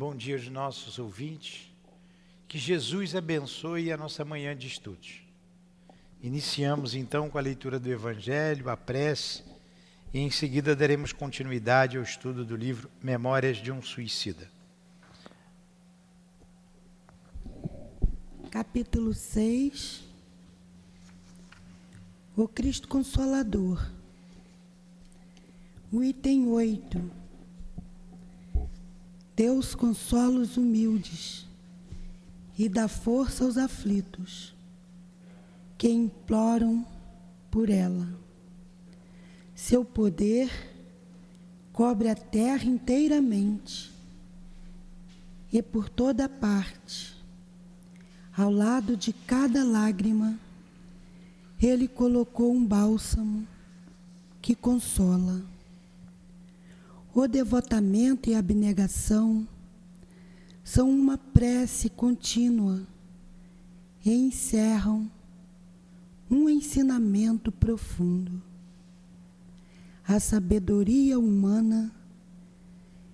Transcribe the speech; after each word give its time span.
Bom 0.00 0.16
dia 0.16 0.34
aos 0.34 0.48
nossos 0.48 0.98
ouvintes. 0.98 1.70
Que 2.48 2.56
Jesus 2.56 3.14
abençoe 3.14 3.92
a 3.92 3.98
nossa 3.98 4.24
manhã 4.24 4.56
de 4.56 4.66
estudos. 4.66 5.20
Iniciamos 6.22 6.94
então 6.94 7.28
com 7.28 7.36
a 7.36 7.40
leitura 7.42 7.78
do 7.78 7.86
Evangelho, 7.86 8.70
a 8.70 8.78
prece, 8.78 9.44
e 10.14 10.20
em 10.20 10.30
seguida 10.30 10.74
daremos 10.74 11.12
continuidade 11.12 11.98
ao 11.98 12.02
estudo 12.02 12.46
do 12.46 12.56
livro 12.56 12.90
Memórias 13.02 13.58
de 13.58 13.70
um 13.70 13.82
Suicida. 13.82 14.50
Capítulo 18.50 19.12
6 19.12 20.02
O 22.34 22.48
Cristo 22.48 22.88
Consolador. 22.88 23.86
O 25.92 26.02
item 26.02 26.48
8. 26.48 27.19
Deus 29.40 29.74
consola 29.74 30.38
os 30.38 30.58
humildes 30.58 31.46
e 32.58 32.68
dá 32.68 32.86
força 32.86 33.42
aos 33.42 33.56
aflitos 33.56 34.54
que 35.78 35.88
imploram 35.88 36.84
por 37.50 37.70
ela. 37.70 38.06
Seu 39.54 39.82
poder 39.82 40.50
cobre 41.72 42.10
a 42.10 42.14
terra 42.14 42.66
inteiramente 42.66 43.90
e 45.50 45.62
por 45.62 45.88
toda 45.88 46.28
parte, 46.28 47.16
ao 48.36 48.52
lado 48.52 48.94
de 48.94 49.10
cada 49.10 49.64
lágrima, 49.64 50.38
ele 51.58 51.88
colocou 51.88 52.52
um 52.52 52.66
bálsamo 52.66 53.48
que 54.42 54.54
consola. 54.54 55.42
O 57.12 57.26
devotamento 57.26 58.30
e 58.30 58.34
a 58.34 58.38
abnegação 58.38 59.46
são 60.62 60.88
uma 60.88 61.18
prece 61.18 61.90
contínua 61.90 62.86
e 64.04 64.12
encerram 64.12 65.10
um 66.30 66.48
ensinamento 66.48 67.50
profundo. 67.50 68.40
A 70.06 70.20
sabedoria 70.20 71.18
humana 71.18 71.92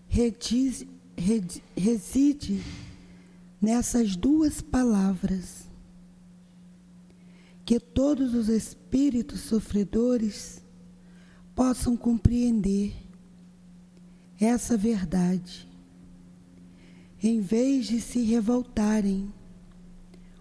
reside 0.08 0.86
nessas 3.60 4.14
duas 4.14 4.60
palavras. 4.60 5.64
Que 7.64 7.80
todos 7.80 8.34
os 8.34 8.50
espíritos 8.50 9.40
sofredores 9.40 10.62
possam 11.54 11.96
compreender 11.96 13.05
essa 14.40 14.76
verdade, 14.76 15.68
em 17.22 17.40
vez 17.40 17.86
de 17.86 18.00
se 18.00 18.22
revoltarem 18.22 19.32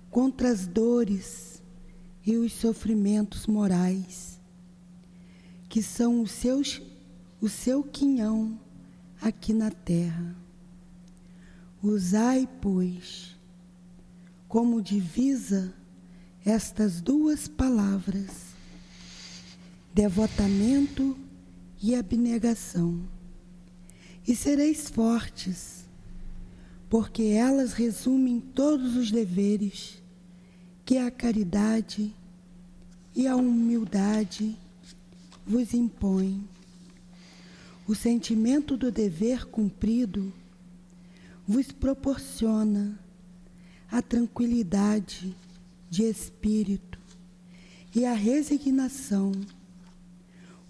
contra 0.09 0.49
as 0.49 0.67
dores 0.67 1.61
e 2.25 2.35
os 2.37 2.53
sofrimentos 2.53 3.47
morais, 3.47 4.39
que 5.69 5.81
são 5.81 6.21
os 6.21 6.31
seus, 6.31 6.81
o 7.39 7.47
seu 7.47 7.83
quinhão 7.83 8.59
aqui 9.21 9.53
na 9.53 9.71
terra. 9.71 10.35
Usai, 11.81 12.47
pois, 12.61 13.35
como 14.47 14.81
divisa 14.81 15.73
estas 16.45 17.01
duas 17.01 17.47
palavras, 17.47 18.55
devotamento 19.93 21.17
e 21.81 21.95
abnegação, 21.95 23.01
e 24.27 24.35
sereis 24.35 24.89
fortes, 24.89 25.85
porque 26.89 27.23
elas 27.23 27.73
resumem 27.73 28.39
todos 28.39 28.95
os 28.95 29.11
deveres 29.11 30.01
que 30.83 30.97
a 30.97 31.09
caridade 31.09 32.13
e 33.15 33.27
a 33.27 33.35
humildade 33.35 34.57
vos 35.45 35.73
impõem. 35.73 36.47
O 37.87 37.93
sentimento 37.93 38.75
do 38.75 38.91
dever 38.91 39.45
cumprido 39.45 40.33
vos 41.47 41.71
proporciona 41.71 42.99
a 43.91 44.01
tranquilidade 44.01 45.35
de 45.89 46.03
espírito 46.03 46.99
e 47.93 48.05
a 48.05 48.13
resignação. 48.13 49.31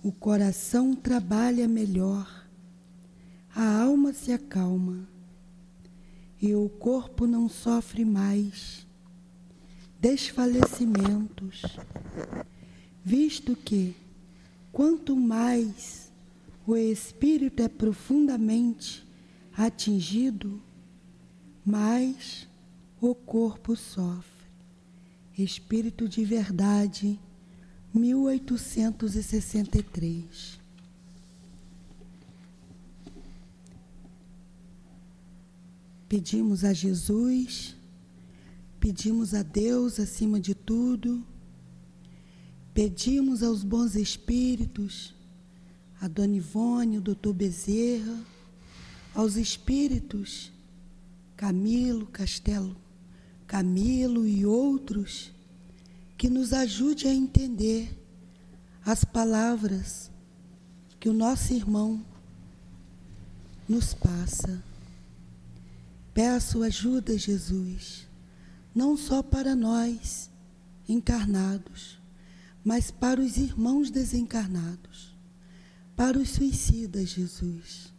O 0.04 0.12
coração 0.12 0.94
trabalha 0.94 1.68
melhor, 1.68 2.45
a 3.56 3.84
alma 3.84 4.12
se 4.12 4.34
acalma 4.34 5.08
e 6.42 6.54
o 6.54 6.68
corpo 6.68 7.26
não 7.26 7.48
sofre 7.48 8.04
mais 8.04 8.86
desfalecimentos, 10.00 11.62
visto 13.04 13.56
que, 13.56 13.96
quanto 14.74 15.16
mais 15.16 16.12
o 16.68 16.76
espírito 16.76 17.64
é 17.64 17.70
profundamente 17.70 19.08
atingido, 19.56 20.62
mais 21.66 22.46
o 23.00 23.16
corpo 23.16 23.74
sofre. 23.76 24.36
Espírito 25.38 26.10
de 26.10 26.26
Verdade, 26.26 27.20
1863. 27.94 30.65
Pedimos 36.16 36.64
a 36.64 36.72
Jesus 36.72 37.76
pedimos 38.80 39.34
a 39.34 39.42
Deus 39.44 40.00
acima 40.00 40.40
de 40.40 40.56
tudo, 40.56 41.22
pedimos 42.74 43.44
aos 43.44 43.64
bons 43.64 43.96
espíritos, 43.96 45.14
a 46.00 46.08
Dona 46.08 46.38
Ivone, 46.38 47.00
o 47.00 47.02
doutor 47.02 47.34
Bezerra, 47.34 48.18
aos 49.14 49.36
espíritos, 49.36 50.54
Camilo, 51.36 52.06
Castelo, 52.06 52.78
Camilo 53.46 54.26
e 54.26 54.46
outros, 54.46 55.34
que 56.18 56.30
nos 56.30 56.54
ajude 56.54 57.10
a 57.10 57.14
entender 57.14 57.90
as 58.86 59.04
palavras 59.04 60.10
que 60.98 61.10
o 61.10 61.14
nosso 61.14 61.54
irmão 61.54 62.06
nos 63.68 63.94
passa. 63.94 64.75
Peço 66.16 66.64
ajuda, 66.64 67.16
Jesus 67.16 68.06
não 68.76 68.98
só 68.98 69.24
para 69.24 69.56
nós 69.56 70.30
encarnados, 70.88 71.98
mas 72.62 72.92
para 72.92 73.22
os 73.22 73.38
irmãos 73.38 73.90
desencarnados, 73.90 75.16
para 75.96 76.20
os 76.20 76.32
suicidas, 76.32 77.08
Jesus. 77.08 77.94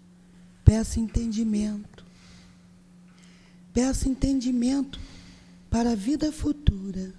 Peço 0.63 1.01
entendimento. 1.01 2.05
Peço 3.73 4.07
entendimento 4.07 5.01
para 5.71 5.93
a 5.93 5.95
vida 5.95 6.31
futura. 6.31 7.15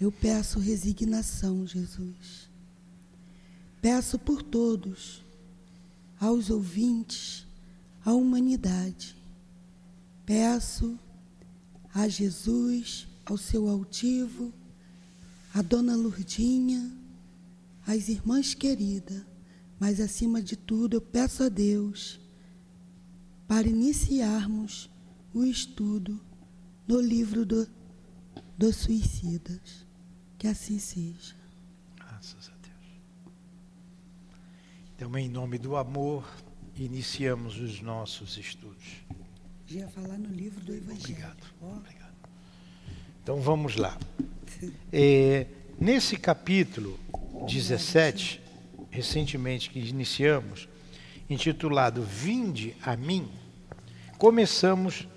Eu 0.00 0.10
peço 0.10 0.58
resignação, 0.58 1.64
Jesus. 1.66 2.48
Peço 3.80 4.18
por 4.18 4.42
todos, 4.42 5.22
aos 6.18 6.50
ouvintes, 6.50 7.46
à 8.04 8.12
humanidade. 8.12 9.19
Peço 10.30 10.96
a 11.92 12.06
Jesus, 12.06 13.08
ao 13.26 13.36
seu 13.36 13.68
altivo, 13.68 14.54
a 15.52 15.60
dona 15.60 15.96
Lurdinha, 15.96 16.96
as 17.84 18.08
irmãs 18.08 18.54
queridas, 18.54 19.26
mas 19.76 19.98
acima 19.98 20.40
de 20.40 20.54
tudo 20.54 20.94
eu 20.94 21.00
peço 21.00 21.42
a 21.42 21.48
Deus 21.48 22.20
para 23.48 23.66
iniciarmos 23.66 24.88
o 25.34 25.42
estudo 25.42 26.20
no 26.86 27.00
livro 27.00 27.44
do, 27.44 27.68
dos 28.56 28.76
suicidas. 28.76 29.84
Que 30.38 30.46
assim 30.46 30.78
seja. 30.78 31.34
Graças 31.96 32.48
a 32.50 32.56
Deus. 32.62 33.34
Então, 34.94 35.18
em 35.18 35.28
nome 35.28 35.58
do 35.58 35.74
amor, 35.74 36.24
iniciamos 36.76 37.58
os 37.58 37.82
nossos 37.82 38.38
estudos 38.38 39.04
ia 39.70 39.86
falar 39.86 40.18
no 40.18 40.28
livro 40.34 40.64
do 40.64 40.74
Evangelho. 40.74 41.00
Obrigado. 41.00 41.46
Oh. 41.62 41.66
Obrigado. 41.66 42.14
Então 43.22 43.36
vamos 43.40 43.76
lá. 43.76 43.96
É, 44.92 45.46
nesse 45.80 46.18
capítulo 46.18 47.00
17, 47.46 48.42
recentemente 48.90 49.70
que 49.70 49.78
iniciamos, 49.78 50.68
intitulado 51.30 52.02
Vinde 52.02 52.76
a 52.82 52.94
mim, 52.94 53.26
começamos 54.18 55.08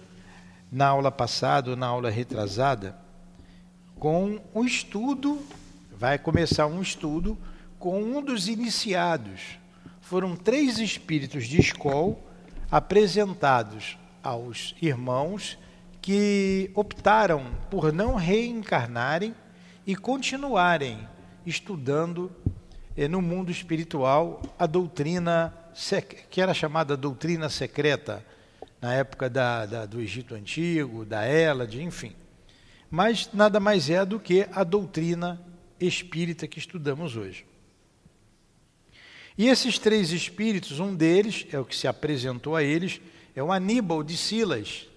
na 0.71 0.87
aula 0.87 1.11
passada, 1.11 1.75
na 1.75 1.87
aula 1.87 2.09
retrasada, 2.09 2.95
com 3.99 4.39
um 4.55 4.63
estudo, 4.63 5.45
vai 5.91 6.17
começar 6.17 6.67
um 6.67 6.81
estudo 6.81 7.37
com 7.77 8.01
um 8.01 8.21
dos 8.21 8.47
iniciados. 8.47 9.57
Foram 9.99 10.37
três 10.37 10.79
espíritos 10.79 11.47
de 11.47 11.59
escola 11.59 12.15
apresentados 12.71 13.97
aos 14.23 14.73
irmãos 14.81 15.57
que 16.01 16.71
optaram 16.73 17.45
por 17.69 17.91
não 17.91 18.15
reencarnarem 18.15 19.35
e 19.85 19.95
continuarem 19.95 21.07
estudando 21.45 22.31
eh, 22.95 23.07
no 23.07 23.21
mundo 23.21 23.51
espiritual 23.51 24.41
a 24.57 24.65
doutrina 24.65 25.53
que 26.29 26.39
era 26.39 26.53
chamada 26.53 26.95
doutrina 26.95 27.49
secreta 27.49 28.23
na 28.79 28.93
época 28.93 29.29
da, 29.29 29.65
da, 29.65 29.85
do 29.85 29.99
Egito 29.99 30.35
Antigo, 30.35 31.05
da 31.05 31.23
Hélade, 31.25 31.81
enfim. 31.81 32.13
Mas 32.91 33.29
nada 33.33 33.59
mais 33.59 33.89
é 33.89 34.05
do 34.05 34.19
que 34.19 34.47
a 34.51 34.63
doutrina 34.63 35.41
espírita 35.79 36.47
que 36.47 36.59
estudamos 36.59 37.15
hoje. 37.15 37.45
E 39.37 39.47
esses 39.47 39.79
três 39.79 40.11
espíritos, 40.11 40.79
um 40.79 40.93
deles, 40.93 41.47
é 41.51 41.57
o 41.57 41.65
que 41.65 41.75
se 41.75 41.87
apresentou 41.87 42.55
a 42.55 42.61
eles, 42.61 43.01
é 43.35 43.41
o 43.41 43.51
Aníbal 43.51 44.03
de 44.03 44.15
Silas, 44.15 44.87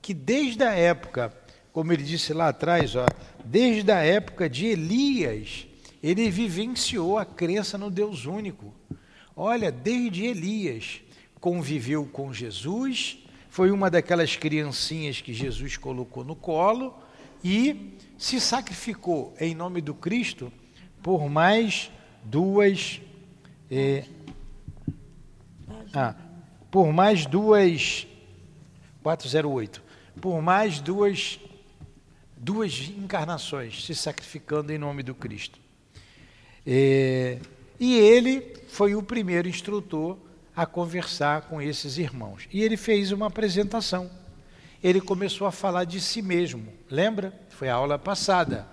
que 0.00 0.14
desde 0.14 0.62
a 0.62 0.72
época, 0.72 1.32
como 1.72 1.92
ele 1.92 2.02
disse 2.02 2.32
lá 2.32 2.48
atrás, 2.48 2.94
ó, 2.96 3.06
desde 3.44 3.90
a 3.90 3.98
época 3.98 4.48
de 4.48 4.66
Elias, 4.66 5.66
ele 6.02 6.30
vivenciou 6.30 7.18
a 7.18 7.24
crença 7.24 7.76
no 7.76 7.90
Deus 7.90 8.26
único. 8.26 8.72
Olha, 9.36 9.70
desde 9.70 10.24
Elias 10.24 11.00
conviveu 11.40 12.06
com 12.06 12.32
Jesus, 12.32 13.18
foi 13.48 13.70
uma 13.70 13.90
daquelas 13.90 14.36
criancinhas 14.36 15.20
que 15.20 15.34
Jesus 15.34 15.76
colocou 15.76 16.24
no 16.24 16.36
colo 16.36 16.94
e 17.42 17.96
se 18.16 18.40
sacrificou 18.40 19.34
em 19.40 19.54
nome 19.54 19.80
do 19.80 19.94
Cristo 19.94 20.52
por 21.02 21.28
mais 21.28 21.90
duas. 22.22 23.00
Eh, 23.70 24.04
ah, 25.94 26.14
por 26.70 26.92
mais 26.92 27.26
duas. 27.26 28.06
408. 29.02 29.82
Por 30.20 30.42
mais 30.42 30.80
duas, 30.80 31.40
duas 32.36 32.90
encarnações 32.90 33.84
se 33.84 33.94
sacrificando 33.94 34.72
em 34.72 34.78
nome 34.78 35.02
do 35.02 35.14
Cristo. 35.14 35.58
Eh, 36.66 37.38
e 37.78 37.96
ele 37.96 38.54
foi 38.68 38.94
o 38.94 39.02
primeiro 39.02 39.48
instrutor 39.48 40.18
a 40.54 40.66
conversar 40.66 41.42
com 41.42 41.62
esses 41.62 41.96
irmãos. 41.96 42.46
E 42.52 42.62
ele 42.62 42.76
fez 42.76 43.12
uma 43.12 43.28
apresentação. 43.28 44.10
Ele 44.82 45.00
começou 45.00 45.46
a 45.46 45.52
falar 45.52 45.84
de 45.84 46.00
si 46.00 46.20
mesmo. 46.20 46.70
Lembra? 46.90 47.32
Foi 47.48 47.68
a 47.68 47.74
aula 47.74 47.98
passada. 47.98 48.66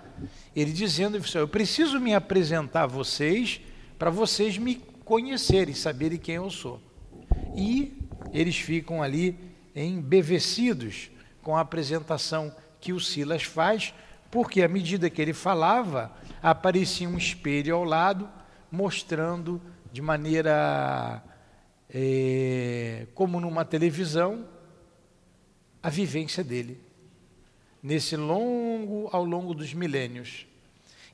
Ele 0.54 0.72
dizendo: 0.72 1.18
Eu 1.34 1.48
preciso 1.48 1.98
me 1.98 2.14
apresentar 2.14 2.82
a 2.82 2.86
vocês 2.86 3.60
para 3.98 4.10
vocês 4.10 4.58
me 4.58 4.76
conhecerem, 5.04 5.74
saberem 5.74 6.18
quem 6.18 6.36
eu 6.36 6.50
sou. 6.50 6.80
E 7.58 7.92
eles 8.32 8.56
ficam 8.56 9.02
ali 9.02 9.36
embevecidos 9.74 11.10
com 11.42 11.56
a 11.56 11.60
apresentação 11.60 12.54
que 12.80 12.92
o 12.92 13.00
Silas 13.00 13.42
faz, 13.42 13.92
porque 14.30 14.62
à 14.62 14.68
medida 14.68 15.10
que 15.10 15.20
ele 15.20 15.32
falava, 15.32 16.16
aparecia 16.40 17.08
um 17.08 17.18
espelho 17.18 17.74
ao 17.74 17.82
lado, 17.82 18.28
mostrando 18.70 19.60
de 19.92 20.00
maneira 20.00 21.20
é, 21.92 23.08
como 23.12 23.40
numa 23.40 23.64
televisão 23.64 24.46
a 25.82 25.90
vivência 25.90 26.44
dele 26.44 26.80
nesse 27.82 28.16
longo 28.16 29.08
ao 29.10 29.24
longo 29.24 29.52
dos 29.52 29.74
milênios. 29.74 30.46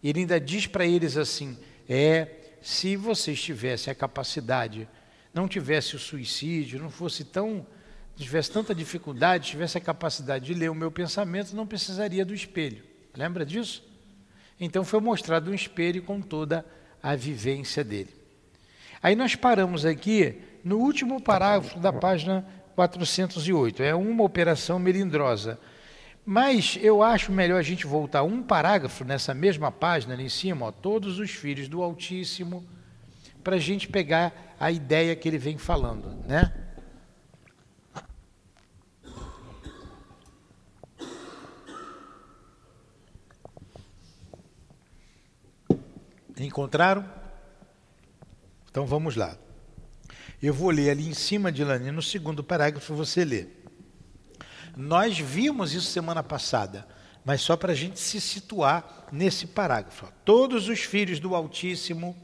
Ele 0.03 0.21
ainda 0.21 0.39
diz 0.39 0.67
para 0.67 0.85
eles 0.85 1.17
assim: 1.17 1.57
é 1.89 2.29
se 2.61 2.97
vocês 2.97 3.41
tivessem 3.41 3.91
a 3.91 3.95
capacidade, 3.95 4.87
não 5.35 5.49
tivesse 5.49 5.97
o 5.97 5.99
suicídio, 5.99 6.81
não 6.81 6.91
fosse 6.91 7.25
tão 7.25 7.67
tivesse 8.17 8.51
tanta 8.51 8.73
dificuldade, 8.73 9.51
tivesse 9.51 9.77
a 9.77 9.81
capacidade 9.81 10.45
de 10.45 10.55
ler 10.55 10.71
o 10.71 10.75
meu 10.75 10.91
pensamento, 10.91 11.57
não 11.57 11.67
precisaria 11.67 12.25
do 12.25 12.33
espelho. 12.33 12.85
Lembra 13.17 13.45
disso? 13.45 13.83
Então 14.59 14.85
foi 14.85 15.01
mostrado 15.01 15.51
um 15.51 15.55
espelho 15.55 16.01
com 16.03 16.21
toda 16.21 16.65
a 17.03 17.17
vivência 17.17 17.83
dele. 17.83 18.15
Aí 19.03 19.17
nós 19.17 19.35
paramos 19.35 19.85
aqui 19.85 20.41
no 20.63 20.79
último 20.79 21.21
parágrafo 21.21 21.79
da 21.81 21.93
página 21.93 22.47
408. 22.75 23.83
É 23.83 23.95
uma 23.95 24.23
operação 24.23 24.79
melindrosa. 24.79 25.59
Mas 26.25 26.79
eu 26.81 27.03
acho 27.03 27.31
melhor 27.31 27.59
a 27.59 27.63
gente 27.63 27.87
voltar 27.87 28.23
um 28.23 28.43
parágrafo 28.43 29.05
nessa 29.05 29.35
mesma 29.35 29.71
página 29.71 30.15
ali 30.15 30.25
em 30.25 30.29
cima, 30.31 30.67
ó, 30.67 30.73
todos 30.73 31.19
os 31.19 31.31
filhos 31.31 31.69
do 31.69 31.83
Altíssimo, 31.83 32.65
para 33.45 33.57
a 33.57 33.61
gente 33.61 33.87
pegar 33.87 34.57
a 34.59 34.73
ideia 34.73 35.15
que 35.15 35.29
ele 35.29 35.39
vem 35.39 35.59
falando, 35.59 36.09
né? 36.27 36.53
Encontraram? 46.39 47.09
Então 48.71 48.87
vamos 48.87 49.15
lá. 49.15 49.37
Eu 50.43 50.53
vou 50.53 50.71
ler 50.71 50.91
ali 50.91 51.09
em 51.09 51.15
cima 51.15 51.53
de 51.53 51.63
Lani, 51.63 51.91
no 51.91 52.03
segundo 52.03 52.43
parágrafo 52.43 52.95
você 52.95 53.25
lê. 53.25 53.47
Nós 54.77 55.19
vimos 55.19 55.73
isso 55.73 55.87
semana 55.87 56.23
passada, 56.23 56.87
mas 57.25 57.41
só 57.41 57.57
para 57.57 57.73
a 57.73 57.75
gente 57.75 58.01
se 58.01 58.21
situar 58.21 59.07
nesse 59.13 59.47
parágrafo. 59.47 60.13
Todos 60.25 60.69
os 60.69 60.81
filhos 60.81 61.21
do 61.21 61.35
Altíssimo, 61.35 62.17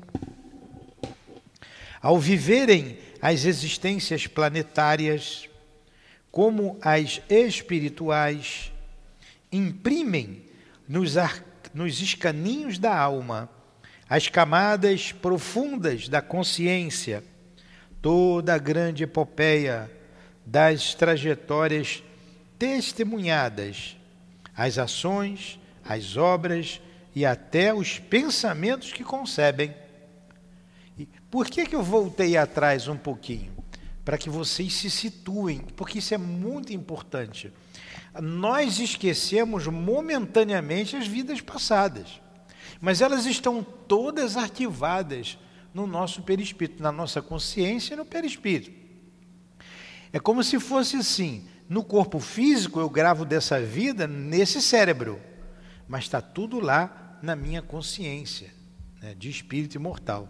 ao 2.00 2.18
viverem 2.18 2.98
as 3.20 3.44
existências 3.44 4.26
planetárias, 4.26 5.48
como 6.30 6.78
as 6.80 7.20
espirituais, 7.28 8.72
imprimem 9.52 10.42
nos, 10.88 11.14
nos 11.74 12.00
escaninhos 12.00 12.78
da 12.78 12.96
alma 12.96 13.50
as 14.10 14.26
camadas 14.26 15.12
profundas 15.12 16.08
da 16.08 16.20
consciência, 16.20 17.22
toda 18.02 18.52
a 18.52 18.58
grande 18.58 19.04
epopeia 19.04 19.88
das 20.44 20.94
trajetórias 20.94 22.02
testemunhadas, 22.58 23.96
as 24.56 24.78
ações, 24.78 25.60
as 25.84 26.16
obras 26.16 26.80
e 27.14 27.24
até 27.24 27.72
os 27.72 28.00
pensamentos 28.00 28.92
que 28.92 29.04
concebem. 29.04 29.72
Por 31.30 31.46
que, 31.46 31.66
que 31.66 31.76
eu 31.76 31.82
voltei 31.82 32.36
atrás 32.36 32.88
um 32.88 32.96
pouquinho? 32.96 33.52
Para 34.04 34.18
que 34.18 34.28
vocês 34.28 34.72
se 34.74 34.90
situem, 34.90 35.60
porque 35.76 35.98
isso 35.98 36.14
é 36.14 36.18
muito 36.18 36.72
importante. 36.72 37.52
Nós 38.20 38.78
esquecemos 38.78 39.66
momentaneamente 39.66 40.96
as 40.96 41.06
vidas 41.06 41.40
passadas 41.40 42.20
mas 42.80 43.02
elas 43.02 43.26
estão 43.26 43.62
todas 43.62 44.36
arquivadas 44.36 45.38
no 45.74 45.86
nosso 45.86 46.22
perispírito, 46.22 46.82
na 46.82 46.90
nossa 46.90 47.20
consciência 47.20 47.94
e 47.94 47.96
no 47.96 48.04
perispírito. 48.04 48.72
É 50.12 50.18
como 50.18 50.42
se 50.42 50.58
fosse 50.58 50.96
assim: 50.96 51.46
no 51.68 51.84
corpo 51.84 52.18
físico 52.18 52.80
eu 52.80 52.88
gravo 52.88 53.24
dessa 53.24 53.60
vida 53.60 54.06
nesse 54.06 54.62
cérebro, 54.62 55.20
mas 55.86 56.04
está 56.04 56.20
tudo 56.20 56.58
lá 56.58 57.18
na 57.22 57.36
minha 57.36 57.60
consciência, 57.60 58.52
né, 59.00 59.14
de 59.14 59.28
espírito 59.28 59.74
imortal. 59.74 60.28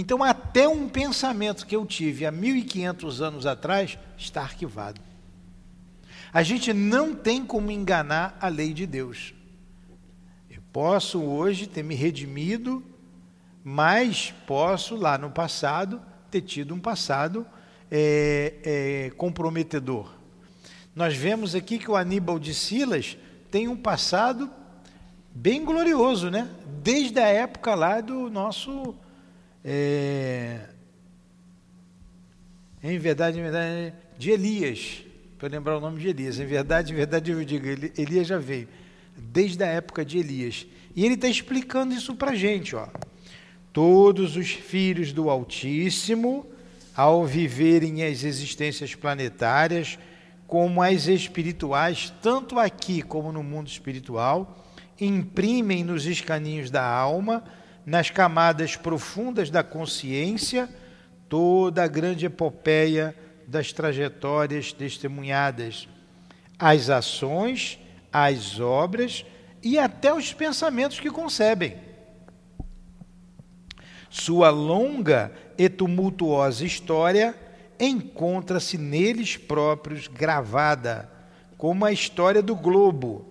Então, 0.00 0.22
até 0.22 0.68
um 0.68 0.88
pensamento 0.88 1.66
que 1.66 1.74
eu 1.74 1.84
tive 1.84 2.24
há 2.24 2.30
1500 2.30 3.20
anos 3.20 3.46
atrás 3.46 3.98
está 4.16 4.42
arquivado. 4.42 5.00
A 6.32 6.44
gente 6.44 6.72
não 6.72 7.16
tem 7.16 7.44
como 7.44 7.72
enganar 7.72 8.38
a 8.40 8.46
lei 8.46 8.72
de 8.72 8.86
Deus. 8.86 9.34
Posso 10.72 11.20
hoje 11.20 11.66
ter 11.66 11.82
me 11.82 11.96
redimido, 11.96 12.80
mas 13.64 14.32
posso 14.46 14.94
lá 14.94 15.18
no 15.18 15.32
passado 15.32 16.00
ter 16.30 16.42
tido 16.42 16.72
um 16.72 16.78
passado 16.78 17.44
é, 17.90 18.54
é, 18.62 19.10
comprometedor. 19.16 20.14
Nós 20.94 21.16
vemos 21.16 21.56
aqui 21.56 21.76
que 21.76 21.90
o 21.90 21.96
Aníbal 21.96 22.38
de 22.38 22.54
Silas 22.54 23.16
tem 23.50 23.66
um 23.66 23.76
passado 23.76 24.48
bem 25.34 25.64
glorioso, 25.64 26.30
né? 26.30 26.48
Desde 26.84 27.18
a 27.18 27.26
época 27.26 27.74
lá 27.74 28.00
do 28.00 28.30
nosso. 28.30 28.94
É, 29.64 30.60
em 32.82 32.98
verdade, 32.98 33.38
em 33.38 33.42
verdade, 33.42 33.92
de 34.16 34.30
Elias, 34.30 35.04
para 35.38 35.48
lembrar 35.48 35.76
o 35.76 35.80
nome 35.80 36.00
de 36.00 36.08
Elias. 36.08 36.38
Em 36.38 36.46
verdade, 36.46 36.92
em 36.92 36.96
verdade, 36.96 37.30
eu 37.30 37.44
digo, 37.44 37.66
Elias 37.66 38.26
já 38.26 38.38
veio 38.38 38.68
desde 39.16 39.62
a 39.64 39.66
época 39.66 40.04
de 40.04 40.18
Elias. 40.18 40.66
E 40.94 41.04
ele 41.04 41.14
está 41.14 41.28
explicando 41.28 41.94
isso 41.94 42.14
para 42.14 42.32
a 42.32 42.34
gente. 42.34 42.76
Ó. 42.76 42.86
Todos 43.72 44.36
os 44.36 44.50
filhos 44.50 45.12
do 45.12 45.28
Altíssimo, 45.28 46.46
ao 46.94 47.26
viverem 47.26 48.04
as 48.04 48.24
existências 48.24 48.94
planetárias, 48.94 49.98
como 50.46 50.82
as 50.82 51.06
espirituais, 51.06 52.12
tanto 52.22 52.58
aqui 52.58 53.02
como 53.02 53.30
no 53.30 53.42
mundo 53.42 53.68
espiritual, 53.68 54.64
imprimem 55.00 55.84
nos 55.84 56.06
escaninhos 56.06 56.70
da 56.70 56.84
alma, 56.84 57.44
nas 57.88 58.10
camadas 58.10 58.76
profundas 58.76 59.48
da 59.48 59.62
consciência, 59.62 60.68
toda 61.26 61.82
a 61.82 61.88
grande 61.88 62.26
epopeia 62.26 63.16
das 63.46 63.72
trajetórias 63.72 64.74
testemunhadas, 64.74 65.88
as 66.58 66.90
ações, 66.90 67.78
as 68.12 68.60
obras 68.60 69.24
e 69.62 69.78
até 69.78 70.12
os 70.12 70.34
pensamentos 70.34 71.00
que 71.00 71.10
concebem. 71.10 71.78
Sua 74.10 74.50
longa 74.50 75.32
e 75.56 75.66
tumultuosa 75.66 76.66
história 76.66 77.34
encontra-se 77.80 78.76
neles 78.76 79.38
próprios 79.38 80.08
gravada, 80.08 81.10
como 81.56 81.86
a 81.86 81.92
história 81.92 82.42
do 82.42 82.54
globo, 82.54 83.24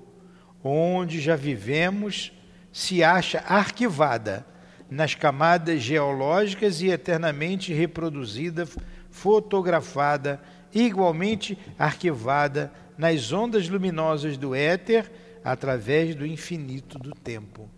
onde 0.63 1.21
já 1.21 1.35
vivemos, 1.35 2.31
se 2.71 3.03
acha 3.03 3.39
arquivada 3.47 4.45
nas 4.89 5.15
camadas 5.15 5.81
geológicas 5.81 6.81
e 6.81 6.89
eternamente 6.89 7.73
reproduzida, 7.73 8.67
fotografada, 9.09 10.41
igualmente 10.73 11.57
arquivada 11.77 12.71
nas 12.97 13.31
ondas 13.31 13.67
luminosas 13.67 14.37
do 14.37 14.55
éter 14.55 15.11
através 15.43 16.15
do 16.15 16.25
infinito 16.25 16.97
do 16.97 17.11
tempo. 17.11 17.69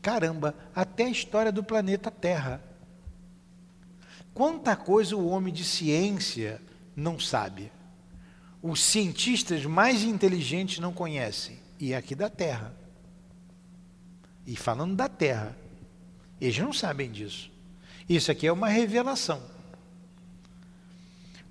Caramba, 0.00 0.54
até 0.74 1.04
a 1.04 1.10
história 1.10 1.50
do 1.50 1.62
planeta 1.62 2.10
Terra. 2.10 2.62
Quanta 4.34 4.76
coisa 4.76 5.16
o 5.16 5.28
homem 5.28 5.52
de 5.52 5.64
ciência 5.64 6.60
não 6.94 7.18
sabe. 7.18 7.72
Os 8.62 8.82
cientistas 8.82 9.64
mais 9.64 10.02
inteligentes 10.02 10.78
não 10.78 10.92
conhecem. 10.92 11.58
E 11.78 11.92
é 11.92 11.96
aqui 11.96 12.14
da 12.14 12.28
Terra. 12.28 12.74
E 14.46 14.56
falando 14.56 14.94
da 14.94 15.08
Terra, 15.08 15.56
eles 16.40 16.58
não 16.58 16.72
sabem 16.72 17.10
disso. 17.10 17.50
Isso 18.08 18.30
aqui 18.30 18.46
é 18.46 18.52
uma 18.52 18.68
revelação. 18.68 19.42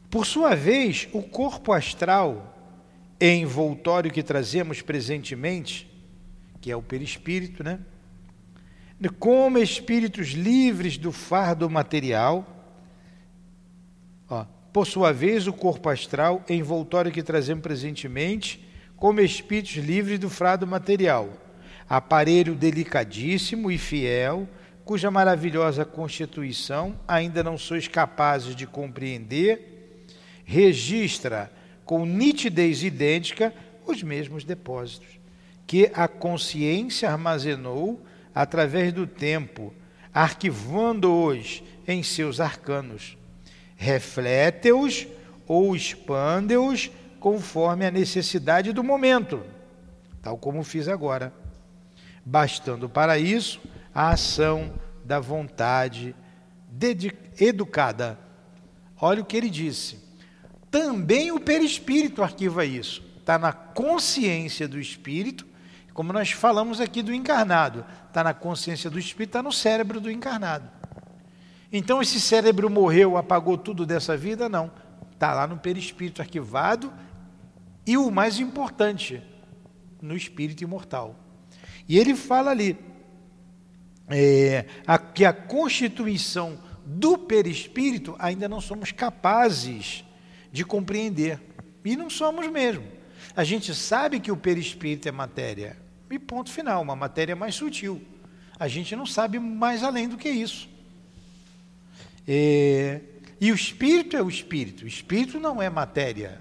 Por 0.09 0.25
sua 0.25 0.55
vez, 0.55 1.07
o 1.11 1.23
corpo 1.23 1.73
astral 1.73 2.53
envoltório 3.19 4.11
que 4.11 4.21
trazemos 4.21 4.81
presentemente, 4.81 5.89
que 6.61 6.69
é 6.71 6.75
o 6.75 6.81
perispírito, 6.81 7.63
né? 7.63 7.79
Como 9.19 9.57
espíritos 9.57 10.29
livres 10.29 10.97
do 10.97 11.11
fardo 11.11 11.69
material, 11.69 12.47
ó, 14.29 14.45
por 14.71 14.87
sua 14.87 15.11
vez, 15.11 15.47
o 15.47 15.53
corpo 15.53 15.89
astral, 15.89 16.43
envoltório 16.49 17.11
que 17.11 17.21
trazemos 17.21 17.63
presentemente, 17.63 18.65
como 18.95 19.19
espíritos 19.19 19.75
livres 19.75 20.19
do 20.19 20.29
fardo 20.29 20.65
material, 20.65 21.29
aparelho 21.97 22.55
delicadíssimo 22.55 23.71
e 23.71 23.77
fiel, 23.77 24.49
cuja 24.83 25.11
maravilhosa 25.11 25.85
constituição 25.85 26.99
ainda 27.07 27.43
não 27.43 27.55
sois 27.55 27.87
capazes 27.87 28.55
de 28.55 28.65
compreender, 28.65 30.01
registra 30.43 31.51
com 31.85 32.03
nitidez 32.03 32.83
idêntica 32.83 33.53
os 33.85 34.01
mesmos 34.01 34.43
depósitos 34.43 35.19
que 35.67 35.91
a 35.93 36.07
consciência 36.07 37.11
armazenou 37.11 38.01
através 38.33 38.91
do 38.91 39.05
tempo, 39.05 39.71
arquivando-os 40.11 41.61
em 41.87 42.01
seus 42.01 42.39
arcanos. 42.39 43.15
Reflete-os 43.75 45.05
ou 45.47 45.75
expande-os 45.75 46.89
conforme 47.19 47.85
a 47.85 47.91
necessidade 47.91 48.73
do 48.73 48.83
momento, 48.83 49.43
tal 50.23 50.39
como 50.39 50.63
fiz 50.63 50.87
agora, 50.87 51.31
bastando 52.25 52.87
para 52.89 53.17
isso 53.17 53.59
a 53.93 54.09
ação 54.09 54.73
da 55.03 55.19
vontade 55.19 56.15
educada. 57.39 58.17
Olha 58.99 59.21
o 59.21 59.25
que 59.25 59.37
ele 59.37 59.49
disse 59.49 60.03
também 60.73 61.31
o 61.31 61.39
perispírito 61.39 62.23
arquiva 62.23 62.65
isso. 62.65 63.03
Está 63.19 63.37
na 63.37 63.53
consciência 63.53 64.67
do 64.67 64.79
espírito, 64.79 65.45
como 65.93 66.11
nós 66.11 66.31
falamos 66.31 66.81
aqui 66.81 67.03
do 67.03 67.13
encarnado. 67.13 67.85
Está 68.07 68.23
na 68.23 68.33
consciência 68.33 68.89
do 68.89 68.97
espírito, 68.97 69.29
está 69.29 69.43
no 69.43 69.51
cérebro 69.51 70.01
do 70.01 70.09
encarnado. 70.09 70.67
Então 71.71 72.01
esse 72.01 72.19
cérebro 72.19 72.71
morreu, 72.71 73.17
apagou 73.17 73.55
tudo 73.55 73.85
dessa 73.85 74.17
vida? 74.17 74.49
Não. 74.49 74.71
Está 75.11 75.35
lá 75.35 75.45
no 75.45 75.59
perispírito 75.59 76.23
arquivado 76.23 76.91
e 77.85 77.95
o 77.95 78.09
mais 78.09 78.39
importante, 78.39 79.21
no 80.01 80.17
espírito 80.17 80.63
imortal. 80.63 81.15
E 81.87 81.97
ele 81.97 82.15
fala 82.15 82.51
ali 82.51 82.77
é, 84.07 84.65
a, 84.85 84.97
que 84.97 85.25
a 85.25 85.33
constituição 85.33 86.59
do 86.85 87.17
perispírito 87.17 88.15
ainda 88.19 88.47
não 88.49 88.59
somos 88.59 88.91
capazes 88.91 90.03
de 90.51 90.63
compreender. 90.63 91.39
E 91.83 91.95
não 91.95 92.09
somos 92.09 92.47
mesmo. 92.49 92.85
A 93.35 93.43
gente 93.43 93.73
sabe 93.73 94.19
que 94.19 94.31
o 94.31 94.37
perispírito 94.37 95.07
é 95.07 95.11
matéria. 95.11 95.77
E 96.09 96.19
ponto 96.19 96.51
final, 96.51 96.81
uma 96.81 96.95
matéria 96.95 97.35
mais 97.35 97.55
sutil. 97.55 98.01
A 98.59 98.67
gente 98.67 98.95
não 98.95 99.05
sabe 99.05 99.39
mais 99.39 99.83
além 99.83 100.07
do 100.07 100.17
que 100.17 100.29
isso. 100.29 100.69
É, 102.27 103.01
e 103.41 103.51
o 103.51 103.55
espírito 103.55 104.15
é 104.15 104.21
o 104.21 104.29
espírito. 104.29 104.85
O 104.85 104.87
espírito 104.87 105.39
não 105.39 105.61
é 105.61 105.69
matéria. 105.69 106.39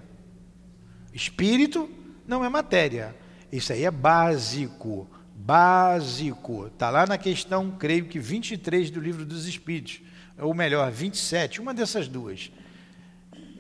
Espírito 1.13 1.91
não 2.27 2.45
é 2.45 2.49
matéria. 2.49 3.17
Isso 3.51 3.73
aí 3.73 3.85
é 3.85 3.91
básico. 3.91 5.09
Básico. 5.45 6.67
Está 6.67 6.91
lá 6.91 7.07
na 7.07 7.19
questão, 7.19 7.71
creio 7.71 8.07
que 8.07 8.19
23 8.19 8.91
do 8.91 9.01
livro 9.01 9.25
dos 9.25 9.47
Espíritos. 9.47 10.01
Ou 10.39 10.55
melhor, 10.55 10.91
27, 10.91 11.61
uma 11.61 11.75
dessas 11.75 12.09
duas 12.09 12.51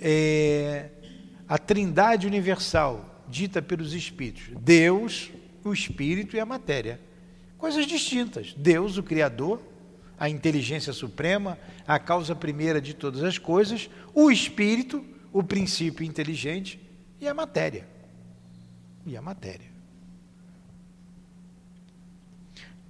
é, 0.02 0.88
a 1.48 1.56
trindade 1.56 2.26
universal 2.26 3.24
dita 3.28 3.62
pelos 3.62 3.94
Espíritos: 3.94 4.50
Deus, 4.60 5.30
o 5.64 5.72
Espírito 5.72 6.36
e 6.36 6.40
a 6.40 6.44
matéria. 6.44 7.00
Coisas 7.56 7.86
distintas. 7.86 8.52
Deus, 8.54 8.98
o 8.98 9.02
Criador, 9.04 9.62
a 10.18 10.28
inteligência 10.28 10.92
suprema, 10.92 11.56
a 11.86 11.98
causa 12.00 12.34
primeira 12.34 12.80
de 12.80 12.92
todas 12.92 13.22
as 13.22 13.38
coisas, 13.38 13.88
o 14.12 14.32
Espírito, 14.32 15.04
o 15.32 15.44
princípio 15.44 16.04
inteligente 16.04 16.80
e 17.20 17.28
a 17.28 17.32
matéria. 17.32 17.86
E 19.06 19.16
a 19.16 19.22
matéria. 19.22 19.71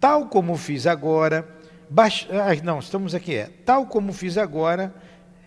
Tal 0.02 0.26
como 0.26 0.56
fiz 0.56 0.84
agora, 0.84 1.48
ah, 1.96 2.64
não, 2.64 2.80
estamos 2.80 3.14
aqui, 3.14 3.36
é. 3.36 3.44
Tal 3.64 3.86
como 3.86 4.12
fiz 4.12 4.36
agora, 4.36 4.92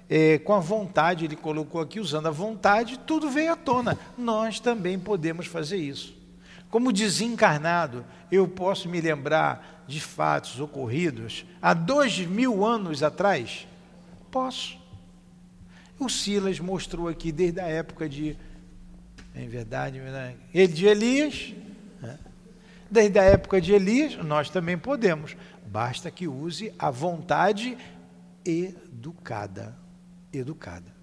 é, 0.10 0.38
com 0.38 0.54
a 0.54 0.62
vontade, 0.62 1.26
ele 1.26 1.36
colocou 1.36 1.82
aqui, 1.82 2.00
usando 2.00 2.28
a 2.28 2.32
vontade, 2.32 2.98
tudo 3.00 3.30
veio 3.30 3.52
à 3.52 3.58
tona. 3.58 4.00
Nós 4.18 4.62
também 4.62 4.98
podemos 4.98 5.46
fazer 5.46 5.76
isso. 5.76 6.16
Como 6.70 6.94
desencarnado, 6.94 8.06
eu 8.32 8.48
posso 8.48 8.88
me 8.88 9.02
lembrar 9.02 9.84
de 9.90 10.00
fatos 10.00 10.58
ocorridos 10.58 11.46
há 11.62 11.74
dois 11.74 12.18
mil 12.20 12.64
anos 12.64 13.04
atrás? 13.04 13.68
Posso. 14.32 14.80
O 16.00 16.08
Silas 16.08 16.62
mostrou 16.62 17.10
aqui 17.10 17.30
desde 17.30 17.60
a 17.60 17.68
época 17.68 18.08
de. 18.08 18.38
Em 19.36 19.50
verdade, 19.50 20.02
ele 20.54 20.68
de 20.72 20.86
Elias. 20.86 21.54
Desde 22.90 23.20
a 23.20 23.24
época 23.24 23.60
de 23.60 23.74
Elias, 23.74 24.16
nós 24.18 24.50
também 24.50 24.78
podemos. 24.78 25.36
Basta 25.66 26.12
que 26.12 26.28
use 26.28 26.74
a 26.78 26.90
vontade 26.90 27.78
educada 28.46 29.76
educada. 30.40 30.94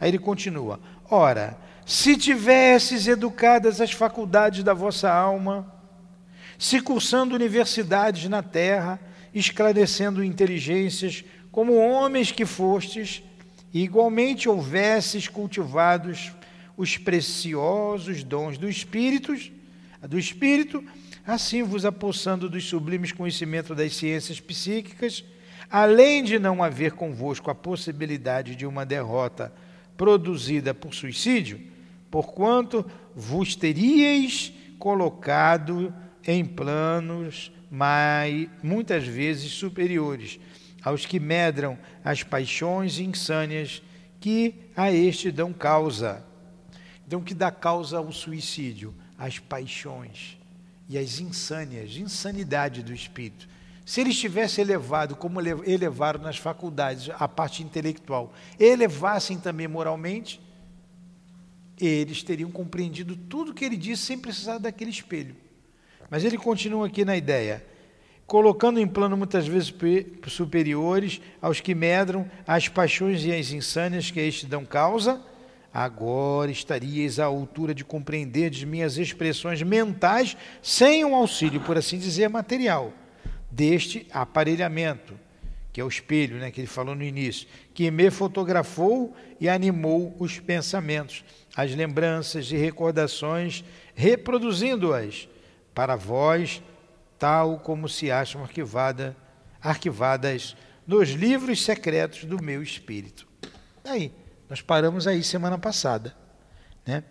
Aí 0.00 0.10
ele 0.10 0.18
continua: 0.18 0.80
Ora, 1.08 1.56
se 1.84 2.16
tivesses 2.16 3.06
educadas 3.06 3.80
as 3.80 3.92
faculdades 3.92 4.62
da 4.62 4.74
vossa 4.74 5.10
alma, 5.10 5.72
se 6.58 6.80
cursando 6.80 7.34
universidades 7.34 8.28
na 8.28 8.42
terra, 8.42 9.00
esclarecendo 9.32 10.24
inteligências, 10.24 11.24
como 11.52 11.76
homens 11.76 12.32
que 12.32 12.44
fostes, 12.44 13.22
e 13.72 13.82
igualmente 13.82 14.48
houvesses 14.48 15.28
cultivados 15.28 16.32
os 16.76 16.98
preciosos 16.98 18.22
dons 18.22 18.58
do 18.58 18.68
Espírito, 18.68 19.34
do 20.08 20.18
Espírito, 20.18 20.84
assim 21.26 21.62
vos 21.62 21.84
apossando 21.84 22.48
dos 22.48 22.64
sublimes 22.64 23.12
conhecimentos 23.12 23.76
das 23.76 23.94
ciências 23.94 24.40
psíquicas, 24.40 25.24
além 25.70 26.22
de 26.22 26.38
não 26.38 26.62
haver 26.62 26.92
convosco 26.92 27.50
a 27.50 27.54
possibilidade 27.54 28.54
de 28.54 28.66
uma 28.66 28.86
derrota 28.86 29.52
produzida 29.96 30.72
por 30.72 30.94
suicídio, 30.94 31.60
porquanto 32.10 32.88
vos 33.14 33.56
teríeis 33.56 34.52
colocado 34.78 35.92
em 36.26 36.44
planos 36.44 37.50
mais, 37.70 38.48
muitas 38.62 39.04
vezes 39.06 39.52
superiores 39.52 40.38
aos 40.82 41.04
que 41.04 41.18
medram 41.18 41.76
as 42.04 42.22
paixões 42.22 43.00
insânias 43.00 43.82
que 44.20 44.54
a 44.76 44.92
este 44.92 45.32
dão 45.32 45.52
causa. 45.52 46.24
Então, 47.06 47.20
que 47.20 47.34
dá 47.34 47.50
causa 47.50 47.98
ao 47.98 48.12
suicídio? 48.12 48.94
As 49.18 49.38
paixões 49.38 50.38
e 50.88 50.96
as 50.96 51.18
insânias, 51.18 51.96
insanidade 51.96 52.82
do 52.82 52.94
espírito 52.94 53.48
Se 53.84 54.00
ele 54.00 54.10
estivesse 54.10 54.60
elevado, 54.60 55.16
como 55.16 55.40
elevaram 55.40 56.20
nas 56.20 56.36
faculdades 56.36 57.08
a 57.18 57.28
parte 57.28 57.62
intelectual, 57.62 58.32
elevassem 58.58 59.38
também 59.38 59.68
moralmente, 59.68 60.40
eles 61.80 62.22
teriam 62.22 62.50
compreendido 62.50 63.14
tudo 63.14 63.54
que 63.54 63.64
ele 63.64 63.76
disse 63.76 64.02
sem 64.02 64.18
precisar 64.18 64.58
daquele 64.58 64.90
espelho. 64.90 65.36
Mas 66.10 66.24
ele 66.24 66.38
continua 66.38 66.86
aqui 66.86 67.04
na 67.04 67.16
ideia, 67.16 67.64
colocando 68.26 68.80
em 68.80 68.88
plano 68.88 69.16
muitas 69.16 69.46
vezes 69.46 69.72
superiores 70.28 71.20
aos 71.40 71.60
que 71.60 71.74
medram 71.74 72.28
as 72.46 72.68
paixões 72.68 73.24
e 73.24 73.32
as 73.32 73.52
insânias 73.52 74.10
que 74.10 74.18
a 74.18 74.24
este 74.24 74.46
dão 74.46 74.64
causa, 74.64 75.22
agora 75.76 76.50
estarias 76.50 77.18
à 77.18 77.26
altura 77.26 77.74
de 77.74 77.84
compreender 77.84 78.50
as 78.50 78.64
minhas 78.64 78.96
expressões 78.96 79.60
mentais 79.60 80.34
sem 80.62 81.04
um 81.04 81.14
auxílio, 81.14 81.60
por 81.60 81.76
assim 81.76 81.98
dizer, 81.98 82.30
material 82.30 82.94
deste 83.50 84.06
aparelhamento, 84.10 85.20
que 85.74 85.78
é 85.78 85.84
o 85.84 85.88
espelho, 85.88 86.38
né, 86.38 86.50
que 86.50 86.62
ele 86.62 86.66
falou 86.66 86.94
no 86.94 87.02
início, 87.02 87.46
que 87.74 87.90
me 87.90 88.10
fotografou 88.10 89.14
e 89.38 89.50
animou 89.50 90.16
os 90.18 90.38
pensamentos, 90.38 91.22
as 91.54 91.74
lembranças 91.74 92.50
e 92.50 92.56
recordações, 92.56 93.62
reproduzindo-as 93.94 95.28
para 95.74 95.94
vós, 95.94 96.62
tal 97.18 97.58
como 97.58 97.86
se 97.86 98.10
acham 98.10 98.42
arquivada, 98.42 99.14
arquivadas 99.60 100.56
nos 100.86 101.10
livros 101.10 101.62
secretos 101.62 102.24
do 102.24 102.42
meu 102.42 102.62
espírito. 102.62 103.28
Aí, 103.84 104.10
nós 104.48 104.60
paramos 104.60 105.06
aí 105.06 105.22
semana 105.22 105.58
passada, 105.58 106.16
né? 106.86 107.04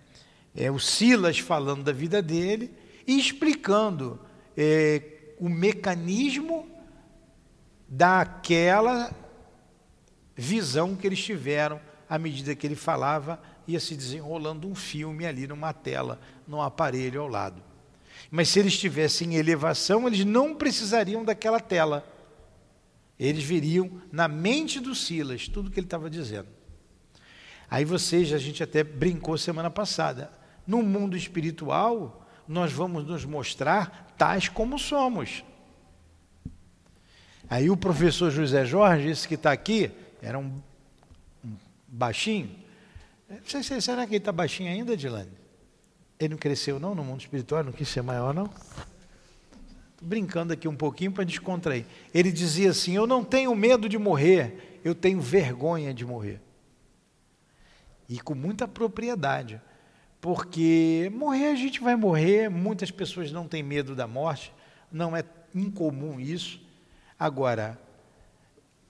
É 0.56 0.72
o 0.72 0.80
Silas 0.80 1.38
falando 1.40 1.84
da 1.84 1.92
vida 1.92 2.22
dele 2.22 2.74
e 3.06 3.20
explicando 3.20 4.20
é, 4.56 5.02
o 5.38 5.50
mecanismo 5.50 6.66
daquela 7.88 9.14
visão 10.36 10.96
que 10.96 11.06
eles 11.06 11.22
tiveram 11.24 11.80
à 12.10 12.18
medida 12.18 12.56
que 12.56 12.66
ele 12.66 12.76
falava, 12.76 13.42
ia 13.68 13.80
se 13.80 13.96
desenrolando 13.96 14.68
um 14.68 14.76
filme 14.76 15.26
ali 15.26 15.48
numa 15.48 15.74
tela, 15.74 16.20
num 16.48 16.62
aparelho 16.62 17.22
ao 17.22 17.28
lado. 17.28 17.62
Mas 18.30 18.50
se 18.50 18.60
eles 18.60 18.74
estivessem 18.74 19.34
em 19.34 19.38
elevação, 19.38 20.08
eles 20.08 20.24
não 20.24 20.56
precisariam 20.56 21.24
daquela 21.24 21.60
tela. 21.60 22.08
Eles 23.20 23.44
viriam 23.44 24.02
na 24.12 24.28
mente 24.28 24.80
do 24.80 24.94
Silas 24.94 25.48
tudo 25.48 25.68
o 25.68 25.72
que 25.72 25.80
ele 25.80 25.88
estava 25.88 26.10
dizendo. 26.10 26.48
Aí 27.70 27.84
vocês, 27.84 28.32
a 28.34 28.38
gente 28.38 28.62
até 28.62 28.84
brincou 28.84 29.38
semana 29.38 29.70
passada. 29.70 30.32
No 30.66 30.82
mundo 30.82 31.16
espiritual, 31.18 32.26
nós 32.48 32.72
vamos 32.72 33.06
nos 33.06 33.26
mostrar 33.26 34.14
tais 34.18 34.48
como 34.48 34.78
somos. 34.78 35.44
Aí 37.50 37.70
o 37.70 37.78
professor 37.78 38.32
José 38.32 38.66
Jorge, 38.66 39.10
esse 39.10 39.28
que 39.28 39.36
está 39.36 39.52
aqui, 39.52 39.92
era 40.22 40.38
um, 40.40 40.60
baixinho. 41.88 42.50
Sei, 43.46 43.64
será 43.82 44.06
que 44.06 44.14
ele 44.14 44.18
está 44.18 44.32
baixinho 44.32 44.72
ainda, 44.72 44.96
Dilane? 44.96 45.32
Ele 46.20 46.30
não 46.30 46.38
cresceu 46.38 46.80
não 46.80 46.96
no 46.96 47.04
mundo 47.04 47.22
espiritual, 47.22 47.64
não 47.64 47.72
quis 47.72 47.88
ser 47.90 48.02
maior 48.02 48.34
não? 48.34 48.50
Brincando 50.02 50.54
aqui 50.54 50.68
um 50.68 50.76
pouquinho 50.76 51.12
para 51.12 51.24
descontrair. 51.24 51.86
Ele 52.14 52.32
dizia 52.32 52.70
assim: 52.72 52.96
Eu 52.96 53.08
não 53.08 53.24
tenho 53.24 53.54
medo 53.56 53.90
de 53.90 53.98
morrer, 53.98 54.80
eu 54.84 54.94
tenho 54.94 55.20
vergonha 55.20 55.94
de 55.94 56.06
morrer. 56.06 56.42
E 58.08 58.20
com 58.20 58.36
muita 58.36 58.68
propriedade 58.68 59.62
porque 60.26 61.12
morrer 61.14 61.50
a 61.50 61.56
gente 61.56 61.80
vai 61.80 61.96
morrer, 61.96 62.50
muitas 62.50 62.90
pessoas 62.90 63.32
não 63.32 63.48
têm 63.48 63.62
medo 63.62 63.96
da 63.96 64.08
morte, 64.08 64.52
não 64.92 65.16
é 65.16 65.24
incomum 65.54 66.20
isso. 66.20 66.60
Agora, 67.20 67.80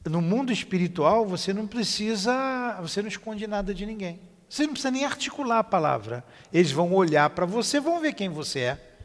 no 0.05 0.21
mundo 0.21 0.53
espiritual, 0.53 1.25
você 1.25 1.51
não 1.51 1.67
precisa, 1.67 2.79
você 2.79 3.01
não 3.01 3.09
esconde 3.09 3.45
nada 3.47 3.73
de 3.73 3.85
ninguém. 3.85 4.17
Você 4.47 4.63
não 4.63 4.71
precisa 4.71 4.91
nem 4.91 5.03
articular 5.03 5.59
a 5.59 5.63
palavra. 5.65 6.23
Eles 6.53 6.71
vão 6.71 6.93
olhar 6.93 7.29
para 7.31 7.45
você, 7.45 7.81
vão 7.81 7.99
ver 7.99 8.13
quem 8.13 8.29
você 8.29 8.59
é, 8.61 8.97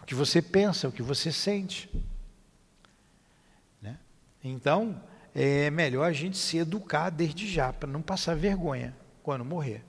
o 0.00 0.06
que 0.06 0.14
você 0.14 0.40
pensa, 0.40 0.86
o 0.86 0.92
que 0.92 1.02
você 1.02 1.32
sente. 1.32 1.90
Né? 3.82 3.98
Então, 4.44 5.02
é 5.34 5.72
melhor 5.72 6.04
a 6.04 6.12
gente 6.12 6.38
se 6.38 6.56
educar 6.58 7.10
desde 7.10 7.50
já, 7.52 7.72
para 7.72 7.90
não 7.90 8.00
passar 8.00 8.36
vergonha 8.36 9.01
quando 9.22 9.44
morrer. 9.44 9.84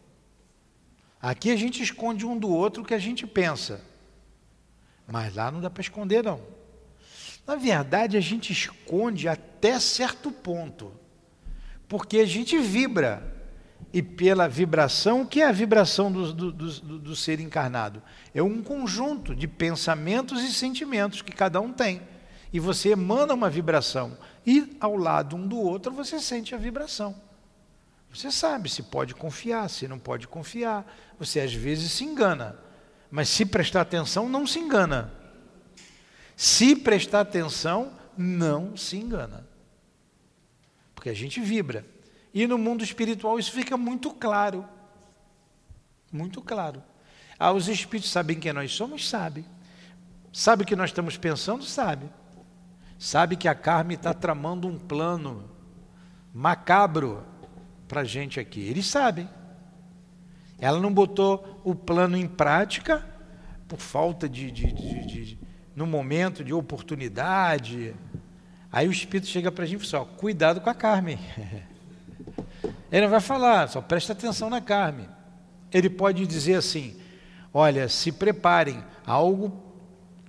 Aqui 1.22 1.52
a 1.52 1.56
gente 1.56 1.82
esconde 1.82 2.26
um 2.26 2.38
do 2.38 2.50
outro 2.50 2.84
o 2.84 2.86
que 2.86 2.94
a 2.94 3.00
gente 3.00 3.26
pensa. 3.26 3.82
Mas 5.08 5.36
lá 5.36 5.52
não 5.52 5.62
dá 5.62 5.70
para 5.70 5.82
esconder, 5.82 6.24
não. 6.24 6.42
Na 7.46 7.56
verdade, 7.56 8.18
a 8.18 8.22
gente 8.22 8.52
esconde 8.52 9.28
até 9.28 9.80
certo 9.80 10.32
ponto. 10.32 10.92
Porque 11.88 12.20
a 12.20 12.26
gente 12.26 12.58
vibra. 12.58 13.32
E 13.92 14.02
pela 14.02 14.48
vibração, 14.48 15.22
o 15.22 15.28
que 15.28 15.42
é 15.42 15.48
a 15.48 15.52
vibração 15.52 16.12
do, 16.12 16.34
do, 16.34 16.52
do, 16.52 17.00
do 17.00 17.16
ser 17.16 17.40
encarnado? 17.40 18.02
É 18.34 18.42
um 18.42 18.64
conjunto 18.64 19.36
de 19.36 19.48
pensamentos 19.48 20.42
e 20.42 20.52
sentimentos 20.52 21.22
que 21.22 21.32
cada 21.32 21.62
um 21.62 21.72
tem. 21.72 22.02
E 22.52 22.60
você 22.60 22.90
emana 22.90 23.34
uma 23.34 23.50
vibração. 23.50 24.18
E 24.46 24.76
ao 24.80 24.96
lado 24.96 25.36
um 25.36 25.48
do 25.48 25.60
outro 25.60 25.92
você 25.92 26.20
sente 26.20 26.56
a 26.56 26.58
vibração. 26.58 27.16
Você 28.14 28.30
sabe 28.32 28.70
se 28.70 28.84
pode 28.84 29.16
confiar, 29.16 29.68
se 29.70 29.88
não 29.88 29.98
pode 29.98 30.28
confiar. 30.28 30.86
Você 31.18 31.40
às 31.40 31.54
vezes 31.54 31.92
se 31.92 32.04
engana. 32.04 32.60
Mas 33.10 33.28
se 33.28 33.46
prestar 33.46 33.82
atenção, 33.82 34.30
não 34.30 34.46
se 34.46 34.60
engana. 34.60 35.12
Se 36.36 36.76
prestar 36.76 37.22
atenção, 37.22 37.92
não 38.16 38.78
se 38.78 38.98
engana. 38.98 39.48
Porque 40.94 41.10
a 41.10 41.14
gente 41.14 41.42
vibra. 41.42 41.86
E 42.34 42.46
no 42.46 42.58
mundo 42.58 42.84
espiritual 42.84 43.40
isso 43.40 43.52
fica 43.52 43.76
muito 43.76 44.12
claro. 44.12 44.66
Muito 46.12 46.40
claro. 46.42 46.84
Ah, 47.40 47.52
os 47.52 47.68
espíritos 47.68 48.12
sabem 48.12 48.40
quem 48.40 48.54
nós 48.54 48.72
somos? 48.72 49.10
Sabe. 49.10 49.44
Sabe 50.32 50.64
o 50.64 50.66
que 50.66 50.76
nós 50.76 50.92
estamos 50.92 51.18
pensando? 51.18 51.64
Sabe. 51.64 52.10
Sabe 53.00 53.36
que 53.36 53.48
a 53.48 53.56
Carme 53.56 53.96
está 53.96 54.14
tramando 54.14 54.68
um 54.68 54.78
plano 54.78 55.50
macabro 56.34 57.33
para 57.94 58.02
a 58.02 58.06
gente 58.06 58.40
aqui. 58.40 58.60
Eles 58.60 58.88
sabem. 58.88 59.30
Ela 60.58 60.80
não 60.80 60.92
botou 60.92 61.62
o 61.64 61.76
plano 61.76 62.18
em 62.18 62.28
prática 62.28 63.06
por 63.68 63.78
falta 63.80 64.28
de, 64.28 64.50
de, 64.50 64.74
de, 64.74 65.06
de 65.06 65.40
no 65.76 65.86
momento 65.86 66.44
de 66.44 66.52
oportunidade. 66.52 67.94
Aí 68.72 68.88
o 68.88 68.92
Espírito 68.92 69.28
chega 69.28 69.52
para 69.52 69.64
a 69.64 69.68
gente 69.68 69.86
e 69.86 69.88
fala: 69.88 70.06
assim, 70.06 70.16
cuidado 70.18 70.60
com 70.60 70.72
a 70.72 70.74
Carmen. 70.74 71.20
Ele 72.92 73.02
não 73.02 73.10
vai 73.10 73.20
falar, 73.20 73.70
só 73.70 73.80
presta 73.80 74.14
atenção 74.14 74.50
na 74.50 74.60
Carmen. 74.60 75.08
Ele 75.72 75.88
pode 75.88 76.26
dizer 76.26 76.56
assim: 76.56 77.00
olha, 77.54 77.88
se 77.88 78.12
preparem, 78.12 78.84
algo 79.06 79.54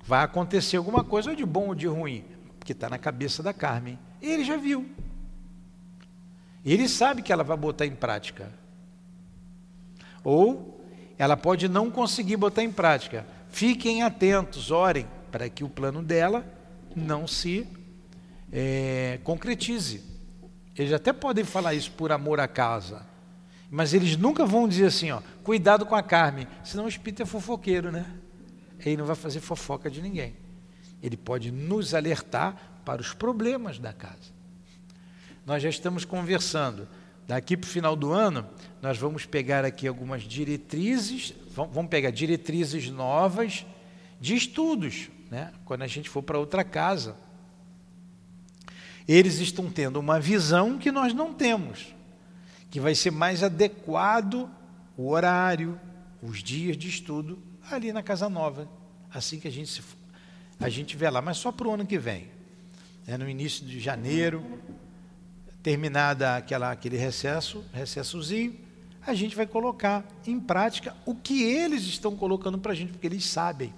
vai 0.04 0.22
acontecer, 0.22 0.76
alguma 0.76 1.02
coisa, 1.02 1.30
ou 1.30 1.36
de 1.36 1.46
bom 1.46 1.68
ou 1.68 1.74
de 1.74 1.86
ruim, 1.86 2.26
porque 2.58 2.72
está 2.72 2.90
na 2.90 2.98
cabeça 2.98 3.42
da 3.42 3.54
Carmen. 3.54 3.98
E 4.20 4.28
ele 4.28 4.44
já 4.44 4.58
viu. 4.58 4.86
Ele 6.64 6.88
sabe 6.88 7.20
que 7.20 7.32
ela 7.32 7.44
vai 7.44 7.56
botar 7.56 7.84
em 7.84 7.94
prática. 7.94 8.50
Ou 10.22 10.82
ela 11.18 11.36
pode 11.36 11.68
não 11.68 11.90
conseguir 11.90 12.36
botar 12.36 12.62
em 12.62 12.72
prática. 12.72 13.26
Fiquem 13.50 14.02
atentos, 14.02 14.70
orem, 14.70 15.06
para 15.30 15.48
que 15.48 15.62
o 15.62 15.68
plano 15.68 16.02
dela 16.02 16.44
não 16.96 17.26
se 17.26 17.68
é, 18.50 19.20
concretize. 19.22 20.02
Eles 20.76 20.92
até 20.92 21.12
podem 21.12 21.44
falar 21.44 21.74
isso 21.74 21.92
por 21.92 22.10
amor 22.10 22.40
à 22.40 22.48
casa, 22.48 23.06
mas 23.70 23.92
eles 23.92 24.16
nunca 24.16 24.44
vão 24.46 24.66
dizer 24.66 24.86
assim, 24.86 25.10
ó, 25.10 25.20
cuidado 25.42 25.86
com 25.86 25.94
a 25.94 26.02
Carmen, 26.02 26.48
senão 26.64 26.86
o 26.86 26.88
espírito 26.88 27.22
é 27.22 27.26
fofoqueiro, 27.26 27.92
né? 27.92 28.06
Ele 28.80 28.96
não 28.96 29.06
vai 29.06 29.14
fazer 29.14 29.40
fofoca 29.40 29.90
de 29.90 30.02
ninguém. 30.02 30.34
Ele 31.02 31.16
pode 31.16 31.52
nos 31.52 31.94
alertar 31.94 32.80
para 32.84 33.00
os 33.00 33.12
problemas 33.12 33.78
da 33.78 33.92
casa 33.92 34.34
nós 35.46 35.62
já 35.62 35.68
estamos 35.68 36.04
conversando. 36.04 36.88
Daqui 37.26 37.56
para 37.56 37.66
o 37.66 37.70
final 37.70 37.96
do 37.96 38.12
ano, 38.12 38.46
nós 38.82 38.98
vamos 38.98 39.24
pegar 39.24 39.64
aqui 39.64 39.88
algumas 39.88 40.22
diretrizes, 40.22 41.34
vamos 41.54 41.88
pegar 41.88 42.10
diretrizes 42.10 42.90
novas 42.90 43.64
de 44.20 44.34
estudos, 44.34 45.08
né? 45.30 45.52
quando 45.64 45.82
a 45.82 45.86
gente 45.86 46.08
for 46.08 46.22
para 46.22 46.38
outra 46.38 46.62
casa. 46.62 47.16
Eles 49.08 49.38
estão 49.38 49.70
tendo 49.70 49.98
uma 49.98 50.18
visão 50.18 50.78
que 50.78 50.90
nós 50.90 51.12
não 51.12 51.32
temos, 51.32 51.94
que 52.70 52.80
vai 52.80 52.94
ser 52.94 53.10
mais 53.10 53.42
adequado 53.42 54.50
o 54.96 55.08
horário, 55.08 55.78
os 56.22 56.42
dias 56.42 56.76
de 56.76 56.88
estudo 56.88 57.38
ali 57.70 57.92
na 57.92 58.02
Casa 58.02 58.28
Nova, 58.28 58.68
assim 59.12 59.38
que 59.38 59.48
a 59.48 59.50
gente, 59.50 59.68
se, 59.68 59.82
a 60.58 60.68
gente 60.68 60.96
vê 60.96 61.08
lá, 61.08 61.20
mas 61.20 61.36
só 61.36 61.52
para 61.52 61.68
o 61.68 61.72
ano 61.72 61.86
que 61.86 61.98
vem. 61.98 62.28
É 63.06 63.18
no 63.18 63.28
início 63.28 63.66
de 63.66 63.78
janeiro, 63.80 64.42
terminada 65.64 66.36
aquela, 66.36 66.70
aquele 66.70 66.98
recesso, 66.98 67.64
recessozinho, 67.72 68.54
a 69.06 69.14
gente 69.14 69.34
vai 69.34 69.46
colocar 69.46 70.04
em 70.26 70.38
prática 70.38 70.94
o 71.06 71.14
que 71.14 71.42
eles 71.42 71.84
estão 71.84 72.14
colocando 72.14 72.58
para 72.58 72.72
a 72.72 72.74
gente, 72.74 72.92
porque 72.92 73.06
eles 73.06 73.24
sabem. 73.24 73.72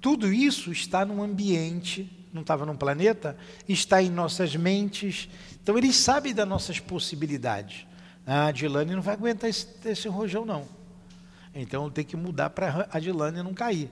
Tudo 0.00 0.32
isso 0.32 0.70
está 0.70 1.04
no 1.04 1.20
ambiente, 1.20 2.08
não 2.32 2.42
estava 2.42 2.64
num 2.64 2.76
planeta, 2.76 3.36
está 3.68 4.00
em 4.00 4.10
nossas 4.10 4.54
mentes. 4.54 5.28
Então 5.60 5.76
eles 5.76 5.96
sabem 5.96 6.32
das 6.32 6.46
nossas 6.46 6.78
possibilidades. 6.78 7.84
Ah, 8.24 8.44
a 8.44 8.46
Adilane 8.46 8.94
não 8.94 9.02
vai 9.02 9.14
aguentar 9.14 9.50
esse, 9.50 9.66
esse 9.86 10.06
rojão, 10.08 10.44
não. 10.44 10.68
Então 11.52 11.90
tem 11.90 12.04
que 12.04 12.16
mudar 12.16 12.50
para 12.50 12.88
a 12.92 12.96
Adilane 12.96 13.42
não 13.42 13.52
cair. 13.52 13.90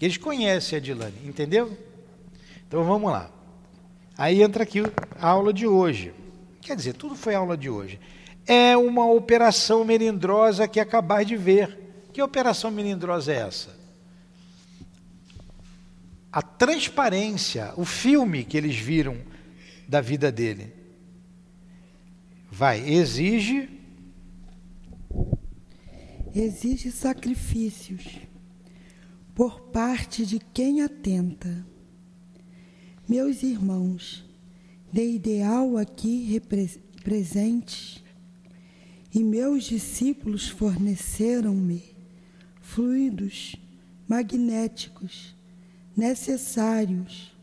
Eles 0.00 0.16
conhecem 0.16 0.76
a 0.76 0.80
Adilane, 0.80 1.18
entendeu? 1.24 1.76
Então 2.66 2.84
vamos 2.84 3.12
lá. 3.12 3.30
Aí 4.16 4.42
entra 4.42 4.62
aqui 4.62 4.80
a 5.18 5.28
aula 5.28 5.52
de 5.52 5.66
hoje. 5.66 6.14
Quer 6.60 6.76
dizer, 6.76 6.94
tudo 6.94 7.14
foi 7.16 7.34
aula 7.34 7.56
de 7.56 7.68
hoje. 7.68 7.98
É 8.46 8.76
uma 8.76 9.10
operação 9.10 9.84
melindrosa 9.84 10.68
que 10.68 10.78
acabar 10.78 11.24
de 11.24 11.36
ver. 11.36 11.78
Que 12.12 12.22
operação 12.22 12.70
melindrosa 12.70 13.32
é 13.32 13.36
essa? 13.36 13.76
A 16.32 16.42
transparência, 16.42 17.72
o 17.76 17.84
filme 17.84 18.44
que 18.44 18.56
eles 18.56 18.76
viram 18.76 19.16
da 19.88 20.00
vida 20.00 20.30
dele. 20.30 20.72
Vai, 22.50 22.88
exige. 22.88 23.68
Exige 26.34 26.90
sacrifícios 26.90 28.18
por 29.34 29.60
parte 29.60 30.24
de 30.24 30.38
quem 30.38 30.82
atenta. 30.82 31.64
Meus 33.06 33.42
irmãos, 33.42 34.24
de 34.90 35.04
ideal 35.04 35.76
aqui 35.76 36.40
presentes, 37.02 38.02
e 39.14 39.22
meus 39.22 39.64
discípulos 39.64 40.48
forneceram-me 40.48 41.84
fluidos 42.62 43.56
magnéticos 44.08 45.36
necessários 45.94 47.36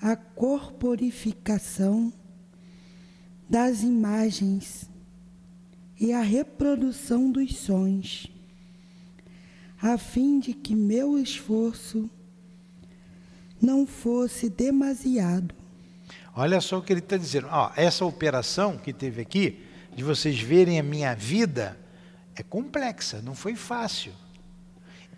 à 0.00 0.16
corporificação 0.16 2.12
das 3.48 3.84
imagens 3.84 4.90
e 6.00 6.12
à 6.12 6.20
reprodução 6.20 7.30
dos 7.30 7.54
sons, 7.58 8.26
a 9.80 9.96
fim 9.96 10.40
de 10.40 10.52
que 10.52 10.74
meu 10.74 11.16
esforço 11.16 12.10
não 13.64 13.86
fosse 13.86 14.48
demasiado. 14.50 15.54
Olha 16.36 16.60
só 16.60 16.78
o 16.78 16.82
que 16.82 16.92
ele 16.92 17.00
está 17.00 17.16
dizendo. 17.16 17.48
Ó, 17.50 17.70
essa 17.76 18.04
operação 18.04 18.76
que 18.76 18.92
teve 18.92 19.22
aqui, 19.22 19.64
de 19.94 20.04
vocês 20.04 20.38
verem 20.38 20.78
a 20.78 20.82
minha 20.82 21.14
vida, 21.14 21.78
é 22.36 22.42
complexa, 22.42 23.22
não 23.22 23.34
foi 23.34 23.54
fácil. 23.54 24.12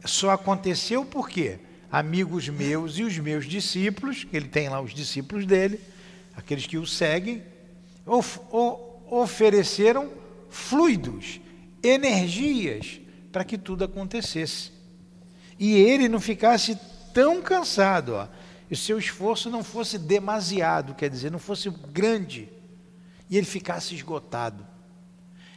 Só 0.04 0.30
aconteceu 0.30 1.04
porque 1.04 1.58
amigos 1.90 2.48
meus 2.48 2.98
e 2.98 3.02
os 3.02 3.18
meus 3.18 3.46
discípulos, 3.46 4.24
que 4.24 4.36
ele 4.36 4.48
tem 4.48 4.68
lá 4.68 4.80
os 4.80 4.94
discípulos 4.94 5.46
dele, 5.46 5.80
aqueles 6.36 6.66
que 6.66 6.76
o 6.76 6.86
seguem, 6.86 7.42
of, 8.04 8.38
ofereceram 9.10 10.10
fluidos, 10.50 11.40
energias 11.82 13.00
para 13.32 13.44
que 13.44 13.56
tudo 13.56 13.84
acontecesse. 13.84 14.70
E 15.58 15.72
ele 15.72 16.08
não 16.08 16.20
ficasse 16.20 16.78
tão 17.14 17.40
cansado, 17.40 18.14
ó, 18.14 18.28
e 18.70 18.74
o 18.74 18.76
seu 18.76 18.98
esforço 18.98 19.48
não 19.50 19.62
fosse 19.62 19.98
demasiado, 19.98 20.94
quer 20.94 21.08
dizer, 21.08 21.30
não 21.30 21.38
fosse 21.38 21.70
grande, 21.70 22.48
e 23.30 23.36
ele 23.36 23.46
ficasse 23.46 23.94
esgotado. 23.94 24.66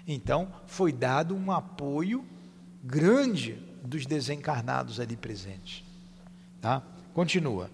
Então, 0.08 0.52
foi 0.65 0.91
dado 0.91 1.36
um 1.36 1.52
apoio 1.52 2.26
grande 2.84 3.58
dos 3.84 4.06
desencarnados 4.06 5.00
ali 5.00 5.15
presentes. 5.15 5.84
Tá? 6.62 6.84
Continua. 7.13 7.69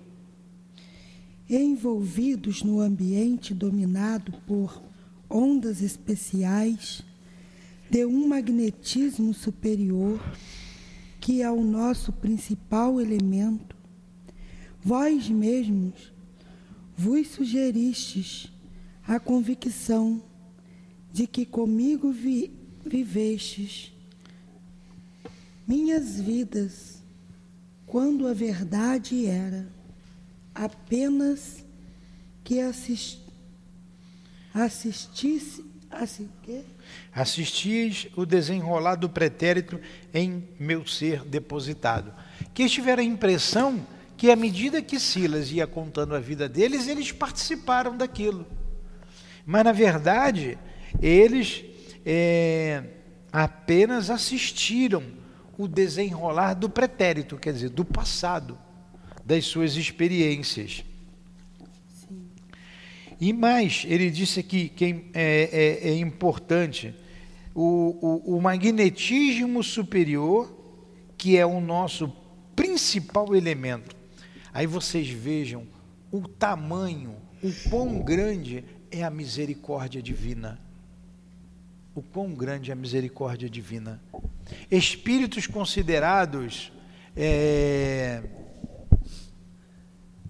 Envolvidos 1.49 2.63
no 2.63 2.79
ambiente 2.79 3.53
dominado 3.53 4.33
por 4.45 4.81
ondas 5.29 5.81
especiais 5.81 7.03
de 7.89 8.05
um 8.05 8.27
magnetismo 8.27 9.33
superior, 9.33 10.19
que 11.19 11.41
é 11.41 11.49
o 11.49 11.63
nosso 11.63 12.11
principal 12.11 12.99
elemento, 12.99 13.74
vós 14.85 15.27
mesmos 15.27 16.13
vos 16.95 17.27
sugeristes 17.29 18.51
a 19.07 19.19
convicção 19.19 20.21
de 21.11 21.25
que 21.25 21.43
comigo 21.43 22.11
vi, 22.11 22.53
vivestes 22.85 23.91
minhas 25.67 26.19
vidas, 26.21 27.01
quando 27.87 28.27
a 28.27 28.33
verdade 28.33 29.25
era 29.25 29.67
apenas 30.53 31.65
que 32.43 32.59
assist, 32.59 33.19
assistisse 34.53 35.65
Assistis 37.13 38.07
o 38.15 38.25
desenrolar 38.25 38.95
do 38.95 39.09
pretérito 39.09 39.79
em 40.13 40.47
meu 40.59 40.85
ser 40.85 41.23
depositado. 41.23 42.13
Que 42.53 42.67
tiveram 42.67 43.01
a 43.01 43.05
impressão 43.05 43.85
que 44.25 44.31
à 44.31 44.35
medida 44.35 44.81
que 44.81 44.99
Silas 44.99 45.51
ia 45.51 45.67
contando 45.67 46.15
a 46.15 46.19
vida 46.19 46.49
deles, 46.49 46.87
eles 46.87 47.11
participaram 47.11 47.95
daquilo. 47.95 48.43
Mas 49.45 49.63
na 49.63 49.71
verdade, 49.71 50.57
eles 50.99 51.63
é, 52.03 52.85
apenas 53.31 54.09
assistiram 54.09 55.03
o 55.55 55.67
desenrolar 55.67 56.55
do 56.55 56.67
pretérito, 56.67 57.37
quer 57.37 57.53
dizer, 57.53 57.69
do 57.69 57.85
passado, 57.85 58.57
das 59.23 59.45
suas 59.45 59.75
experiências. 59.75 60.83
Sim. 61.93 62.25
E 63.21 63.31
mais, 63.31 63.85
ele 63.87 64.09
disse 64.09 64.39
aqui 64.39 64.69
que 64.69 65.05
é, 65.13 65.83
é, 65.83 65.89
é 65.89 65.97
importante 65.99 66.95
o, 67.53 68.23
o, 68.25 68.37
o 68.37 68.41
magnetismo 68.41 69.61
superior, 69.61 70.51
que 71.15 71.37
é 71.37 71.45
o 71.45 71.61
nosso 71.61 72.11
principal 72.55 73.35
elemento. 73.35 73.94
Aí 74.55 74.65
vocês 74.65 75.07
vejam 75.07 75.67
o 76.11 76.27
tamanho, 76.27 77.15
o 77.43 77.69
quão 77.69 77.99
grande 78.01 78.65
é 78.89 79.03
a 79.03 79.11
misericórdia 79.11 80.01
divina 80.01 80.65
o 81.95 82.01
quão 82.01 82.33
grande 82.33 82.71
é 82.71 82.73
a 82.73 82.75
misericórdia 82.75 83.49
divina. 83.49 84.01
Espíritos 84.69 85.47
considerados 85.47 86.73
é, 87.15 88.21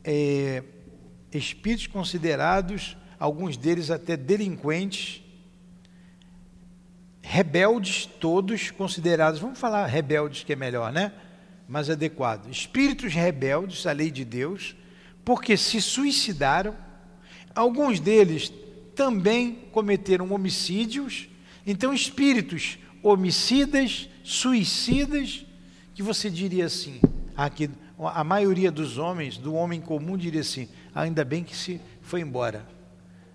é, 0.03 0.63
espíritos 1.33 1.87
considerados, 1.87 2.95
alguns 3.19 3.57
deles 3.57 3.89
até 3.89 4.15
delinquentes, 4.15 5.23
rebeldes, 7.23 8.05
todos 8.05 8.69
considerados, 8.69 9.39
vamos 9.39 9.57
falar 9.57 9.87
rebeldes 9.87 10.43
que 10.43 10.53
é 10.53 10.55
melhor, 10.55 10.93
né? 10.93 11.11
Mais 11.67 11.89
adequado. 11.89 12.49
Espíritos 12.49 13.13
rebeldes 13.13 13.85
à 13.85 13.91
lei 13.91 14.11
de 14.11 14.23
Deus, 14.23 14.75
porque 15.23 15.57
se 15.57 15.81
suicidaram, 15.81 16.75
alguns 17.55 17.99
deles 17.99 18.51
também 18.95 19.67
cometeram 19.71 20.31
homicídios 20.31 21.29
então, 21.65 21.93
espíritos 21.93 22.77
homicidas, 23.01 24.07
suicidas, 24.23 25.45
que 25.95 26.03
você 26.03 26.29
diria 26.29 26.65
assim, 26.65 26.99
aqui, 27.35 27.69
a 27.97 28.23
maioria 28.23 28.71
dos 28.71 28.97
homens, 28.97 29.37
do 29.37 29.55
homem 29.55 29.81
comum, 29.81 30.15
diria 30.15 30.41
assim: 30.41 30.67
ainda 30.93 31.25
bem 31.25 31.43
que 31.43 31.55
se 31.55 31.81
foi 32.01 32.21
embora. 32.21 32.67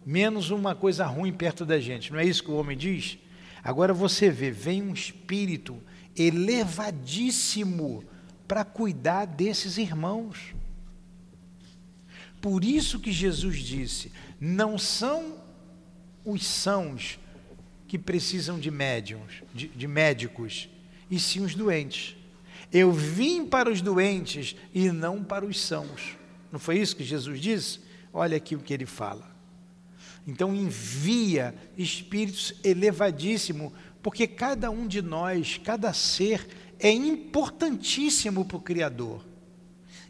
Menos 0.06 0.50
uma 0.50 0.74
coisa 0.74 1.04
ruim 1.06 1.32
perto 1.32 1.64
da 1.64 1.80
gente, 1.80 2.12
não 2.12 2.20
é 2.20 2.24
isso 2.24 2.44
que 2.44 2.50
o 2.50 2.56
homem 2.56 2.76
diz? 2.76 3.18
Agora 3.62 3.92
você 3.92 4.30
vê, 4.30 4.50
vem 4.50 4.82
um 4.82 4.94
espírito 4.94 5.76
elevadíssimo 6.16 8.04
para 8.50 8.64
cuidar 8.64 9.26
desses 9.26 9.78
irmãos. 9.78 10.56
Por 12.40 12.64
isso 12.64 12.98
que 12.98 13.12
Jesus 13.12 13.58
disse: 13.58 14.10
não 14.40 14.76
são 14.76 15.36
os 16.24 16.44
sãos 16.44 17.20
que 17.86 17.96
precisam 17.96 18.58
de 18.58 18.68
médiums, 18.68 19.44
de, 19.54 19.68
de 19.68 19.86
médicos, 19.86 20.68
e 21.08 21.20
sim 21.20 21.44
os 21.44 21.54
doentes. 21.54 22.16
Eu 22.72 22.90
vim 22.90 23.46
para 23.46 23.70
os 23.70 23.80
doentes 23.80 24.56
e 24.74 24.90
não 24.90 25.22
para 25.22 25.46
os 25.46 25.60
sãos. 25.60 26.16
Não 26.50 26.58
foi 26.58 26.80
isso 26.80 26.96
que 26.96 27.04
Jesus 27.04 27.40
disse? 27.40 27.78
Olha 28.12 28.36
aqui 28.36 28.56
o 28.56 28.60
que 28.60 28.74
ele 28.74 28.86
fala. 28.86 29.30
Então 30.26 30.52
envia 30.52 31.54
espíritos 31.78 32.52
elevadíssimo, 32.64 33.72
porque 34.02 34.26
cada 34.26 34.72
um 34.72 34.88
de 34.88 35.00
nós, 35.00 35.60
cada 35.62 35.92
ser 35.92 36.48
é 36.80 36.90
importantíssimo 36.90 38.44
para 38.44 38.56
o 38.56 38.60
Criador, 38.60 39.24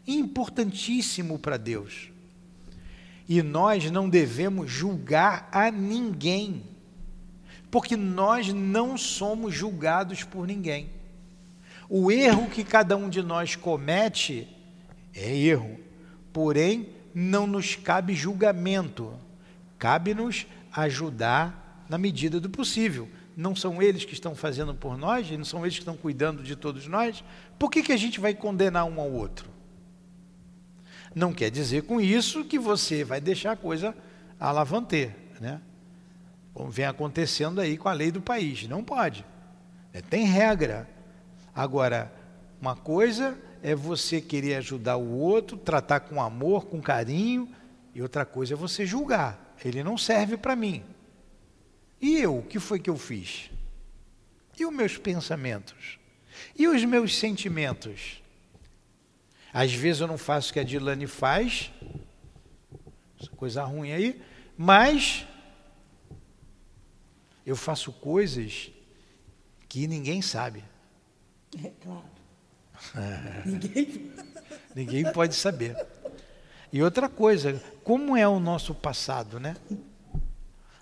importantíssimo 0.07 1.37
para 1.37 1.57
Deus. 1.57 2.09
E 3.27 3.41
nós 3.41 3.89
não 3.91 4.09
devemos 4.09 4.69
julgar 4.69 5.49
a 5.51 5.71
ninguém 5.71 6.63
porque 7.71 7.95
nós 7.95 8.51
não 8.53 8.97
somos 8.97 9.55
julgados 9.55 10.23
por 10.23 10.45
ninguém. 10.45 10.89
O 11.89 12.11
erro 12.11 12.49
que 12.49 12.65
cada 12.65 12.97
um 12.97 13.09
de 13.09 13.23
nós 13.23 13.55
comete 13.55 14.47
É 15.13 15.35
erro. 15.35 15.79
Porém, 16.31 16.89
não 17.13 17.47
nos 17.47 17.75
cabe 17.75 18.13
julgamento. 18.13 19.13
Cabe-nos 19.79 20.45
ajudar 20.71 21.85
na 21.89 21.97
medida 21.97 22.39
do 22.39 22.49
possível. 22.49 23.09
Não 23.35 23.55
são 23.55 23.81
eles 23.81 24.03
que 24.03 24.13
estão 24.13 24.35
fazendo 24.35 24.73
por 24.73 24.97
nós, 24.97 25.29
não 25.31 25.45
são 25.45 25.65
eles 25.65 25.75
que 25.75 25.81
estão 25.81 25.95
cuidando 25.95 26.43
de 26.43 26.55
todos 26.55 26.87
nós. 26.87 27.23
Por 27.57 27.69
que, 27.71 27.81
que 27.81 27.93
a 27.93 27.97
gente 27.97 28.19
vai 28.19 28.33
condenar 28.33 28.85
um 28.85 28.99
ao 28.99 29.11
outro? 29.11 29.49
Não 31.13 31.33
quer 31.33 31.49
dizer 31.49 31.83
com 31.83 31.99
isso 31.99 32.45
que 32.45 32.57
você 32.57 33.03
vai 33.03 33.19
deixar 33.19 33.51
a 33.51 33.55
coisa 33.55 33.95
alavanter, 34.39 35.15
né? 35.39 35.61
Como 36.53 36.69
vem 36.69 36.85
acontecendo 36.85 37.61
aí 37.61 37.77
com 37.77 37.87
a 37.87 37.93
lei 37.93 38.11
do 38.11 38.21
país. 38.21 38.67
Não 38.67 38.83
pode. 38.83 39.25
É, 39.93 40.01
tem 40.01 40.25
regra. 40.25 40.89
Agora, 41.53 42.11
uma 42.61 42.75
coisa 42.75 43.37
é 43.63 43.75
você 43.75 44.19
querer 44.21 44.55
ajudar 44.55 44.97
o 44.97 45.17
outro, 45.17 45.57
tratar 45.57 46.01
com 46.01 46.21
amor, 46.21 46.65
com 46.65 46.81
carinho, 46.81 47.49
e 47.93 48.01
outra 48.01 48.25
coisa 48.25 48.53
é 48.53 48.57
você 48.57 48.85
julgar. 48.85 49.55
Ele 49.63 49.83
não 49.83 49.97
serve 49.97 50.37
para 50.37 50.55
mim. 50.55 50.83
E 52.01 52.17
eu, 52.17 52.39
o 52.39 52.43
que 52.43 52.59
foi 52.59 52.79
que 52.79 52.89
eu 52.89 52.97
fiz? 52.97 53.51
E 54.59 54.65
os 54.65 54.73
meus 54.73 54.97
pensamentos? 54.97 55.99
E 56.57 56.67
os 56.67 56.83
meus 56.83 57.15
sentimentos? 57.17 58.21
Às 59.53 59.73
vezes 59.73 60.01
eu 60.01 60.07
não 60.07 60.17
faço 60.17 60.49
o 60.49 60.53
que 60.53 60.59
a 60.59 60.63
Dilane 60.63 61.05
faz, 61.07 61.71
coisa 63.35 63.63
ruim 63.63 63.91
aí, 63.91 64.21
mas 64.57 65.27
eu 67.45 67.55
faço 67.55 67.91
coisas 67.91 68.71
que 69.67 69.87
ninguém 69.87 70.21
sabe. 70.21 70.63
É 71.63 71.71
claro. 71.81 72.03
ninguém... 73.45 74.11
ninguém 74.75 75.11
pode 75.11 75.35
saber. 75.35 75.75
E 76.71 76.81
outra 76.81 77.09
coisa, 77.09 77.61
como 77.83 78.15
é 78.15 78.27
o 78.27 78.39
nosso 78.39 78.73
passado, 78.73 79.39
né? 79.39 79.57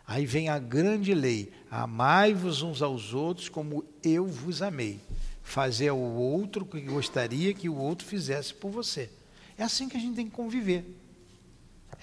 Aí 0.10 0.26
vem 0.26 0.50
a 0.50 0.58
grande 0.58 1.14
lei: 1.14 1.52
amai-vos 1.70 2.64
uns 2.64 2.82
aos 2.82 3.14
outros 3.14 3.48
como 3.48 3.86
eu 4.04 4.26
vos 4.26 4.64
amei. 4.64 5.00
Fazer 5.44 5.90
ao 5.90 6.00
outro 6.00 6.64
o 6.64 6.66
que 6.66 6.82
gostaria 6.82 7.54
que 7.54 7.70
o 7.70 7.76
outro 7.76 8.08
fizesse 8.08 8.52
por 8.52 8.72
você. 8.72 9.12
É 9.56 9.64
assim 9.64 9.88
que 9.88 9.96
a 9.96 10.00
gente 10.00 10.16
tem 10.16 10.26
que 10.26 10.36
conviver. 10.36 10.84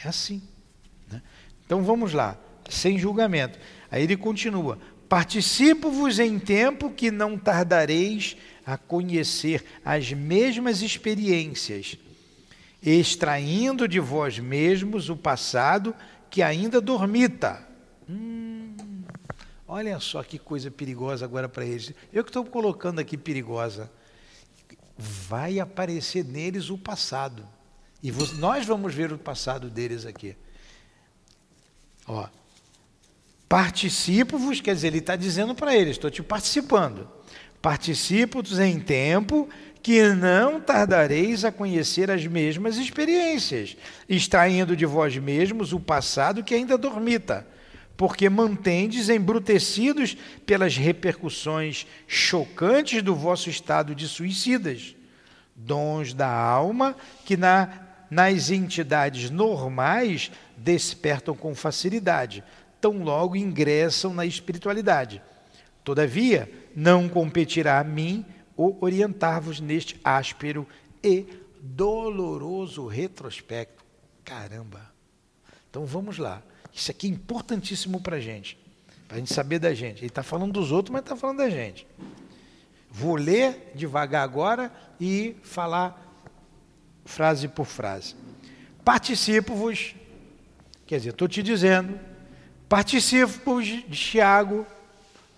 É 0.05 0.09
assim. 0.09 0.41
Né? 1.11 1.21
Então 1.65 1.83
vamos 1.83 2.13
lá, 2.13 2.39
sem 2.71 2.97
julgamento. 2.97 3.59
Aí 3.91 4.05
ele 4.05 4.17
continua: 4.17 4.79
Participo-vos 5.09 6.21
em 6.21 6.39
tempo 6.39 6.91
que 6.91 7.11
não 7.11 7.37
tardareis 7.37 8.37
a 8.65 8.79
conhecer 8.79 9.65
as 9.85 10.13
mesmas 10.13 10.81
experiências, 10.81 11.99
extraindo 12.81 13.89
de 13.89 13.99
vós 13.99 14.39
mesmos 14.39 15.09
o 15.09 15.17
passado 15.17 15.93
que 16.31 16.41
ainda 16.41 16.81
dormita. 16.81 17.67
Hum, 18.09 18.75
olha 19.67 19.99
só 20.01 20.23
que 20.23 20.39
coisa 20.39 20.71
perigosa 20.71 21.25
agora 21.25 21.49
para 21.49 21.65
eles. 21.65 21.93
Eu 22.13 22.25
que 22.25 22.31
estou 22.31 22.45
colocando 22.45 22.99
aqui 22.99 23.17
perigosa. 23.17 23.91
Vai 24.97 25.61
aparecer 25.61 26.25
neles 26.25 26.71
o 26.71 26.79
passado. 26.79 27.47
E 28.03 28.11
nós 28.39 28.65
vamos 28.65 28.95
ver 28.95 29.13
o 29.13 29.19
passado 29.19 29.69
deles 29.69 30.07
aqui. 30.07 30.37
Ó, 32.07 32.29
Participo-vos, 33.49 34.61
quer 34.61 34.75
dizer, 34.75 34.89
ele 34.89 34.99
está 34.99 35.15
dizendo 35.15 35.55
para 35.55 35.75
eles: 35.77 35.93
estou 35.93 36.11
te 36.11 36.23
participando. 36.23 37.09
Participo-vos 37.63 38.59
em 38.59 38.81
tempo 38.81 39.49
que 39.83 40.03
não 40.09 40.61
tardareis 40.61 41.45
a 41.45 41.53
conhecer 41.53 42.11
as 42.11 42.27
mesmas 42.27 42.77
experiências, 42.77 43.77
extraindo 44.09 44.77
de 44.77 44.85
vós 44.85 45.17
mesmos 45.17 45.73
o 45.73 45.79
passado 45.79 46.43
que 46.43 46.55
ainda 46.55 46.77
dormita, 46.77 47.47
porque 47.97 48.29
mantendes 48.29 49.09
embrutecidos 49.09 50.17
pelas 50.45 50.77
repercussões 50.77 51.87
chocantes 52.07 53.03
do 53.03 53.15
vosso 53.15 53.49
estado 53.49 53.95
de 53.95 54.07
suicidas, 54.07 54.95
dons 55.55 56.13
da 56.13 56.29
alma 56.29 56.95
que 57.25 57.37
na, 57.37 58.07
nas 58.11 58.51
entidades 58.51 59.31
normais 59.31 60.31
despertam 60.57 61.35
com 61.35 61.55
facilidade, 61.55 62.45
tão 62.81 63.03
logo 63.03 63.35
ingressam 63.35 64.13
na 64.13 64.27
espiritualidade. 64.27 65.23
Todavia, 65.83 66.51
não 66.75 67.09
competirá 67.09 67.79
a 67.79 67.85
mim 67.85 68.25
o 68.57 68.77
orientar-vos 68.85 69.61
neste 69.61 69.99
áspero 70.05 70.67
e 71.03 71.27
doloroso 71.61 72.87
retrospecto. 72.87 73.85
Caramba! 74.25 74.93
Então 75.71 75.87
vamos 75.87 76.19
lá. 76.19 76.43
Isso 76.77 76.91
aqui 76.91 77.07
é 77.07 77.11
importantíssimo 77.11 78.01
para 78.01 78.17
a 78.17 78.21
gente, 78.21 78.59
para 79.09 79.17
a 79.17 79.19
gente 79.19 79.33
saber 79.33 79.59
da 79.59 79.73
gente. 79.73 80.01
Ele 80.01 80.09
está 80.09 80.23
falando 80.23 80.53
dos 80.53 80.71
outros, 80.71 80.93
mas 80.93 81.01
está 81.01 81.17
falando 81.17 81.39
da 81.39 81.49
gente. 81.49 81.87
Vou 82.91 83.17
ler 83.17 83.73
devagar 83.75 84.23
agora 84.23 84.71
e 85.01 85.35
falar 85.43 86.01
frase 87.05 87.49
por 87.49 87.65
frase. 87.65 88.15
Participo-vos, 88.85 89.95
quer 90.87 90.99
dizer, 90.99 91.11
estou 91.11 91.27
te 91.27 91.43
dizendo 91.43 91.99
Participo-vos 92.69 93.65
de 93.65 93.83
Tiago, 93.83 94.67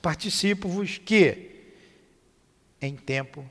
participo-vos 0.01 0.97
que 0.97 1.51
em 2.81 2.97
tempo, 2.97 3.45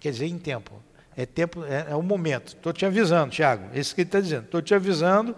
quer 0.00 0.10
dizer, 0.10 0.26
em 0.26 0.38
tempo, 0.38 0.72
é 1.16 1.24
tempo, 1.24 1.64
é, 1.64 1.86
é 1.90 1.94
o 1.94 2.02
momento. 2.02 2.48
Estou 2.48 2.72
te 2.72 2.84
avisando, 2.84 3.30
Tiago, 3.30 3.68
esse 3.74 3.94
que 3.94 4.00
ele 4.00 4.08
está 4.08 4.20
dizendo. 4.20 4.46
Estou 4.46 4.60
te 4.60 4.74
avisando 4.74 5.36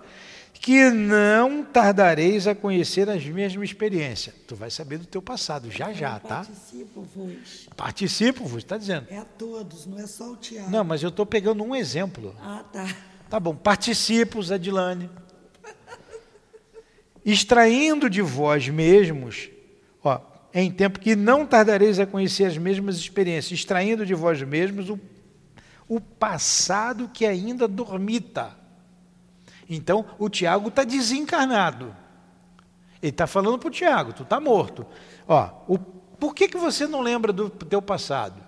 que 0.54 0.90
não 0.90 1.62
tardareis 1.62 2.46
a 2.46 2.54
conhecer 2.54 3.10
as 3.10 3.24
mesmas 3.26 3.68
experiências. 3.68 4.34
Tu 4.46 4.56
vai 4.56 4.70
saber 4.70 4.98
do 4.98 5.06
teu 5.06 5.20
passado, 5.20 5.70
já 5.70 5.92
já, 5.92 6.18
tá? 6.18 6.36
Participo-vos. 6.36 7.68
Participo-vos, 7.76 8.62
está 8.62 8.78
dizendo. 8.78 9.06
É 9.10 9.18
a 9.18 9.24
todos, 9.24 9.84
não 9.86 9.98
é 9.98 10.06
só 10.06 10.32
o 10.32 10.36
Tiago. 10.36 10.70
Não, 10.70 10.82
mas 10.82 11.02
eu 11.02 11.10
estou 11.10 11.26
pegando 11.26 11.62
um 11.62 11.76
exemplo. 11.76 12.34
Ah, 12.40 12.64
tá. 12.72 12.86
Tá 13.28 13.38
bom, 13.38 13.54
participos, 13.54 14.50
Adilane 14.50 15.10
extraindo 17.24 18.10
de 18.10 18.20
vós 18.20 18.68
mesmos, 18.68 19.48
ó, 20.02 20.20
em 20.52 20.70
tempo 20.70 21.00
que 21.00 21.16
não 21.16 21.46
tardareis 21.46 21.98
a 21.98 22.06
conhecer 22.06 22.44
as 22.44 22.58
mesmas 22.58 22.96
experiências, 22.96 23.58
extraindo 23.58 24.04
de 24.04 24.14
vós 24.14 24.40
mesmos 24.42 24.90
o, 24.90 25.00
o 25.88 26.00
passado 26.00 27.10
que 27.12 27.24
ainda 27.24 27.66
dormita. 27.66 28.56
Então, 29.68 30.04
o 30.18 30.28
Tiago 30.28 30.68
está 30.68 30.84
desencarnado. 30.84 31.94
Ele 33.02 33.10
está 33.10 33.26
falando 33.26 33.58
para 33.58 33.68
o 33.68 33.70
Tiago, 33.70 34.12
tu 34.12 34.22
está 34.22 34.40
morto. 34.40 34.86
Ó, 35.28 35.50
o, 35.68 35.78
por 35.78 36.34
que, 36.34 36.48
que 36.48 36.56
você 36.56 36.86
não 36.86 37.00
lembra 37.00 37.32
do 37.32 37.50
teu 37.50 37.82
passado? 37.82 38.42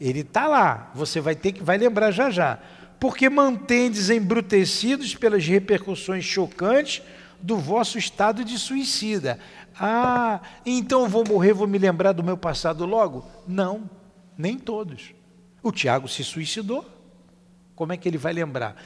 Ele 0.00 0.20
está 0.20 0.46
lá, 0.46 0.90
você 0.94 1.20
vai 1.20 1.34
ter 1.34 1.52
que 1.52 1.62
vai 1.62 1.78
lembrar 1.78 2.10
já 2.10 2.30
já. 2.30 2.58
Porque 2.98 3.28
mantendes 3.28 4.10
embrutecidos 4.10 5.14
pelas 5.14 5.46
repercussões 5.46 6.24
chocantes 6.24 7.02
do 7.40 7.56
vosso 7.56 7.98
estado 7.98 8.44
de 8.44 8.58
suicida. 8.58 9.38
Ah, 9.78 10.40
então 10.64 11.08
vou 11.08 11.24
morrer, 11.26 11.52
vou 11.52 11.66
me 11.66 11.78
lembrar 11.78 12.12
do 12.12 12.24
meu 12.24 12.36
passado 12.36 12.86
logo? 12.86 13.24
Não, 13.46 13.88
nem 14.36 14.58
todos. 14.58 15.14
O 15.62 15.70
Tiago 15.70 16.08
se 16.08 16.24
suicidou. 16.24 16.84
Como 17.74 17.92
é 17.92 17.96
que 17.96 18.08
ele 18.08 18.18
vai 18.18 18.32
lembrar? 18.32 18.76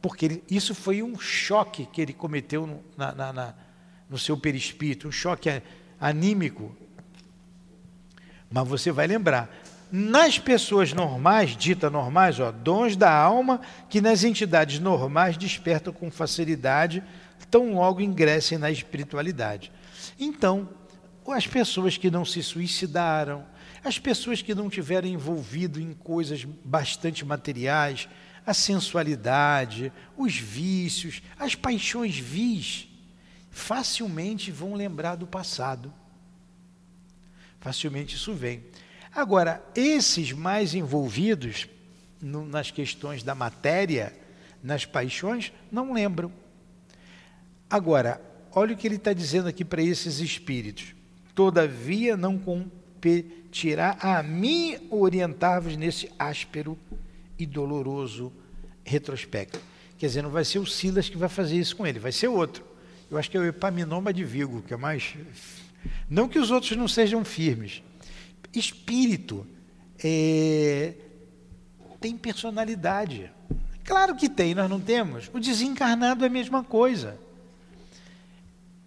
Porque 0.00 0.24
ele, 0.24 0.44
isso 0.50 0.74
foi 0.74 1.02
um 1.02 1.18
choque 1.18 1.86
que 1.86 2.00
ele 2.00 2.12
cometeu 2.12 2.66
no, 2.66 2.84
na, 2.96 3.12
na, 3.12 3.32
na, 3.32 3.54
no 4.08 4.18
seu 4.18 4.36
perispírito, 4.36 5.08
um 5.08 5.12
choque 5.12 5.62
anímico. 6.00 6.74
Mas 8.50 8.66
você 8.66 8.92
vai 8.92 9.06
lembrar. 9.06 9.50
Nas 9.90 10.38
pessoas 10.38 10.92
normais, 10.92 11.56
ditas 11.56 11.90
normais, 11.90 12.38
ó, 12.38 12.52
dons 12.52 12.94
da 12.94 13.10
alma 13.10 13.60
que 13.88 14.00
nas 14.00 14.22
entidades 14.22 14.78
normais 14.78 15.36
despertam 15.36 15.92
com 15.92 16.10
facilidade 16.10 17.02
tão 17.50 17.74
logo 17.74 18.00
ingressem 18.00 18.58
na 18.58 18.70
espiritualidade. 18.70 19.72
Então, 20.18 20.68
as 21.26 21.46
pessoas 21.46 21.96
que 21.96 22.10
não 22.10 22.24
se 22.24 22.42
suicidaram, 22.42 23.44
as 23.84 23.98
pessoas 23.98 24.42
que 24.42 24.54
não 24.54 24.68
tiveram 24.68 25.08
envolvido 25.08 25.80
em 25.80 25.92
coisas 25.92 26.44
bastante 26.44 27.24
materiais, 27.24 28.08
a 28.48 28.54
sensualidade, 28.54 29.92
os 30.16 30.34
vícios, 30.34 31.22
as 31.38 31.54
paixões 31.54 32.16
vis, 32.16 32.88
facilmente 33.50 34.50
vão 34.50 34.72
lembrar 34.72 35.16
do 35.16 35.26
passado. 35.26 35.92
Facilmente 37.60 38.16
isso 38.16 38.32
vem. 38.32 38.64
Agora, 39.14 39.62
esses 39.74 40.32
mais 40.32 40.74
envolvidos 40.74 41.68
no, 42.22 42.46
nas 42.46 42.70
questões 42.70 43.22
da 43.22 43.34
matéria, 43.34 44.18
nas 44.62 44.86
paixões, 44.86 45.52
não 45.70 45.92
lembram. 45.92 46.32
Agora, 47.68 48.18
olha 48.50 48.72
o 48.72 48.78
que 48.78 48.86
ele 48.86 48.96
está 48.96 49.12
dizendo 49.12 49.46
aqui 49.46 49.62
para 49.62 49.82
esses 49.82 50.20
espíritos. 50.20 50.94
Todavia 51.34 52.16
não 52.16 52.38
competirá 52.38 53.98
a 54.00 54.22
mim 54.22 54.78
orientar-vos 54.90 55.76
nesse 55.76 56.10
áspero 56.18 56.78
e 57.38 57.46
doloroso 57.46 58.32
retrospecto. 58.84 59.60
Quer 59.98 60.06
dizer, 60.06 60.22
não 60.22 60.30
vai 60.30 60.44
ser 60.44 60.58
o 60.58 60.66
Silas 60.66 61.08
que 61.08 61.16
vai 61.16 61.28
fazer 61.28 61.56
isso 61.56 61.76
com 61.76 61.86
ele, 61.86 61.98
vai 61.98 62.12
ser 62.12 62.28
outro. 62.28 62.64
Eu 63.10 63.16
acho 63.18 63.30
que 63.30 63.36
é 63.36 63.40
o 63.40 63.46
Epaminoma 63.46 64.12
de 64.12 64.24
Vigo, 64.24 64.62
que 64.62 64.74
é 64.74 64.76
mais. 64.76 65.14
Não 66.08 66.28
que 66.28 66.38
os 66.38 66.50
outros 66.50 66.76
não 66.76 66.86
sejam 66.86 67.24
firmes. 67.24 67.82
Espírito 68.54 69.46
é... 70.02 70.94
tem 72.00 72.16
personalidade. 72.16 73.30
Claro 73.84 74.14
que 74.14 74.28
tem, 74.28 74.54
nós 74.54 74.68
não 74.68 74.80
temos. 74.80 75.30
O 75.32 75.40
desencarnado 75.40 76.24
é 76.24 76.26
a 76.26 76.30
mesma 76.30 76.62
coisa. 76.62 77.18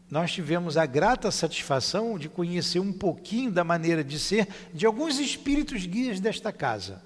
Nós 0.09 0.31
tivemos 0.31 0.77
a 0.77 0.85
grata 0.85 1.31
satisfação 1.31 2.19
de 2.19 2.27
conhecer 2.27 2.79
um 2.79 2.91
pouquinho 2.91 3.49
da 3.49 3.63
maneira 3.63 4.03
de 4.03 4.19
ser 4.19 4.47
de 4.73 4.85
alguns 4.85 5.17
espíritos 5.19 5.85
guias 5.85 6.19
desta 6.19 6.51
casa, 6.51 7.01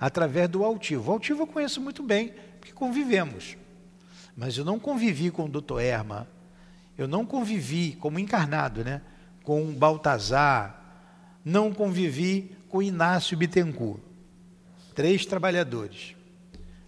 através 0.00 0.48
do 0.48 0.64
altivo. 0.64 1.10
O 1.10 1.12
altivo 1.12 1.42
eu 1.42 1.46
conheço 1.46 1.80
muito 1.80 2.02
bem, 2.02 2.32
porque 2.58 2.72
convivemos. 2.72 3.56
Mas 4.34 4.56
eu 4.56 4.64
não 4.64 4.78
convivi 4.78 5.30
com 5.30 5.44
o 5.44 5.48
doutor 5.48 5.80
Erma, 5.80 6.26
eu 6.96 7.06
não 7.06 7.26
convivi 7.26 7.92
como 7.92 8.18
encarnado, 8.18 8.82
né? 8.82 9.02
Com 9.44 9.72
Baltazar, 9.74 10.80
não 11.44 11.72
convivi 11.72 12.56
com 12.68 12.82
Inácio 12.82 13.36
Bittencourt. 13.36 14.00
Três 14.94 15.26
trabalhadores 15.26 16.14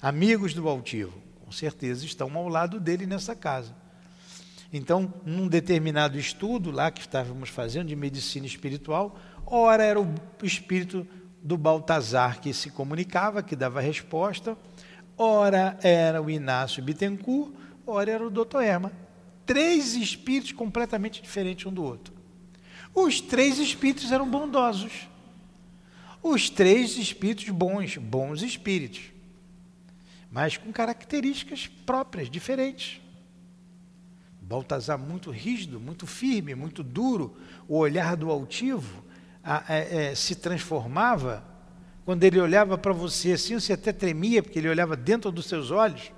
amigos 0.02 0.52
do 0.52 0.68
altivo, 0.68 1.16
com 1.44 1.52
certeza 1.52 2.04
estão 2.04 2.36
ao 2.36 2.48
lado 2.48 2.80
dele 2.80 3.06
nessa 3.06 3.36
casa. 3.36 3.72
Então, 4.72 5.14
num 5.24 5.46
determinado 5.46 6.18
estudo 6.18 6.72
lá 6.72 6.90
que 6.90 7.00
estávamos 7.00 7.50
fazendo 7.50 7.88
de 7.88 7.94
medicina 7.94 8.44
espiritual, 8.44 9.16
ora 9.46 9.84
era 9.84 10.00
o 10.00 10.14
espírito 10.42 11.06
do 11.42 11.56
Baltazar 11.56 12.40
que 12.40 12.54
se 12.54 12.70
comunicava, 12.70 13.42
que 13.42 13.56
dava 13.56 13.80
resposta, 13.80 14.56
ora 15.16 15.78
era 15.82 16.22
o 16.22 16.30
Inácio 16.30 16.82
Bittencourt, 16.82 17.52
ora 17.86 18.10
era 18.10 18.26
o 18.26 18.30
Dr. 18.30 18.60
Erma. 18.62 18.92
Três 19.44 19.94
espíritos 19.94 20.52
completamente 20.52 21.20
diferentes 21.20 21.66
um 21.66 21.72
do 21.72 21.82
outro. 21.82 22.14
Os 22.94 23.20
três 23.20 23.58
espíritos 23.58 24.12
eram 24.12 24.30
bondosos. 24.30 25.08
Os 26.22 26.48
três 26.48 26.96
espíritos 26.96 27.48
bons, 27.48 27.96
bons 27.96 28.42
espíritos 28.42 29.12
mas 30.32 30.56
com 30.56 30.72
características 30.72 31.66
próprias, 31.66 32.30
diferentes. 32.30 33.02
Baltazar 34.40 34.98
muito 34.98 35.30
rígido, 35.30 35.78
muito 35.78 36.06
firme, 36.06 36.54
muito 36.54 36.82
duro, 36.82 37.36
o 37.68 37.76
olhar 37.76 38.16
do 38.16 38.30
altivo 38.30 39.04
a, 39.44 39.64
é, 39.68 40.10
é, 40.10 40.14
se 40.14 40.34
transformava. 40.34 41.42
Quando 42.04 42.24
ele 42.24 42.40
olhava 42.40 42.76
para 42.76 42.92
você 42.92 43.32
assim, 43.32 43.54
você 43.54 43.74
até 43.74 43.92
tremia, 43.92 44.42
porque 44.42 44.58
ele 44.58 44.68
olhava 44.68 44.96
dentro 44.96 45.30
dos 45.30 45.46
seus 45.46 45.70
olhos. 45.70 46.12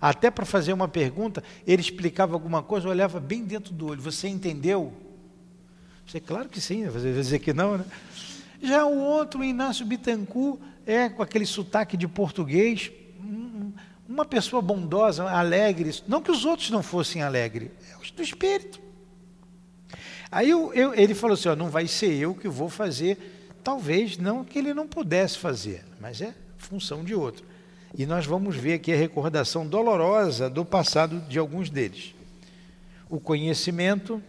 Até 0.00 0.30
para 0.30 0.44
fazer 0.44 0.72
uma 0.72 0.88
pergunta, 0.88 1.42
ele 1.66 1.80
explicava 1.80 2.34
alguma 2.34 2.62
coisa, 2.62 2.88
olhava 2.88 3.20
bem 3.20 3.44
dentro 3.44 3.72
do 3.72 3.86
olho. 3.88 4.02
Você 4.02 4.28
entendeu? 4.28 4.92
Você, 6.06 6.20
claro 6.20 6.48
que 6.48 6.60
sim, 6.60 6.86
vai 6.88 7.00
dizer 7.00 7.38
que 7.38 7.52
não, 7.52 7.78
né? 7.78 7.84
Já 8.60 8.84
o 8.84 8.98
outro, 8.98 9.42
Inácio 9.42 9.86
Bittencourt, 9.86 10.60
é 10.86 11.08
com 11.08 11.22
aquele 11.22 11.46
sotaque 11.46 11.96
de 11.96 12.06
português, 12.06 12.90
uma 14.08 14.24
pessoa 14.24 14.60
bondosa, 14.60 15.28
alegre, 15.30 15.90
não 16.06 16.20
que 16.20 16.30
os 16.30 16.44
outros 16.44 16.70
não 16.70 16.82
fossem 16.82 17.22
alegres, 17.22 17.70
é 17.90 17.96
o 17.96 18.14
do 18.14 18.22
espírito. 18.22 18.80
Aí 20.32 20.48
eu, 20.48 20.72
eu, 20.72 20.94
ele 20.94 21.14
falou 21.14 21.34
assim: 21.34 21.50
ó, 21.50 21.54
não 21.54 21.68
vai 21.68 21.86
ser 21.86 22.14
eu 22.14 22.34
que 22.34 22.48
vou 22.48 22.70
fazer, 22.70 23.54
talvez 23.62 24.16
não 24.16 24.42
que 24.42 24.58
ele 24.58 24.72
não 24.72 24.88
pudesse 24.88 25.36
fazer, 25.36 25.84
mas 26.00 26.22
é 26.22 26.34
função 26.56 27.04
de 27.04 27.14
outro. 27.14 27.44
E 27.94 28.06
nós 28.06 28.24
vamos 28.24 28.56
ver 28.56 28.74
aqui 28.74 28.90
a 28.90 28.96
recordação 28.96 29.66
dolorosa 29.66 30.48
do 30.48 30.64
passado 30.64 31.20
de 31.28 31.38
alguns 31.38 31.68
deles. 31.68 32.14
O 33.10 33.20
conhecimento. 33.20 34.22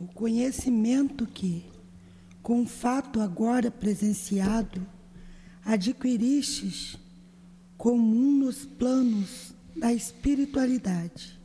O 0.00 0.06
conhecimento 0.08 1.24
que, 1.24 1.64
com 2.42 2.62
o 2.62 2.66
fato 2.66 3.20
agora 3.20 3.70
presenciado, 3.70 4.84
adquiristes 5.64 6.98
comum 7.78 8.38
nos 8.38 8.64
planos 8.64 9.54
da 9.76 9.92
espiritualidade, 9.92 11.40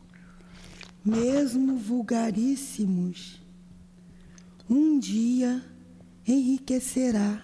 mesmo 1.08 1.78
vulgaríssimos, 1.78 3.42
um 4.70 5.00
dia 5.00 5.64
enriquecerá 6.28 7.42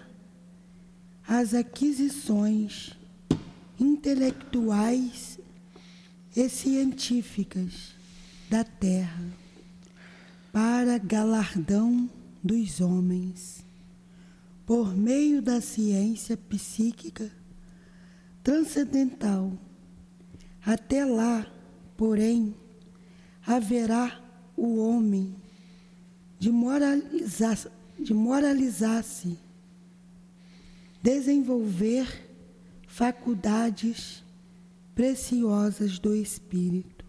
as 1.25 1.53
aquisições 1.53 2.91
intelectuais 3.79 5.39
e 6.35 6.49
científicas 6.49 7.95
da 8.49 8.65
terra 8.65 9.23
para 10.51 10.97
galardão 10.97 12.09
dos 12.43 12.81
homens 12.81 13.63
por 14.65 14.93
meio 14.93 15.41
da 15.41 15.61
ciência 15.61 16.35
psíquica 16.35 17.31
transcendental. 18.43 19.53
Até 20.65 21.05
lá, 21.05 21.47
porém, 21.95 22.53
haverá 23.45 24.21
o 24.55 24.77
homem 24.77 25.35
de 26.39 26.51
moralizar, 26.51 27.57
de 27.99 28.13
moralizar-se, 28.13 29.37
desenvolver 31.01 32.29
faculdades 32.87 34.23
preciosas 34.93 35.99
do 35.99 36.15
espírito, 36.15 37.05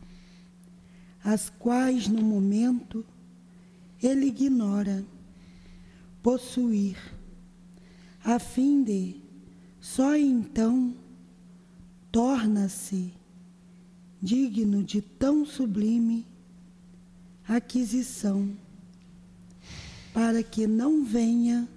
as 1.23 1.51
quais 1.51 2.09
no 2.09 2.23
momento 2.23 3.05
ele 4.03 4.27
ignora 4.27 5.05
possuir 6.23 6.97
a 8.25 8.39
fim 8.39 8.83
de 8.83 9.21
só 9.81 10.17
então 10.17 10.95
torna-se 12.11 13.13
digno 14.25 14.83
de 14.83 15.03
tão 15.03 15.45
sublime 15.45 16.27
aquisição, 17.47 18.57
para 20.15 20.43
que 20.43 20.67
não 20.67 21.05
venha 21.05 21.69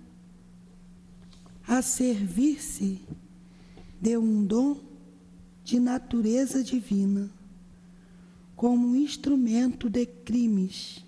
a 1.67 1.81
servir-se 1.81 3.01
de 3.99 4.17
um 4.17 4.45
dom 4.45 4.79
de 5.62 5.77
natureza 5.77 6.63
divina, 6.63 7.29
como 8.55 8.95
instrumento 8.95 9.89
de 9.89 10.05
crimes 10.05 11.03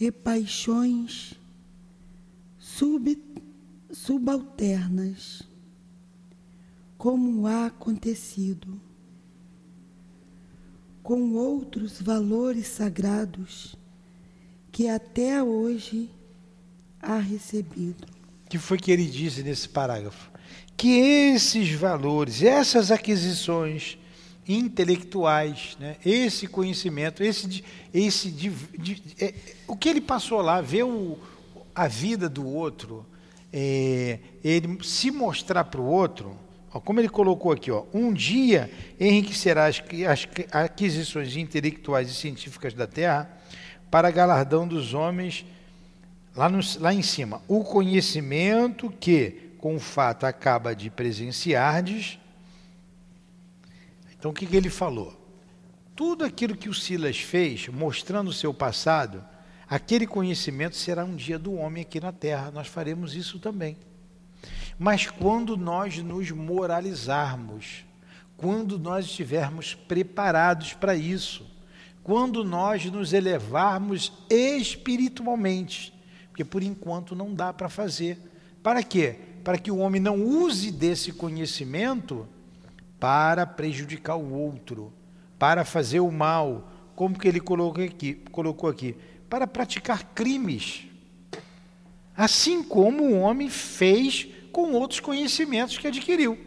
e 0.00 0.08
paixões 0.12 1.34
sub 2.60 3.20
subalternas, 3.90 5.42
como 6.96 7.48
há 7.48 7.66
acontecido, 7.66 8.80
com 11.04 11.34
outros 11.34 12.00
valores 12.00 12.66
sagrados 12.66 13.76
que 14.72 14.88
até 14.88 15.42
hoje 15.42 16.10
há 17.00 17.18
recebido. 17.18 18.08
que 18.48 18.56
foi 18.56 18.78
que 18.78 18.90
ele 18.90 19.04
disse 19.04 19.42
nesse 19.42 19.68
parágrafo? 19.68 20.30
Que 20.74 20.88
esses 21.34 21.70
valores, 21.72 22.42
essas 22.42 22.90
aquisições 22.90 23.98
intelectuais, 24.48 25.76
né, 25.78 25.96
esse 26.04 26.46
conhecimento, 26.46 27.22
esse, 27.22 27.62
esse 27.92 28.30
de, 28.30 28.48
de, 28.78 29.02
é, 29.20 29.34
o 29.68 29.76
que 29.76 29.90
ele 29.90 30.00
passou 30.00 30.40
lá, 30.40 30.62
ver 30.62 30.84
o, 30.84 31.18
a 31.74 31.86
vida 31.86 32.30
do 32.30 32.48
outro, 32.48 33.04
é, 33.52 34.20
ele 34.42 34.82
se 34.82 35.10
mostrar 35.10 35.64
para 35.64 35.80
o 35.80 35.86
outro, 35.86 36.34
como 36.80 37.00
ele 37.00 37.08
colocou 37.08 37.52
aqui, 37.52 37.70
ó, 37.70 37.84
um 37.92 38.12
dia 38.12 38.70
enriquecerá 38.98 39.66
as, 39.66 39.82
as 40.10 40.28
aquisições 40.52 41.36
intelectuais 41.36 42.10
e 42.10 42.14
científicas 42.14 42.74
da 42.74 42.86
Terra 42.86 43.30
para 43.90 44.10
galardão 44.10 44.66
dos 44.66 44.94
homens 44.94 45.44
lá, 46.34 46.48
no, 46.48 46.60
lá 46.80 46.92
em 46.92 47.02
cima. 47.02 47.40
O 47.46 47.62
conhecimento 47.62 48.90
que, 48.90 49.52
com 49.58 49.76
o 49.76 49.80
fato, 49.80 50.24
acaba 50.24 50.74
de 50.74 50.90
presenciardes. 50.90 52.18
Então, 54.18 54.30
o 54.30 54.34
que, 54.34 54.46
que 54.46 54.56
ele 54.56 54.70
falou? 54.70 55.18
Tudo 55.94 56.24
aquilo 56.24 56.56
que 56.56 56.68
o 56.68 56.74
Silas 56.74 57.18
fez, 57.18 57.68
mostrando 57.68 58.28
o 58.28 58.32
seu 58.32 58.52
passado, 58.52 59.24
Aquele 59.68 60.06
conhecimento 60.06 60.76
será 60.76 61.04
um 61.04 61.16
dia 61.16 61.38
do 61.38 61.54
homem 61.54 61.82
aqui 61.82 61.98
na 61.98 62.12
terra, 62.12 62.50
nós 62.50 62.66
faremos 62.66 63.14
isso 63.14 63.38
também. 63.38 63.76
Mas 64.78 65.06
quando 65.06 65.56
nós 65.56 65.98
nos 65.98 66.30
moralizarmos, 66.30 67.84
quando 68.36 68.78
nós 68.78 69.06
estivermos 69.06 69.74
preparados 69.74 70.72
para 70.72 70.94
isso, 70.94 71.46
quando 72.02 72.44
nós 72.44 72.84
nos 72.86 73.12
elevarmos 73.12 74.12
espiritualmente, 74.28 75.94
porque 76.28 76.44
por 76.44 76.62
enquanto 76.62 77.14
não 77.14 77.32
dá 77.32 77.52
para 77.52 77.68
fazer. 77.68 78.18
Para 78.62 78.82
quê? 78.82 79.18
para 79.44 79.58
que 79.58 79.70
o 79.70 79.76
homem 79.76 80.00
não 80.00 80.24
use 80.24 80.72
desse 80.72 81.12
conhecimento 81.12 82.26
para 82.98 83.46
prejudicar 83.46 84.16
o 84.16 84.32
outro, 84.32 84.90
para 85.38 85.64
fazer 85.66 86.00
o 86.00 86.10
mal, 86.10 86.72
como 86.96 87.18
que 87.18 87.28
ele 87.28 87.40
colocou 87.40 87.84
aqui, 87.84 88.14
colocou 88.32 88.70
aqui, 88.70 88.96
para 89.28 89.46
praticar 89.46 90.02
crimes. 90.14 90.86
Assim 92.16 92.62
como 92.62 93.04
o 93.04 93.20
homem 93.20 93.50
fez 93.50 94.28
com 94.54 94.70
outros 94.70 95.00
conhecimentos 95.00 95.76
que 95.76 95.88
adquiriu. 95.88 96.38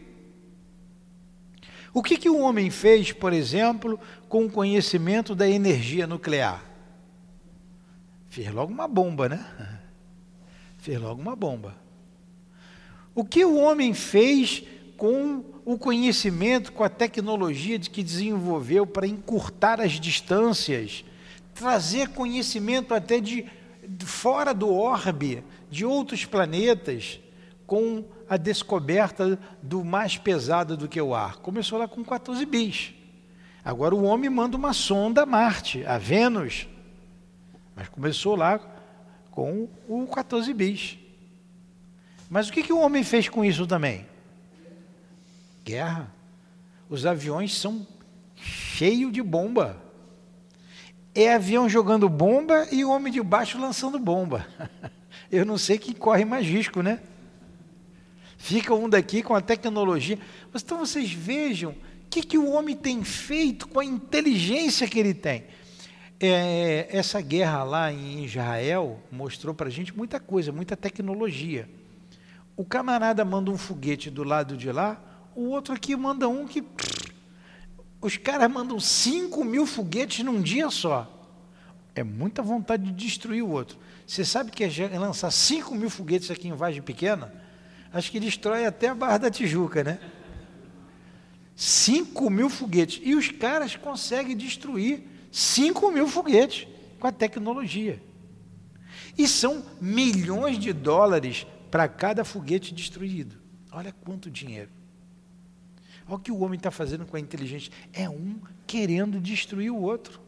O 1.94 2.02
que, 2.02 2.18
que 2.18 2.30
o 2.30 2.40
homem 2.40 2.70
fez, 2.70 3.12
por 3.12 3.34
exemplo, 3.34 4.00
com 4.30 4.46
o 4.46 4.50
conhecimento 4.50 5.36
da 5.36 5.48
energia 5.48 6.08
nuclear? 6.08 6.64
Fez 8.30 8.50
logo 8.50 8.72
uma 8.72 8.88
bomba, 8.88 9.28
né? 9.28 9.46
Fez 10.80 10.98
logo 11.02 11.22
uma 11.22 11.36
bomba. 11.36 11.76
O 13.14 13.26
que 13.26 13.44
o 13.44 13.58
homem 13.58 13.94
fez 13.94 14.64
com 14.96 15.44
o 15.66 15.78
conhecimento, 15.78 16.72
com 16.72 16.84
a 16.84 16.90
tecnologia 16.90 17.78
de 17.78 17.90
que 17.90 18.04
desenvolveu 18.04 18.88
para 18.88 19.06
encurtar 19.06 19.82
as 19.82 20.00
distâncias, 20.00 21.04
trazer 21.54 22.10
conhecimento 22.10 22.94
até 22.94 23.20
de, 23.20 23.46
de 23.86 24.06
fora 24.06 24.54
do 24.54 24.72
orbe, 24.74 25.44
de 25.70 25.84
outros 25.84 26.24
planetas, 26.24 27.20
com 27.68 28.06
a 28.30 28.38
descoberta 28.38 29.38
do 29.62 29.84
mais 29.84 30.18
pesado 30.18 30.78
do 30.78 30.88
que 30.88 31.00
o 31.00 31.14
ar. 31.14 31.36
Começou 31.38 31.78
lá 31.78 31.88
com 31.88 32.04
14 32.04 32.44
bis. 32.46 32.94
Agora 33.64 33.94
o 33.94 34.04
homem 34.04 34.30
manda 34.30 34.56
uma 34.56 34.72
sonda 34.72 35.24
a 35.24 35.26
Marte, 35.26 35.86
a 35.86 35.98
Vênus. 35.98 36.66
Mas 37.76 37.90
começou 37.90 38.38
lá 38.38 38.60
com 39.30 39.68
o 39.88 40.08
14 40.08 40.52
bis. 40.54 40.98
Mas 42.30 42.48
o 42.48 42.54
que, 42.54 42.64
que 42.64 42.72
o 42.72 42.80
homem 42.80 43.04
fez 43.04 43.28
com 43.28 43.44
isso 43.44 43.68
também? 43.68 44.06
Guerra. 45.64 46.10
Os 46.90 47.06
aviões 47.06 47.54
são 47.54 47.86
cheios 48.36 49.12
de 49.12 49.22
bomba. 49.22 49.82
É 51.14 51.34
avião 51.34 51.68
jogando 51.68 52.08
bomba 52.08 52.66
e 52.72 52.86
o 52.86 52.92
homem 52.92 53.12
de 53.12 53.22
baixo 53.22 53.60
lançando 53.60 54.00
bomba. 54.00 54.48
Eu 55.30 55.46
não 55.46 55.58
sei 55.58 55.78
quem 55.78 55.94
corre 55.94 56.24
mais 56.24 56.46
risco, 56.46 56.82
né? 56.82 57.02
Fica 58.38 58.74
um 58.74 58.88
daqui 58.88 59.24
com 59.24 59.34
a 59.34 59.42
tecnologia. 59.42 60.20
Então 60.54 60.78
vocês 60.78 61.12
vejam 61.12 61.72
o 61.72 62.10
que, 62.10 62.22
que 62.22 62.38
o 62.38 62.52
homem 62.52 62.76
tem 62.76 63.04
feito 63.04 63.68
com 63.68 63.80
a 63.80 63.86
inteligência 63.86 64.88
que 64.88 65.00
ele 65.00 65.14
tem. 65.14 65.46
É, 66.20 66.88
essa 66.90 67.20
guerra 67.22 67.64
lá 67.64 67.92
em 67.92 68.24
Israel 68.24 69.00
mostrou 69.12 69.54
para 69.54 69.68
a 69.68 69.72
gente 69.72 69.96
muita 69.96 70.20
coisa, 70.20 70.52
muita 70.52 70.78
tecnologia. 70.78 71.70
O 72.56 72.64
camarada 72.64 73.24
manda 73.26 73.52
um 73.52 73.58
foguete 73.58 74.10
do 74.10 74.24
lado 74.24 74.56
de 74.58 74.72
lá, 74.72 75.00
o 75.36 75.50
outro 75.50 75.74
aqui 75.74 75.96
manda 75.96 76.28
um 76.28 76.48
que. 76.48 76.64
Os 78.00 78.16
caras 78.18 78.50
mandam 78.52 78.80
5 78.80 79.44
mil 79.44 79.66
foguetes 79.66 80.24
num 80.24 80.42
dia 80.42 80.70
só. 80.70 81.14
É 81.94 82.04
muita 82.04 82.42
vontade 82.42 82.84
de 82.84 82.92
destruir 82.92 83.44
o 83.44 83.50
outro. 83.50 83.78
Você 84.06 84.24
sabe 84.24 84.52
que 84.52 84.64
é 84.64 85.00
lançar 85.00 85.32
5 85.32 85.74
mil 85.76 85.90
foguetes 85.90 86.30
aqui 86.32 86.48
em 86.48 86.54
Vargem 86.54 86.82
Pequena? 86.82 87.34
Acho 87.92 88.12
que 88.12 88.20
destrói 88.20 88.66
até 88.66 88.90
a 88.90 88.96
Barra 88.96 89.18
da 89.18 89.32
Tijuca, 89.32 89.84
né? 89.84 90.00
5 91.56 92.30
mil 92.30 92.50
foguetes. 92.50 93.02
E 93.04 93.16
os 93.16 93.30
caras 93.30 93.76
conseguem 93.76 94.38
destruir 94.38 95.04
5 95.32 95.92
mil 95.92 96.08
foguetes 96.08 96.68
com 97.00 97.08
a 97.08 97.12
tecnologia. 97.12 98.02
E 99.18 99.28
são 99.28 99.64
milhões 99.82 100.60
de 100.60 100.72
dólares 100.72 101.48
para 101.72 101.88
cada 101.88 102.24
foguete 102.24 102.74
destruído. 102.74 103.36
Olha 103.72 103.92
quanto 103.92 104.30
dinheiro. 104.30 104.70
Olha 106.08 106.16
o 106.16 106.20
que 106.20 106.32
o 106.32 106.40
homem 106.40 106.58
está 106.58 106.72
fazendo 106.72 107.06
com 107.06 107.18
a 107.18 107.20
inteligência. 107.20 107.72
É 107.92 108.10
um 108.10 108.40
querendo 108.66 109.20
destruir 109.20 109.72
o 109.72 109.82
outro. 109.82 110.22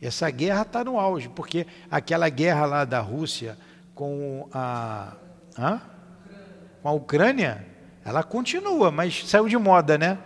Essa 0.00 0.30
guerra 0.30 0.62
está 0.62 0.82
no 0.82 0.98
auge, 0.98 1.28
porque 1.28 1.66
aquela 1.90 2.28
guerra 2.30 2.64
lá 2.64 2.84
da 2.84 3.00
Rússia 3.00 3.58
com 3.94 4.48
a. 4.52 5.14
Hã? 5.58 5.80
Com 6.82 6.88
a 6.88 6.92
Ucrânia, 6.92 7.66
ela 8.04 8.22
continua, 8.22 8.90
mas 8.90 9.28
saiu 9.28 9.48
de 9.48 9.56
moda, 9.56 9.98
né? 9.98 10.18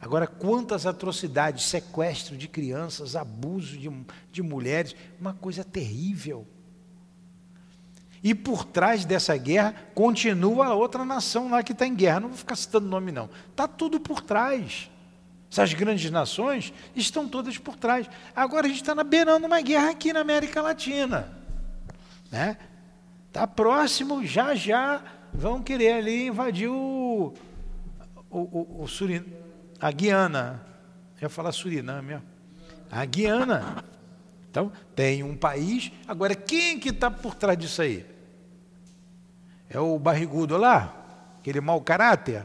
Agora, 0.00 0.26
quantas 0.26 0.86
atrocidades, 0.86 1.64
sequestro 1.64 2.36
de 2.36 2.46
crianças, 2.46 3.16
abuso 3.16 3.76
de, 3.76 3.90
de 4.30 4.42
mulheres, 4.42 4.94
uma 5.20 5.34
coisa 5.34 5.64
terrível. 5.64 6.46
E 8.22 8.34
por 8.34 8.64
trás 8.64 9.04
dessa 9.04 9.36
guerra 9.36 9.74
continua 9.94 10.66
a 10.66 10.74
outra 10.74 11.04
nação 11.04 11.50
lá 11.50 11.62
que 11.62 11.72
está 11.72 11.86
em 11.86 11.94
guerra. 11.94 12.20
Não 12.20 12.28
vou 12.28 12.38
ficar 12.38 12.56
citando 12.56 12.86
nome, 12.86 13.10
não. 13.10 13.28
Está 13.50 13.66
tudo 13.66 13.98
por 13.98 14.20
trás. 14.20 14.90
Essas 15.50 15.72
grandes 15.72 16.10
nações 16.10 16.72
estão 16.94 17.28
todas 17.28 17.58
por 17.58 17.76
trás. 17.76 18.08
Agora 18.36 18.66
a 18.66 18.68
gente 18.68 18.82
está 18.82 18.94
beirando 19.02 19.46
uma 19.46 19.60
guerra 19.60 19.90
aqui 19.90 20.12
na 20.12 20.20
América 20.20 20.60
Latina. 20.60 21.32
Está 22.24 22.36
né? 22.36 22.56
Tá 23.32 23.46
próximo, 23.46 24.24
já 24.24 24.54
já 24.54 25.02
vão 25.38 25.62
querer 25.62 25.92
ali 25.92 26.26
invadir 26.26 26.68
o, 26.68 27.32
o, 28.28 28.38
o, 28.38 28.82
o 28.82 28.88
Surin, 28.88 29.24
a 29.80 29.90
Guiana. 29.92 30.60
Eu 31.16 31.26
ia 31.26 31.28
falar 31.28 31.52
Suriname, 31.52 32.20
a 32.90 33.04
Guiana. 33.04 33.84
Então, 34.50 34.72
tem 34.96 35.22
um 35.22 35.36
país. 35.36 35.92
Agora, 36.08 36.34
quem 36.34 36.80
que 36.80 36.88
está 36.88 37.10
por 37.10 37.36
trás 37.36 37.56
disso 37.56 37.80
aí? 37.82 38.04
É 39.70 39.78
o 39.78 39.96
barrigudo 39.98 40.56
lá? 40.56 41.36
Aquele 41.38 41.60
mau 41.60 41.80
caráter? 41.82 42.44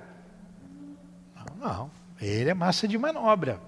Não, 1.35 1.67
não. 1.67 1.91
Ele 2.21 2.51
é 2.51 2.53
massa 2.53 2.87
de 2.87 2.97
manobra. 2.97 3.59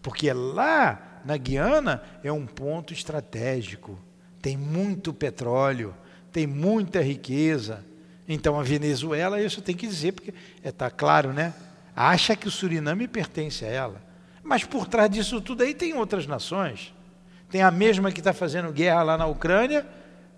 Porque 0.00 0.32
lá 0.32 1.20
na 1.24 1.36
Guiana 1.36 2.02
é 2.22 2.32
um 2.32 2.46
ponto 2.46 2.92
estratégico. 2.92 3.98
Tem 4.40 4.56
muito 4.56 5.12
petróleo, 5.12 5.94
tem 6.32 6.46
muita 6.46 7.02
riqueza. 7.02 7.84
Então 8.28 8.58
a 8.58 8.62
Venezuela, 8.62 9.40
isso 9.40 9.60
tem 9.60 9.76
que 9.76 9.86
dizer, 9.86 10.12
porque 10.12 10.32
está 10.62 10.86
é, 10.86 10.90
claro, 10.90 11.32
né? 11.32 11.52
Acha 11.94 12.34
que 12.34 12.48
o 12.48 12.50
Suriname 12.50 13.06
pertence 13.06 13.64
a 13.64 13.68
ela. 13.68 14.02
Mas 14.42 14.64
por 14.64 14.86
trás 14.86 15.10
disso 15.10 15.40
tudo 15.40 15.62
aí 15.62 15.74
tem 15.74 15.94
outras 15.94 16.26
nações. 16.26 16.94
Tem 17.50 17.62
a 17.62 17.70
mesma 17.70 18.10
que 18.10 18.20
está 18.20 18.32
fazendo 18.32 18.72
guerra 18.72 19.02
lá 19.02 19.18
na 19.18 19.26
Ucrânia, 19.26 19.86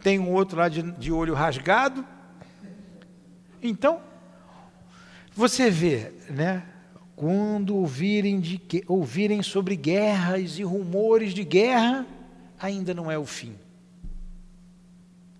tem 0.03 0.19
um 0.19 0.33
outro 0.33 0.59
lá 0.59 0.69
de, 0.69 0.83
de 0.83 1.11
olho 1.11 1.35
rasgado. 1.35 2.05
Então, 3.63 4.01
você 5.35 5.71
vê, 5.71 6.13
né? 6.29 6.63
Quando 7.15 7.77
ouvirem, 7.77 8.39
de, 8.39 8.61
ouvirem 8.87 9.43
sobre 9.43 9.75
guerras 9.75 10.59
e 10.59 10.63
rumores 10.63 11.33
de 11.33 11.45
guerra, 11.45 12.07
ainda 12.59 12.93
não 12.93 13.11
é 13.11 13.19
o 13.19 13.25
fim. 13.25 13.55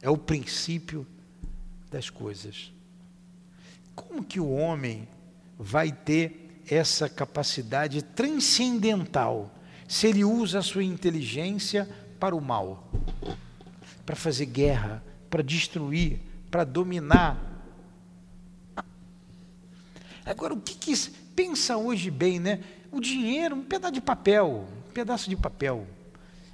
É 0.01 0.09
o 0.09 0.17
princípio 0.17 1.07
das 1.91 2.11
coisas. 2.11 2.73
Como 3.95 4.25
que 4.25 4.39
o 4.41 4.51
homem 4.51 5.09
vai 5.59 5.91
ter 5.91 6.63
essa 6.69 7.09
capacidade 7.09 8.03
transcendental 8.03 9.55
se 9.89 10.09
ele 10.09 10.25
usa 10.25 10.59
a 10.59 10.63
sua 10.63 10.85
inteligência 10.85 11.89
para 12.19 12.35
o 12.35 12.41
mal? 12.41 12.91
Para 14.05 14.17
fazer 14.17 14.47
guerra, 14.47 15.03
para 15.31 15.43
destruir, 15.43 16.21
para 16.51 16.65
dominar. 16.65 17.41
Agora, 20.25 20.55
o 20.55 20.61
que, 20.61 20.75
que 20.75 20.95
pensa 21.35 21.77
hoje 21.77 22.11
bem, 22.11 22.41
né? 22.41 22.61
O 22.91 23.01
dinheiro, 23.01 23.57
um 23.57 23.63
pedaço 23.63 23.95
de 23.95 24.01
papel, 24.01 24.67
um 24.89 24.93
pedaço 24.93 25.29
de 25.31 25.37
papel, 25.37 25.87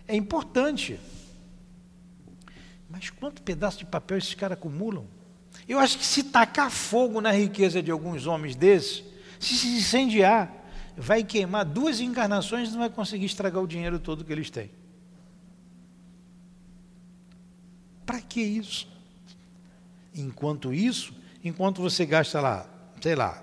é 0.06 0.14
importante. 0.14 0.98
Mas 2.88 3.08
quanto 3.10 3.42
pedaço 3.42 3.78
de 3.78 3.86
papel 3.86 4.18
esses 4.18 4.34
caras 4.34 4.58
acumulam? 4.58 5.06
Eu 5.68 5.78
acho 5.78 5.98
que 5.98 6.04
se 6.04 6.24
tacar 6.24 6.70
fogo 6.70 7.20
na 7.20 7.30
riqueza 7.30 7.82
de 7.82 7.90
alguns 7.90 8.26
homens 8.26 8.56
desses, 8.56 9.04
se 9.38 9.56
se 9.56 9.68
incendiar, 9.68 10.52
vai 10.96 11.24
queimar 11.24 11.64
duas 11.64 12.00
encarnações 12.00 12.68
e 12.68 12.72
não 12.72 12.80
vai 12.80 12.90
conseguir 12.90 13.26
estragar 13.26 13.62
o 13.62 13.66
dinheiro 13.66 13.98
todo 13.98 14.24
que 14.24 14.32
eles 14.32 14.50
têm. 14.50 14.70
Para 18.04 18.20
que 18.20 18.40
isso? 18.40 18.88
Enquanto 20.14 20.72
isso, 20.72 21.14
enquanto 21.42 21.80
você 21.80 22.04
gasta 22.04 22.40
lá, 22.40 22.68
sei 23.00 23.14
lá, 23.14 23.42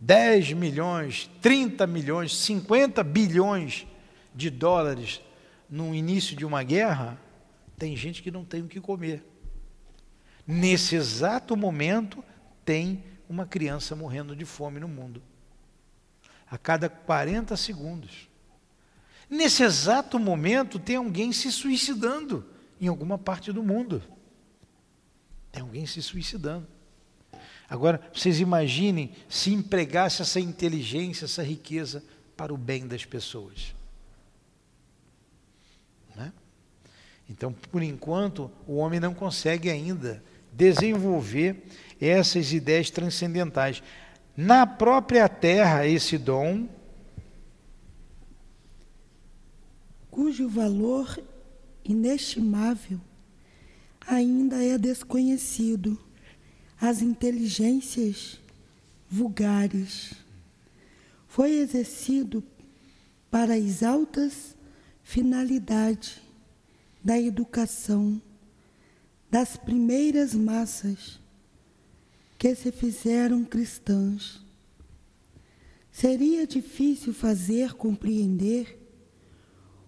10 0.00 0.52
milhões, 0.54 1.30
30 1.40 1.86
milhões, 1.86 2.36
50 2.36 3.02
bilhões 3.04 3.86
de 4.34 4.50
dólares 4.50 5.20
no 5.68 5.94
início 5.94 6.36
de 6.36 6.44
uma 6.44 6.62
guerra, 6.62 7.18
tem 7.78 7.96
gente 7.96 8.22
que 8.22 8.30
não 8.30 8.44
tem 8.44 8.62
o 8.62 8.68
que 8.68 8.80
comer. 8.80 9.24
Nesse 10.46 10.96
exato 10.96 11.56
momento, 11.56 12.24
tem 12.64 13.04
uma 13.28 13.46
criança 13.46 13.94
morrendo 13.94 14.34
de 14.34 14.44
fome 14.44 14.80
no 14.80 14.88
mundo. 14.88 15.22
A 16.50 16.58
cada 16.58 16.88
40 16.88 17.56
segundos. 17.56 18.28
Nesse 19.28 19.62
exato 19.62 20.18
momento, 20.18 20.78
tem 20.78 20.96
alguém 20.96 21.32
se 21.32 21.52
suicidando 21.52 22.44
em 22.80 22.88
alguma 22.88 23.16
parte 23.16 23.52
do 23.52 23.62
mundo. 23.62 24.02
Tem 25.52 25.62
alguém 25.62 25.86
se 25.86 26.02
suicidando. 26.02 26.66
Agora, 27.68 28.00
vocês 28.12 28.40
imaginem 28.40 29.12
se 29.28 29.52
empregasse 29.52 30.22
essa 30.22 30.40
inteligência, 30.40 31.26
essa 31.26 31.42
riqueza 31.42 32.02
para 32.36 32.52
o 32.52 32.56
bem 32.56 32.88
das 32.88 33.04
pessoas. 33.04 33.72
Né? 36.16 36.32
Então, 37.28 37.52
por 37.52 37.80
enquanto, 37.80 38.50
o 38.66 38.74
homem 38.76 38.98
não 38.98 39.14
consegue 39.14 39.70
ainda 39.70 40.20
desenvolver 40.52 41.62
essas 42.00 42.52
ideias 42.52 42.90
transcendentais. 42.90 43.82
Na 44.36 44.66
própria 44.66 45.28
terra, 45.28 45.86
esse 45.86 46.16
dom. 46.16 46.66
Cujo 50.10 50.48
valor 50.48 51.22
inestimável 51.84 53.00
ainda 54.06 54.62
é 54.64 54.76
desconhecido 54.76 55.98
às 56.80 57.02
inteligências 57.02 58.40
vulgares. 59.08 60.14
Foi 61.28 61.52
exercido 61.52 62.42
para 63.30 63.54
as 63.54 63.82
altas 63.82 64.56
finalidades 65.02 66.20
da 67.02 67.18
educação 67.18 68.20
das 69.30 69.56
primeiras 69.56 70.34
massas 70.34 71.20
que 72.36 72.54
se 72.54 72.72
fizeram 72.72 73.44
cristãs. 73.44 74.44
Seria 75.92 76.46
difícil 76.46 77.14
fazer 77.14 77.74
compreender 77.74 78.76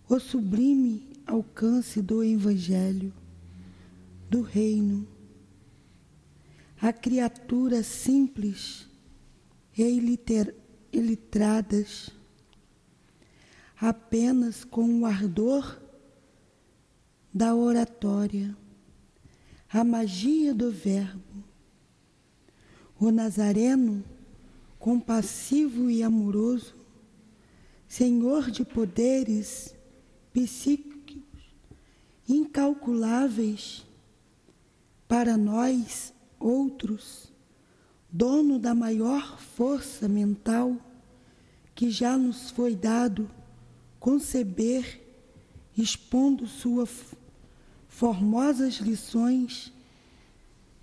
o 0.09 0.20
sublime 0.20 1.11
alcance 1.26 2.01
do 2.01 2.22
Evangelho, 2.22 3.12
do 4.30 4.43
Reino. 4.43 5.09
A 6.80 6.93
criaturas 6.93 7.86
simples 7.86 8.88
e 9.76 9.82
ilitradas, 10.93 12.11
apenas 13.80 14.64
com 14.64 15.01
o 15.01 15.07
ardor 15.07 15.80
da 17.32 17.55
oratória 17.55 18.55
a 19.73 19.83
magia 19.83 20.53
do 20.53 20.70
Verbo. 20.70 21.43
O 23.01 23.11
Nazareno, 23.11 24.05
compassivo 24.79 25.91
e 25.91 26.03
amoroso, 26.03 26.75
Senhor 27.89 28.51
de 28.51 28.64
poderes 28.64 29.75
psíquicos 30.33 30.93
incalculáveis, 32.29 33.87
para 35.09 35.37
nós, 35.37 36.14
outros, 36.39 37.33
dono 38.11 38.59
da 38.59 38.75
maior 38.75 39.39
força 39.39 40.09
mental 40.09 40.77
que 41.75 41.91
já 41.91 42.16
nos 42.16 42.51
foi 42.51 42.75
dado 42.75 43.29
conceber, 43.99 45.01
expondo 45.77 46.47
sua 46.47 46.87
formosas 48.03 48.78
lições, 48.78 49.72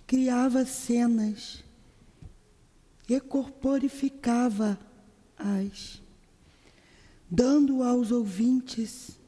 criava 0.06 0.64
cenas 0.64 1.62
e 3.06 3.20
corporificava-as, 3.20 6.00
dando 7.30 7.82
aos 7.82 8.10
ouvintes, 8.10 9.18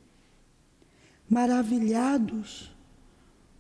maravilhados, 1.28 2.72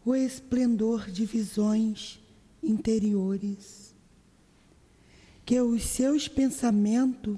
o 0.02 0.14
esplendor 0.14 1.10
de 1.10 1.26
visões 1.26 2.18
interiores, 2.62 3.94
que 5.44 5.60
os 5.60 5.84
seus 5.84 6.26
pensamentos 6.26 7.36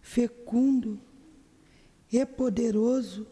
fecundo 0.00 0.98
e 2.10 2.24
poderoso 2.24 3.26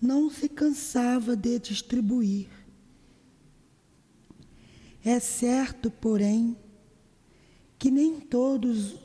não 0.00 0.30
se 0.30 0.48
cansava 0.48 1.36
de 1.36 1.58
distribuir. 1.58 2.48
É 5.04 5.18
certo, 5.18 5.90
porém, 5.90 6.56
que 7.78 7.90
nem 7.90 8.20
todos 8.20 8.96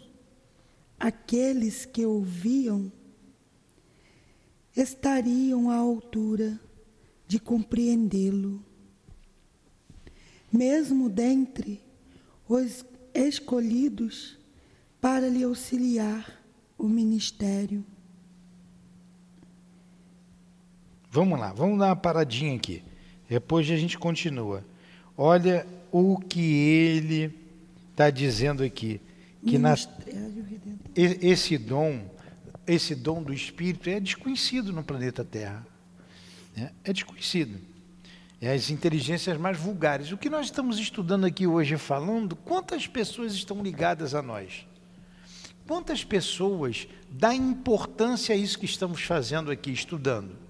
aqueles 1.00 1.86
que 1.86 2.06
ouviam 2.06 2.92
estariam 4.76 5.70
à 5.70 5.76
altura 5.76 6.60
de 7.28 7.40
compreendê-lo. 7.40 8.64
Mesmo 10.52 11.10
dentre 11.10 11.82
os 12.48 12.86
escolhidos 13.14 14.38
para 15.00 15.30
lhe 15.30 15.44
auxiliar 15.44 16.44
o 16.78 16.88
ministério. 16.88 17.86
Vamos 21.16 21.40
lá, 21.40 21.54
vamos 21.54 21.80
dar 21.80 21.86
uma 21.86 21.96
paradinha 21.96 22.54
aqui. 22.54 22.84
Depois 23.30 23.72
a 23.72 23.78
gente 23.78 23.98
continua. 23.98 24.66
Olha 25.18 25.66
o 25.90 26.18
que 26.20 26.42
ele 26.42 27.34
está 27.90 28.10
dizendo 28.10 28.62
aqui. 28.62 29.00
Que 29.42 29.56
esse 30.94 31.58
dom, 31.58 32.02
esse 32.68 32.94
dom 32.94 33.24
do 33.24 33.34
Espírito 33.34 33.90
é 33.90 33.98
desconhecido 34.02 34.74
no 34.74 34.84
planeta 34.84 35.24
Terra. 35.24 35.66
É, 36.58 36.72
é 36.84 36.92
desconhecido. 36.92 37.62
É 38.42 38.52
as 38.52 38.70
inteligências 38.70 39.38
mais 39.38 39.58
vulgares. 39.58 40.12
O 40.12 40.18
que 40.18 40.30
nós 40.30 40.48
estamos 40.48 40.78
estudando 40.80 41.26
aqui 41.26 41.48
hoje 41.48 41.78
falando, 41.78 42.36
quantas 42.36 42.88
pessoas 42.88 43.34
estão 43.34 43.64
ligadas 43.64 44.14
a 44.14 44.22
nós? 44.22 44.68
Quantas 45.66 46.04
pessoas 46.04 46.90
dão 47.10 47.32
importância 47.32 48.36
a 48.36 48.38
isso 48.38 48.60
que 48.60 48.66
estamos 48.66 49.02
fazendo 49.02 49.50
aqui, 49.50 49.72
estudando? 49.72 50.44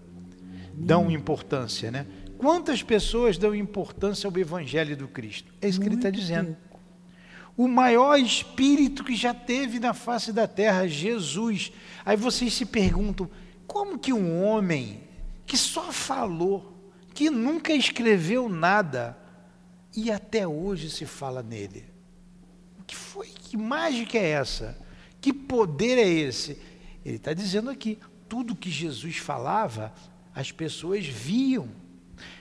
Dão 0.78 1.09
importância, 1.09 1.89
né? 1.89 2.05
Quantas 2.38 2.84
pessoas 2.84 3.38
dão 3.38 3.55
importância 3.55 4.30
ao 4.30 4.38
Evangelho 4.38 4.95
do 4.97 5.07
Cristo? 5.07 5.53
É 5.61 5.69
isso 5.69 5.80
que 5.80 5.88
ele 5.88 5.95
está 5.95 6.09
dizendo. 6.09 6.55
O 7.57 7.67
maior 7.67 8.19
espírito 8.19 9.03
que 9.03 9.15
já 9.15 9.34
teve 9.34 9.80
na 9.80 9.93
face 9.93 10.34
da 10.34 10.45
terra, 10.45 10.88
Jesus. 10.88 11.71
Aí 12.05 12.17
vocês 12.17 12.53
se 12.53 12.65
perguntam: 12.65 13.30
como 13.65 13.97
que 13.97 14.11
um 14.11 14.43
homem 14.43 15.01
que 15.45 15.55
só 15.57 15.91
falou, 15.91 16.91
que 17.13 17.30
nunca 17.30 17.73
escreveu 17.73 18.49
nada, 18.49 19.17
e 19.95 20.11
até 20.11 20.45
hoje 20.45 20.89
se 20.89 21.05
fala 21.05 21.41
nele? 21.41 21.86
O 22.78 22.84
que 22.84 22.95
foi? 22.95 23.28
Que 23.28 23.55
mágica 23.55 24.17
é 24.17 24.32
essa? 24.32 24.78
Que 25.21 25.32
poder 25.32 25.97
é 25.97 26.07
esse? 26.07 26.59
Ele 27.05 27.15
está 27.15 27.34
dizendo 27.34 27.69
aqui: 27.69 27.97
tudo 28.28 28.55
que 28.55 28.69
Jesus 28.69 29.15
falava 29.17 29.93
as 30.36 30.51
pessoas 30.51 31.07
viam, 31.07 31.69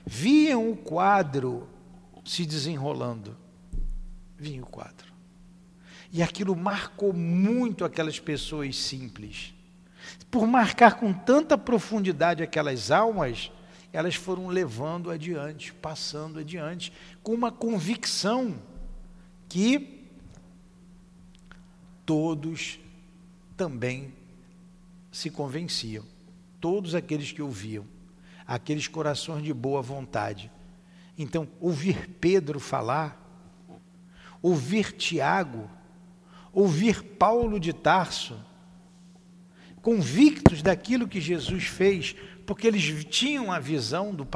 viam 0.05 0.73
o 0.73 0.77
quadro 0.77 1.69
se 2.25 2.45
desenrolando. 2.45 3.37
Vinha 4.37 4.65
o 4.65 4.67
quadro. 4.67 5.15
E 6.11 6.21
aquilo 6.21 6.57
marcou 6.57 7.13
muito 7.13 7.85
aquelas 7.85 8.19
pessoas 8.19 8.77
simples. 8.77 9.55
Por 10.29 10.45
marcar 10.47 10.99
com 10.99 11.13
tanta 11.13 11.57
profundidade 11.57 12.43
aquelas 12.43 12.91
almas, 12.91 13.53
elas 13.93 14.17
foram 14.17 14.49
levando 14.49 15.09
adiante, 15.09 15.73
passando 15.73 16.41
adiante, 16.41 16.93
com 17.23 17.33
uma 17.33 17.53
convicção 17.53 18.61
que 19.49 20.09
todos 22.05 22.81
também 23.57 24.13
se 25.13 25.31
convenciam 25.31 26.05
todos 26.65 26.95
aqueles 26.95 27.31
que 27.31 27.43
ouviam, 27.43 27.85
aqueles 28.47 28.89
corações 28.89 29.43
de 29.43 29.53
boa 29.53 29.83
vontade. 29.83 30.51
Então, 31.19 31.47
ouvir 31.61 32.09
Pedro 32.19 32.59
falar, 32.59 33.21
ouvir 34.41 34.93
Tiago, 34.93 35.69
ouvir 36.55 37.03
Paulo 37.03 37.61
de 37.61 37.75
Tarso, 37.75 38.43
convictos 39.83 40.63
daquilo 40.63 41.07
que 41.07 41.21
Jesus 41.21 41.65
fez, 41.65 42.17
porque 42.47 42.67
eles 42.67 43.05
tinham 43.11 43.53
a 43.53 43.59
visão 43.59 44.15
do, 44.15 44.27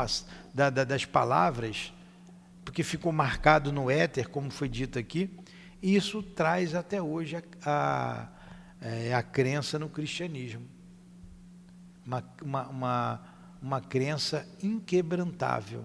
da, 0.53 0.69
da, 0.69 0.85
das 0.85 1.07
palavras, 1.07 1.95
porque 2.63 2.83
ficou 2.83 3.11
marcado 3.11 3.73
no 3.73 3.91
éter, 3.91 4.29
como 4.29 4.51
foi 4.51 4.69
dito 4.69 4.99
aqui, 4.99 5.31
e 5.81 5.97
isso 5.97 6.23
traz 6.23 6.75
até 6.75 7.01
hoje 7.01 7.37
a, 7.37 7.43
a, 7.65 8.29
é, 8.87 9.15
a 9.15 9.23
crença 9.23 9.79
no 9.79 9.89
cristianismo 9.89 10.77
uma, 12.09 12.25
uma, 12.43 12.69
uma, 12.69 13.21
uma 13.61 13.81
crença 13.83 14.49
inquebrantável, 14.63 15.85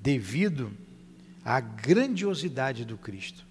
devido 0.00 0.72
à 1.44 1.60
grandiosidade 1.60 2.84
do 2.84 2.98
Cristo. 2.98 3.46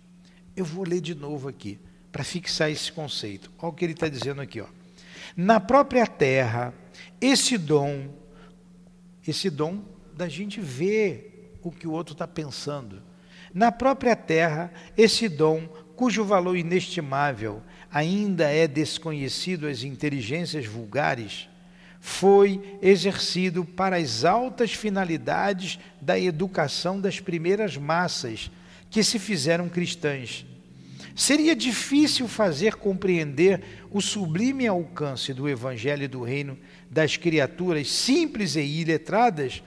Eu 0.54 0.66
vou 0.66 0.84
ler 0.84 1.00
de 1.00 1.16
novo 1.16 1.48
aqui, 1.48 1.80
para 2.12 2.26
fixar 2.26 2.70
esse 2.70 2.92
conceito. 2.92 3.50
Olha 3.58 3.70
o 3.70 3.74
que 3.74 3.86
ele 3.86 3.94
está 3.94 4.10
dizendo 4.10 4.42
aqui. 4.42 4.60
Ó. 4.60 4.68
Na 5.36 5.62
própria 5.62 6.06
terra, 6.06 6.74
esse 7.22 7.58
dom, 7.58 8.14
esse 9.26 9.50
dom 9.50 9.82
da 10.14 10.28
gente 10.28 10.60
ver 10.60 11.58
o 11.64 11.72
que 11.72 11.88
o 11.88 11.92
outro 11.92 12.14
está 12.14 12.28
pensando. 12.28 13.02
Na 13.54 13.72
própria 13.72 14.16
terra, 14.16 14.74
esse 14.98 15.30
dom, 15.30 15.68
cujo 15.96 16.26
valor 16.26 16.58
inestimável 16.58 17.62
ainda 17.90 18.52
é 18.52 18.68
desconhecido 18.68 19.68
às 19.68 19.84
inteligências 19.84 20.66
vulgares, 20.66 21.48
foi 22.00 22.78
exercido 22.82 23.66
para 23.66 23.98
as 23.98 24.24
altas 24.24 24.74
finalidades 24.74 25.80
da 26.00 26.20
educação 26.20 27.00
das 27.00 27.20
primeiras 27.20 27.76
massas 27.78 28.52
que 28.90 29.04
se 29.04 29.20
fizeram 29.20 29.68
cristãs. 29.68 30.46
Seria 31.16 31.56
difícil 31.56 32.28
fazer 32.28 32.76
compreender 32.76 33.62
o 33.92 34.02
sublime 34.02 34.68
alcance 34.68 35.34
do 35.34 35.50
Evangelho 35.50 36.08
do 36.08 36.22
Reino 36.22 36.58
das 36.90 37.18
criaturas 37.18 37.90
simples 37.90 38.56
e 38.56 38.62
iletradas 38.62 39.64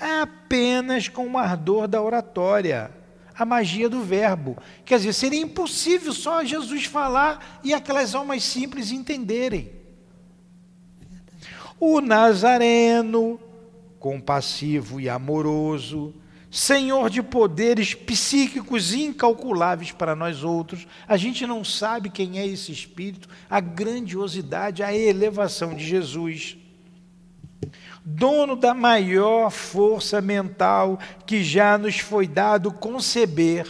apenas 0.00 1.08
com 1.08 1.28
o 1.28 1.38
ardor 1.38 1.86
da 1.86 2.02
oratória, 2.02 2.90
a 3.34 3.44
magia 3.44 3.88
do 3.88 4.02
verbo. 4.02 4.56
Quer 4.84 4.98
dizer, 4.98 5.12
seria 5.12 5.40
impossível 5.40 6.12
só 6.12 6.42
Jesus 6.44 6.86
falar 6.86 7.60
e 7.62 7.74
aquelas 7.74 8.14
almas 8.14 8.42
simples 8.42 8.90
entenderem. 8.90 9.75
O 11.78 12.00
Nazareno, 12.00 13.38
compassivo 13.98 15.00
e 15.00 15.08
amoroso, 15.08 16.14
Senhor 16.50 17.10
de 17.10 17.22
poderes 17.22 17.92
psíquicos 17.92 18.94
incalculáveis 18.94 19.92
para 19.92 20.16
nós 20.16 20.42
outros, 20.42 20.86
a 21.06 21.16
gente 21.16 21.46
não 21.46 21.62
sabe 21.62 22.08
quem 22.08 22.38
é 22.38 22.46
esse 22.46 22.72
Espírito, 22.72 23.28
a 23.50 23.60
grandiosidade, 23.60 24.82
a 24.82 24.94
elevação 24.94 25.74
de 25.74 25.84
Jesus. 25.84 26.56
Dono 28.02 28.56
da 28.56 28.72
maior 28.72 29.50
força 29.50 30.20
mental 30.22 30.98
que 31.26 31.42
já 31.44 31.76
nos 31.76 31.98
foi 31.98 32.26
dado 32.26 32.72
conceber, 32.72 33.66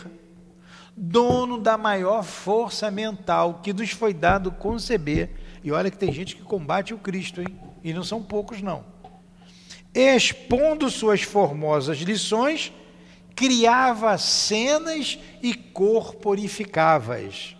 dono 0.97 1.59
da 1.59 1.77
maior 1.77 2.23
força 2.23 2.89
mental 2.91 3.61
que 3.63 3.73
nos 3.73 3.91
foi 3.91 4.15
dado 4.15 4.53
conceber. 4.53 5.31
E 5.65 5.73
olha 5.73 5.91
que 5.91 5.99
tem 5.99 6.13
gente 6.13 6.37
que 6.37 6.43
combate 6.43 6.95
o 6.95 6.99
Cristo, 6.99 7.41
hein? 7.41 7.49
E 7.87 7.95
não 7.95 8.03
são 8.03 8.21
poucos, 8.21 8.61
não. 8.61 8.85
Expondo 9.95 10.91
suas 10.91 11.23
formosas 11.23 11.99
lições, 11.99 12.73
criava 13.37 14.19
cenas 14.19 15.17
e 15.41 15.55
corporificava-as, 15.55 17.55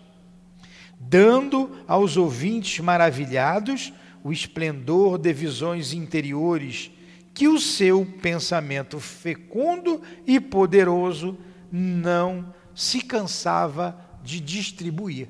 dando 0.99 1.77
aos 1.87 2.17
ouvintes 2.17 2.81
maravilhados 2.81 3.93
o 4.21 4.33
esplendor 4.33 5.17
de 5.17 5.31
visões 5.31 5.93
interiores 5.93 6.91
que 7.33 7.47
o 7.47 7.57
seu 7.57 8.05
pensamento 8.21 8.99
fecundo 8.99 10.01
e 10.25 10.41
poderoso 10.41 11.37
não 11.71 12.53
se 12.75 12.99
cansava 12.99 13.97
de 14.21 14.41
distribuir. 14.41 15.29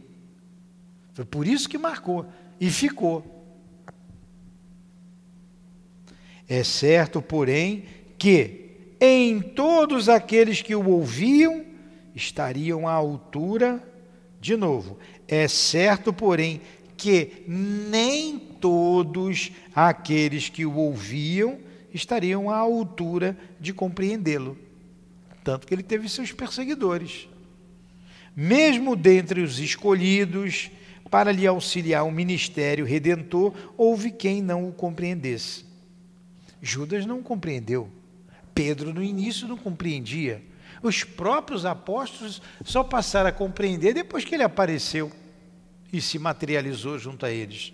Foi 1.14 1.24
por 1.24 1.46
isso 1.46 1.70
que 1.70 1.78
marcou 1.78 2.26
e 2.60 2.72
ficou. 2.72 3.37
É 6.48 6.64
certo, 6.64 7.22
porém, 7.22 7.84
que 8.18 8.68
em 9.00 9.40
todos 9.42 10.10
aqueles 10.10 10.62
que 10.62 10.76
o 10.76 10.90
ouviam 10.90 11.66
estariam 12.16 12.88
à 12.88 12.94
altura, 12.94 13.84
de 14.40 14.56
novo, 14.56 14.98
é 15.28 15.48
certo, 15.48 16.14
porém, 16.14 16.62
que 16.96 17.44
nem 17.48 18.40
todos 18.40 19.52
aqueles 19.76 20.50
que 20.50 20.66
o 20.66 20.76
ouviam 20.76 21.60
estariam 21.94 22.50
à 22.50 22.58
altura 22.58 23.38
de 23.60 23.74
compreendê-lo. 23.74 24.58
Tanto 25.44 25.68
que 25.68 25.74
ele 25.74 25.84
teve 25.84 26.10
seus 26.10 26.32
perseguidores. 26.32 27.30
Mesmo 28.36 28.96
dentre 28.96 29.42
os 29.42 29.60
escolhidos, 29.60 30.72
para 31.10 31.32
lhe 31.32 31.48
auxiliar 31.48 32.04
o 32.06 32.12
ministério 32.12 32.86
redentor, 32.86 33.54
houve 33.78 34.12
quem 34.12 34.42
não 34.42 34.68
o 34.68 34.74
compreendesse. 34.74 35.67
Judas 36.62 37.06
não 37.06 37.22
compreendeu. 37.22 37.90
Pedro, 38.54 38.94
no 38.94 39.04
início, 39.04 39.48
não 39.48 39.58
compreendia. 39.58 40.44
Os 40.82 41.04
próprios 41.04 41.66
apóstolos 41.66 42.42
só 42.64 42.84
passaram 42.84 43.30
a 43.30 43.34
compreender 43.34 43.94
depois 43.94 44.24
que 44.24 44.36
ele 44.36 44.44
apareceu 44.44 45.12
e 45.92 46.02
se 46.02 46.20
materializou 46.20 46.98
junto 47.00 47.26
a 47.26 47.32
eles. 47.32 47.74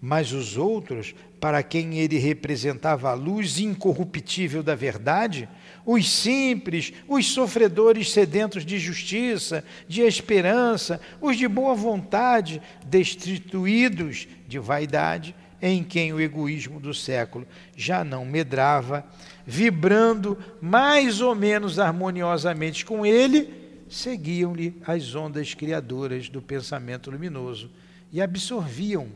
Mas 0.00 0.32
os 0.32 0.56
outros, 0.56 1.14
para 1.40 1.62
quem 1.62 1.98
ele 1.98 2.18
representava 2.18 3.10
a 3.10 3.14
luz 3.14 3.58
incorruptível 3.58 4.62
da 4.62 4.76
verdade, 4.76 5.48
os 5.84 6.08
simples, 6.08 6.92
os 7.08 7.26
sofredores 7.26 8.12
sedentos 8.12 8.64
de 8.64 8.78
justiça, 8.78 9.64
de 9.88 10.02
esperança, 10.02 11.00
os 11.20 11.36
de 11.36 11.48
boa 11.48 11.74
vontade, 11.74 12.62
destituídos 12.86 14.28
de 14.46 14.58
vaidade, 14.58 15.34
em 15.60 15.82
quem 15.82 16.12
o 16.12 16.20
egoísmo 16.20 16.78
do 16.80 16.94
século 16.94 17.46
já 17.76 18.04
não 18.04 18.24
medrava, 18.24 19.04
vibrando 19.46 20.38
mais 20.60 21.20
ou 21.20 21.34
menos 21.34 21.78
harmoniosamente 21.78 22.84
com 22.84 23.04
ele, 23.04 23.52
seguiam-lhe 23.88 24.80
as 24.86 25.14
ondas 25.14 25.54
criadoras 25.54 26.28
do 26.28 26.40
pensamento 26.42 27.10
luminoso 27.10 27.70
e 28.12 28.20
absorviam 28.20 29.08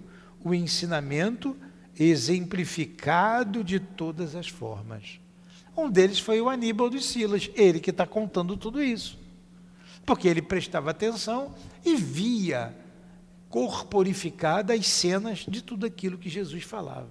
o 0.44 0.52
ensinamento 0.54 1.56
exemplificado 1.98 3.62
de 3.62 3.78
todas 3.78 4.34
as 4.34 4.48
formas. 4.48 5.20
Um 5.76 5.90
deles 5.90 6.18
foi 6.18 6.40
o 6.40 6.48
Aníbal 6.48 6.90
dos 6.90 7.06
Silas, 7.06 7.50
ele 7.54 7.80
que 7.80 7.90
está 7.90 8.06
contando 8.06 8.56
tudo 8.56 8.82
isso. 8.82 9.18
Porque 10.04 10.28
ele 10.28 10.42
prestava 10.42 10.90
atenção 10.90 11.54
e 11.84 11.96
via 11.96 12.74
corporificada 13.52 14.72
as 14.72 14.86
cenas 14.86 15.44
de 15.46 15.60
tudo 15.60 15.84
aquilo 15.84 16.16
que 16.16 16.30
Jesus 16.30 16.62
falava. 16.62 17.10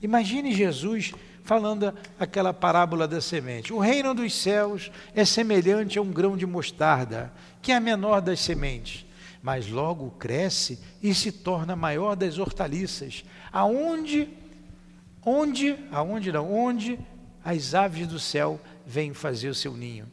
Imagine 0.00 0.54
Jesus 0.54 1.12
falando 1.44 1.92
aquela 2.18 2.54
parábola 2.54 3.06
da 3.06 3.20
semente. 3.20 3.70
O 3.70 3.78
reino 3.78 4.14
dos 4.14 4.34
céus 4.34 4.90
é 5.14 5.26
semelhante 5.26 5.98
a 5.98 6.02
um 6.02 6.10
grão 6.10 6.38
de 6.38 6.46
mostarda, 6.46 7.30
que 7.60 7.70
é 7.70 7.76
a 7.76 7.80
menor 7.80 8.22
das 8.22 8.40
sementes, 8.40 9.04
mas 9.42 9.68
logo 9.68 10.12
cresce 10.12 10.80
e 11.02 11.14
se 11.14 11.30
torna 11.30 11.76
maior 11.76 12.16
das 12.16 12.38
hortaliças, 12.38 13.22
aonde 13.52 14.30
onde, 15.22 15.76
aonde 15.90 16.32
não, 16.32 16.50
onde 16.50 16.98
as 17.44 17.74
aves 17.74 18.06
do 18.06 18.18
céu 18.18 18.58
vêm 18.86 19.12
fazer 19.12 19.50
o 19.50 19.54
seu 19.54 19.76
ninho. 19.76 20.06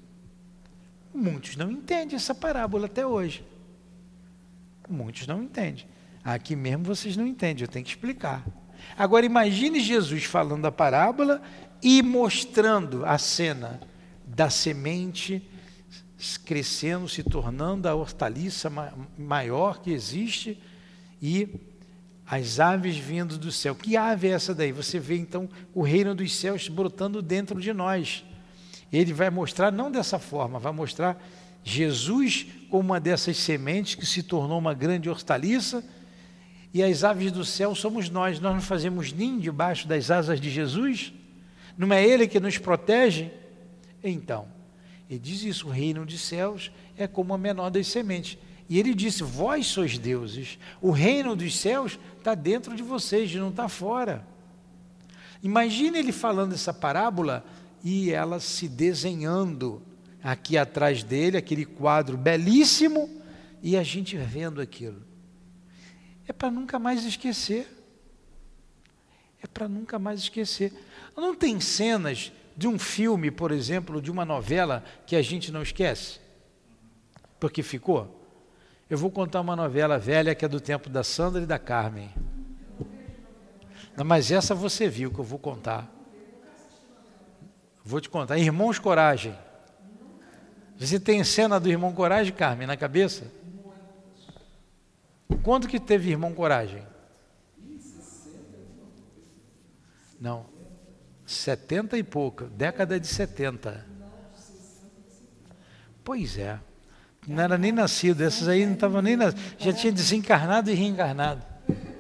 Muitos 1.14 1.56
não 1.56 1.72
entendem 1.72 2.18
essa 2.18 2.36
parábola 2.36 2.88
até 2.88 3.08
hoje. 3.08 3.44
Muitos 4.90 5.28
não 5.28 5.44
entendem. 5.44 5.86
Aqui 6.24 6.56
mesmo 6.56 6.84
vocês 6.84 7.16
não 7.16 7.26
entendem, 7.26 7.64
eu 7.64 7.68
tenho 7.68 7.86
que 7.86 7.92
explicar. 7.92 8.46
Agora 8.98 9.26
imagine 9.26 9.80
Jesus 9.80 10.24
falando 10.24 10.66
a 10.66 10.72
parábola 10.72 11.42
e 11.82 12.02
mostrando 12.02 13.06
a 13.06 13.18
cena 13.18 13.80
da 14.26 14.50
semente 14.50 15.48
crescendo, 16.44 17.08
se 17.08 17.24
tornando 17.24 17.88
a 17.88 17.96
hortaliça 17.96 18.70
maior 19.18 19.80
que 19.80 19.92
existe 19.92 20.62
e 21.22 21.48
as 22.26 22.60
aves 22.60 22.98
vindo 22.98 23.38
do 23.38 23.52
céu. 23.52 23.74
Que 23.74 23.96
ave 23.96 24.28
é 24.28 24.32
essa 24.32 24.54
daí? 24.54 24.72
Você 24.72 25.00
vê 25.00 25.18
então 25.18 25.50
o 25.74 25.82
reino 25.82 26.14
dos 26.14 26.36
céus 26.36 26.68
brotando 26.68 27.22
dentro 27.22 27.60
de 27.60 27.74
nós. 27.74 28.24
Ele 28.92 29.14
vai 29.14 29.30
mostrar 29.30 29.72
não 29.72 29.90
dessa 29.90 30.20
forma, 30.20 30.60
vai 30.60 30.74
mostrar 30.74 31.22
Jesus 31.64 32.48
como 32.70 32.84
uma 32.84 33.00
dessas 33.00 33.38
sementes 33.38 33.96
que 33.96 34.06
se 34.06 34.24
tornou 34.24 34.60
uma 34.60 34.74
grande 34.74 35.10
hortaliça, 35.10 35.84
e 36.74 36.84
as 36.84 37.04
aves 37.04 37.32
do 37.32 37.44
céu 37.44 37.74
somos 37.74 38.10
nós. 38.10 38.40
Nós 38.40 38.54
não 38.54 38.62
fazemos 38.62 39.12
ninho 39.12 39.40
debaixo 39.40 39.88
das 39.88 40.12
asas 40.12 40.40
de 40.40 40.50
Jesus? 40.50 41.12
Não 41.78 41.92
é 41.92 42.06
Ele 42.06 42.28
que 42.28 42.40
nos 42.40 42.58
protege? 42.58 43.32
Então, 44.04 44.48
ele 45.10 45.20
diz 45.20 45.44
isso: 45.44 45.68
o 45.68 45.72
reino 45.72 46.06
dos 46.06 46.22
céus 46.22 46.72
é 46.96 47.08
como 47.08 47.34
a 47.34 47.38
menor 47.38 47.70
das 47.70 47.88
sementes. 47.88 48.38
E 48.70 48.78
ele 48.78 48.94
disse: 48.94 49.24
Vós 49.24 49.66
sois 49.66 49.98
deuses, 49.98 50.60
o 50.80 50.92
reino 50.92 51.36
dos 51.36 51.58
céus 51.58 52.00
está 52.18 52.36
dentro 52.36 52.76
de 52.76 52.84
vocês, 52.84 53.34
não 53.34 53.50
está 53.50 53.68
fora. 53.68 54.26
Imagine 55.42 55.98
ele 55.98 56.12
falando 56.12 56.54
essa 56.54 56.74
parábola 56.74 57.44
e 57.84 58.12
ela 58.12 58.40
se 58.40 58.68
desenhando 58.68 59.82
aqui 60.24 60.58
atrás 60.58 61.04
dele, 61.04 61.38
aquele 61.38 61.66
quadro 61.66 62.18
belíssimo, 62.18 63.10
e 63.62 63.78
a 63.78 63.84
gente 63.84 64.18
vendo 64.18 64.62
aquilo. 64.62 65.04
É 66.28 66.34
para 66.34 66.52
nunca 66.52 66.78
mais 66.78 67.06
esquecer. 67.06 67.68
É 69.42 69.48
para 69.48 69.68
nunca 69.68 69.98
mais 69.98 70.20
esquecer. 70.20 70.74
Não 71.16 71.34
tem 71.34 71.60
cenas 71.60 72.32
de 72.56 72.68
um 72.68 72.78
filme, 72.78 73.32
por 73.32 73.52
exemplo, 73.52 74.02
de 74.02 74.12
uma 74.12 74.26
novela 74.26 74.84
que 75.06 75.16
a 75.16 75.22
gente 75.22 75.52
não 75.52 75.62
esquece? 75.62 76.20
Porque 77.40 77.64
ficou? 77.64 78.20
Eu 78.90 78.98
vou 78.98 79.10
contar 79.10 79.40
uma 79.40 79.56
novela 79.56 79.98
velha 79.98 80.36
que 80.36 80.44
é 80.44 80.48
do 80.48 80.60
tempo 80.60 80.90
da 80.90 81.04
Sandra 81.04 81.42
e 81.42 81.46
da 81.46 81.58
Carmen. 81.58 82.10
Não, 83.96 84.06
mas 84.06 84.32
essa 84.32 84.54
você 84.54 84.88
viu 84.88 85.12
que 85.12 85.20
eu 85.20 85.24
vou 85.24 85.40
contar. 85.40 85.90
Vou 87.84 88.00
te 88.00 88.10
contar. 88.10 88.38
Irmãos 88.38 88.78
Coragem. 88.78 89.36
Você 90.80 90.98
tem 90.98 91.22
cena 91.26 91.60
do 91.60 91.70
Irmão 91.70 91.92
Coragem, 91.92 92.32
Carmen, 92.32 92.66
na 92.66 92.78
cabeça? 92.78 93.30
Quando 95.44 95.68
que 95.68 95.78
teve 95.78 96.10
Irmão 96.10 96.34
Coragem? 96.34 96.82
Não. 100.20 100.46
70 101.26 101.98
e 101.98 102.04
pouco, 102.04 102.46
década 102.46 102.98
de 102.98 103.08
70. 103.08 103.86
Pois 106.02 106.38
é. 106.38 106.58
Não 107.28 107.44
era 107.44 107.58
nem 107.58 107.74
nascido, 107.74 108.22
esses 108.22 108.48
aí 108.48 108.66
não 108.66 108.74
estavam 108.74 109.02
nem 109.02 109.18
nascidos. 109.18 109.44
Já 109.60 109.74
tinha 109.74 109.92
desencarnado 109.92 110.72
e 110.72 110.74
reencarnado. 110.74 111.44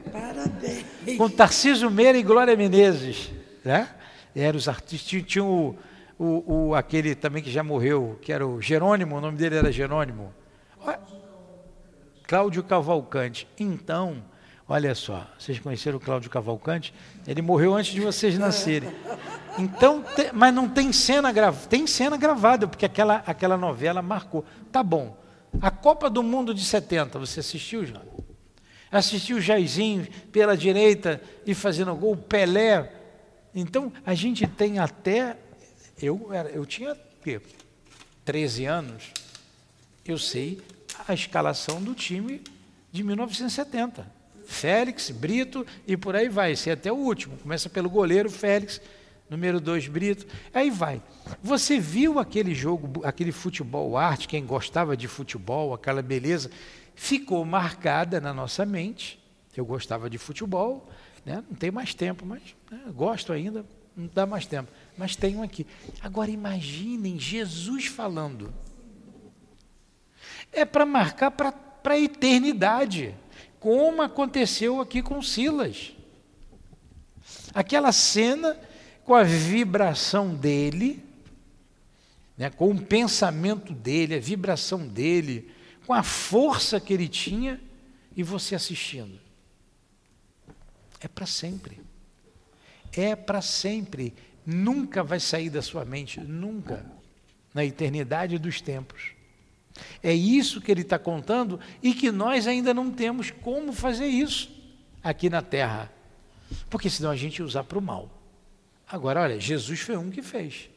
Parabéns. 0.09 1.17
Com 1.17 1.29
Tarcísio 1.29 1.91
Meira 1.91 2.17
e 2.17 2.23
Glória 2.23 2.55
Menezes. 2.55 3.29
Né? 3.63 3.89
Eram 4.33 4.57
os 4.57 4.69
artistas. 4.69 5.07
Tinha, 5.07 5.21
tinha 5.21 5.43
o, 5.43 5.77
o, 6.19 6.67
o, 6.67 6.75
aquele 6.75 7.15
também 7.15 7.41
que 7.41 7.49
já 7.49 7.63
morreu, 7.63 8.19
que 8.21 8.33
era 8.33 8.45
o 8.45 8.61
Jerônimo, 8.61 9.15
o 9.15 9.21
nome 9.21 9.37
dele 9.37 9.55
era 9.55 9.71
Jerônimo. 9.71 10.33
Cláudio 12.27 12.61
Cavalcante. 12.61 13.47
Então, 13.57 14.23
olha 14.67 14.93
só, 14.93 15.25
vocês 15.39 15.57
conheceram 15.57 15.97
o 15.97 15.99
Cláudio 15.99 16.29
Cavalcante? 16.29 16.93
Ele 17.25 17.41
morreu 17.41 17.73
antes 17.73 17.93
de 17.93 18.01
vocês 18.01 18.37
nascerem. 18.37 18.91
Então, 19.57 20.03
te, 20.03 20.29
mas 20.31 20.53
não 20.53 20.69
tem 20.69 20.93
cena 20.93 21.31
gravada, 21.31 21.67
tem 21.67 21.87
cena 21.87 22.17
gravada, 22.17 22.67
porque 22.67 22.85
aquela, 22.85 23.23
aquela 23.25 23.57
novela 23.57 24.01
marcou. 24.01 24.45
Tá 24.71 24.83
bom. 24.83 25.17
A 25.61 25.71
Copa 25.71 26.09
do 26.09 26.21
Mundo 26.21 26.53
de 26.53 26.63
70, 26.63 27.17
você 27.17 27.39
assistiu 27.39 27.85
já? 27.85 28.01
Assistiu 28.91 29.37
o 29.37 29.41
Jairzinho 29.41 30.07
pela 30.31 30.55
direita 30.55 31.21
e 31.45 31.55
fazendo 31.55 31.95
gol, 31.95 32.15
Pelé. 32.15 32.91
Então, 33.55 33.91
a 34.05 34.13
gente 34.13 34.45
tem 34.45 34.79
até. 34.79 35.37
Eu, 36.01 36.29
eu 36.53 36.65
tinha 36.65 36.95
quê? 37.23 37.41
13 38.25 38.65
anos. 38.65 39.11
Eu 40.05 40.17
sei 40.17 40.61
a 41.07 41.13
escalação 41.13 41.81
do 41.81 41.93
time 41.93 42.41
de 42.91 43.03
1970. 43.03 44.19
Félix, 44.45 45.11
Brito 45.11 45.65
e 45.87 45.95
por 45.95 46.15
aí 46.15 46.27
vai. 46.27 46.53
É 46.65 46.71
até 46.71 46.91
o 46.91 46.95
último. 46.95 47.37
Começa 47.37 47.69
pelo 47.69 47.89
goleiro 47.89 48.29
Félix, 48.29 48.81
número 49.29 49.59
2 49.59 49.87
Brito. 49.87 50.25
Aí 50.53 50.71
vai. 50.71 51.01
Você 51.43 51.79
viu 51.79 52.17
aquele 52.17 52.55
jogo, 52.55 53.05
aquele 53.05 53.31
futebol 53.31 53.95
arte, 53.95 54.27
quem 54.27 54.45
gostava 54.45 54.97
de 54.97 55.07
futebol, 55.07 55.73
aquela 55.73 56.01
beleza, 56.01 56.49
ficou 56.95 57.45
marcada 57.45 58.19
na 58.19 58.33
nossa 58.33 58.65
mente. 58.65 59.19
Eu 59.55 59.65
gostava 59.65 60.09
de 60.09 60.17
futebol, 60.17 60.89
né? 61.25 61.43
não 61.49 61.55
tem 61.55 61.69
mais 61.69 61.93
tempo, 61.93 62.25
mas 62.25 62.41
né? 62.71 62.79
gosto 62.93 63.33
ainda, 63.33 63.65
não 63.95 64.09
dá 64.13 64.25
mais 64.25 64.45
tempo. 64.45 64.71
Mas 64.99 65.15
tenho 65.15 65.41
aqui. 65.41 65.65
Agora 66.01 66.29
imaginem 66.29 67.17
Jesus 67.17 67.85
falando 67.85 68.53
é 70.51 70.65
para 70.65 70.85
marcar 70.85 71.31
para 71.31 71.53
a 71.85 71.99
eternidade, 71.99 73.15
como 73.59 74.01
aconteceu 74.01 74.81
aqui 74.81 75.01
com 75.01 75.21
Silas. 75.21 75.93
Aquela 77.53 77.91
cena 77.91 78.59
com 79.05 79.13
a 79.13 79.23
vibração 79.23 80.35
dele, 80.35 81.03
né, 82.37 82.49
com 82.49 82.71
o 82.71 82.81
pensamento 82.81 83.73
dele, 83.73 84.15
a 84.15 84.19
vibração 84.19 84.87
dele, 84.87 85.49
com 85.85 85.93
a 85.93 86.03
força 86.03 86.79
que 86.79 86.93
ele 86.93 87.07
tinha, 87.07 87.61
e 88.15 88.23
você 88.23 88.55
assistindo. 88.55 89.19
É 90.99 91.07
para 91.07 91.25
sempre. 91.25 91.79
É 92.91 93.15
para 93.15 93.41
sempre. 93.41 94.13
Nunca 94.51 95.03
vai 95.03 95.19
sair 95.19 95.47
da 95.51 95.61
sua 95.61 95.85
mente, 95.85 96.19
nunca. 96.19 96.83
Na 97.53 97.63
eternidade 97.63 98.39
dos 98.39 98.59
tempos. 98.61 99.11
É 100.01 100.11
isso 100.11 100.59
que 100.59 100.71
ele 100.71 100.81
está 100.81 100.97
contando 100.97 101.59
e 101.83 101.93
que 101.93 102.11
nós 102.11 102.47
ainda 102.47 102.73
não 102.73 102.89
temos 102.89 103.29
como 103.29 103.71
fazer 103.71 104.07
isso 104.07 104.49
aqui 105.03 105.29
na 105.29 105.43
terra. 105.43 105.91
Porque 106.67 106.89
senão 106.89 107.11
a 107.11 107.15
gente 107.15 107.43
usar 107.43 107.63
para 107.63 107.77
o 107.77 107.81
mal. 107.81 108.09
Agora, 108.87 109.21
olha, 109.21 109.39
Jesus 109.39 109.81
foi 109.81 109.95
um 109.95 110.09
que 110.09 110.23
fez. 110.23 110.67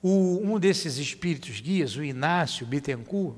O, 0.00 0.38
um 0.44 0.60
desses 0.60 0.96
espíritos 0.96 1.58
guias, 1.60 1.96
o 1.96 2.04
Inácio 2.04 2.64
Bittencourt, 2.64 3.36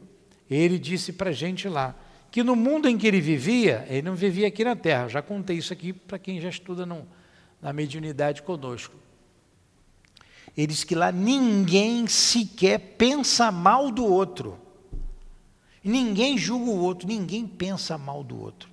ele 0.48 0.78
disse 0.78 1.10
para 1.10 1.30
a 1.30 1.34
gente 1.34 1.68
lá 1.68 1.94
que 2.34 2.42
no 2.42 2.56
mundo 2.56 2.88
em 2.88 2.98
que 2.98 3.06
ele 3.06 3.20
vivia, 3.20 3.86
ele 3.88 4.02
não 4.02 4.16
vivia 4.16 4.48
aqui 4.48 4.64
na 4.64 4.74
Terra, 4.74 5.06
já 5.06 5.22
contei 5.22 5.56
isso 5.56 5.72
aqui 5.72 5.92
para 5.92 6.18
quem 6.18 6.40
já 6.40 6.48
estuda 6.48 6.84
no, 6.84 7.06
na 7.62 7.72
mediunidade 7.72 8.42
conosco. 8.42 8.96
Ele 10.56 10.66
diz 10.66 10.82
que 10.82 10.96
lá 10.96 11.12
ninguém 11.12 12.08
sequer 12.08 12.96
pensa 12.98 13.52
mal 13.52 13.88
do 13.88 14.04
outro. 14.04 14.58
Ninguém 15.84 16.36
julga 16.36 16.72
o 16.72 16.80
outro, 16.80 17.06
ninguém 17.06 17.46
pensa 17.46 17.96
mal 17.96 18.24
do 18.24 18.36
outro. 18.36 18.68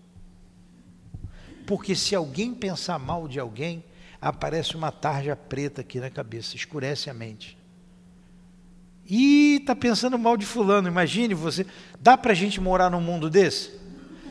Porque 1.67 1.93
se 1.93 2.15
alguém 2.15 2.55
pensar 2.55 2.97
mal 2.97 3.27
de 3.27 3.39
alguém, 3.39 3.83
aparece 4.19 4.75
uma 4.75 4.91
tarja 4.91 5.35
preta 5.35 5.81
aqui 5.81 5.99
na 5.99 6.09
cabeça, 6.09 6.55
escurece 6.55 7.11
a 7.11 7.13
mente. 7.13 7.55
E 9.13 9.57
está 9.57 9.75
pensando 9.75 10.17
mal 10.17 10.37
de 10.37 10.45
fulano, 10.45 10.87
imagine 10.87 11.33
você. 11.33 11.65
Dá 11.99 12.17
para 12.17 12.31
a 12.31 12.35
gente 12.35 12.61
morar 12.61 12.89
num 12.89 13.01
mundo 13.01 13.29
desse? 13.29 13.77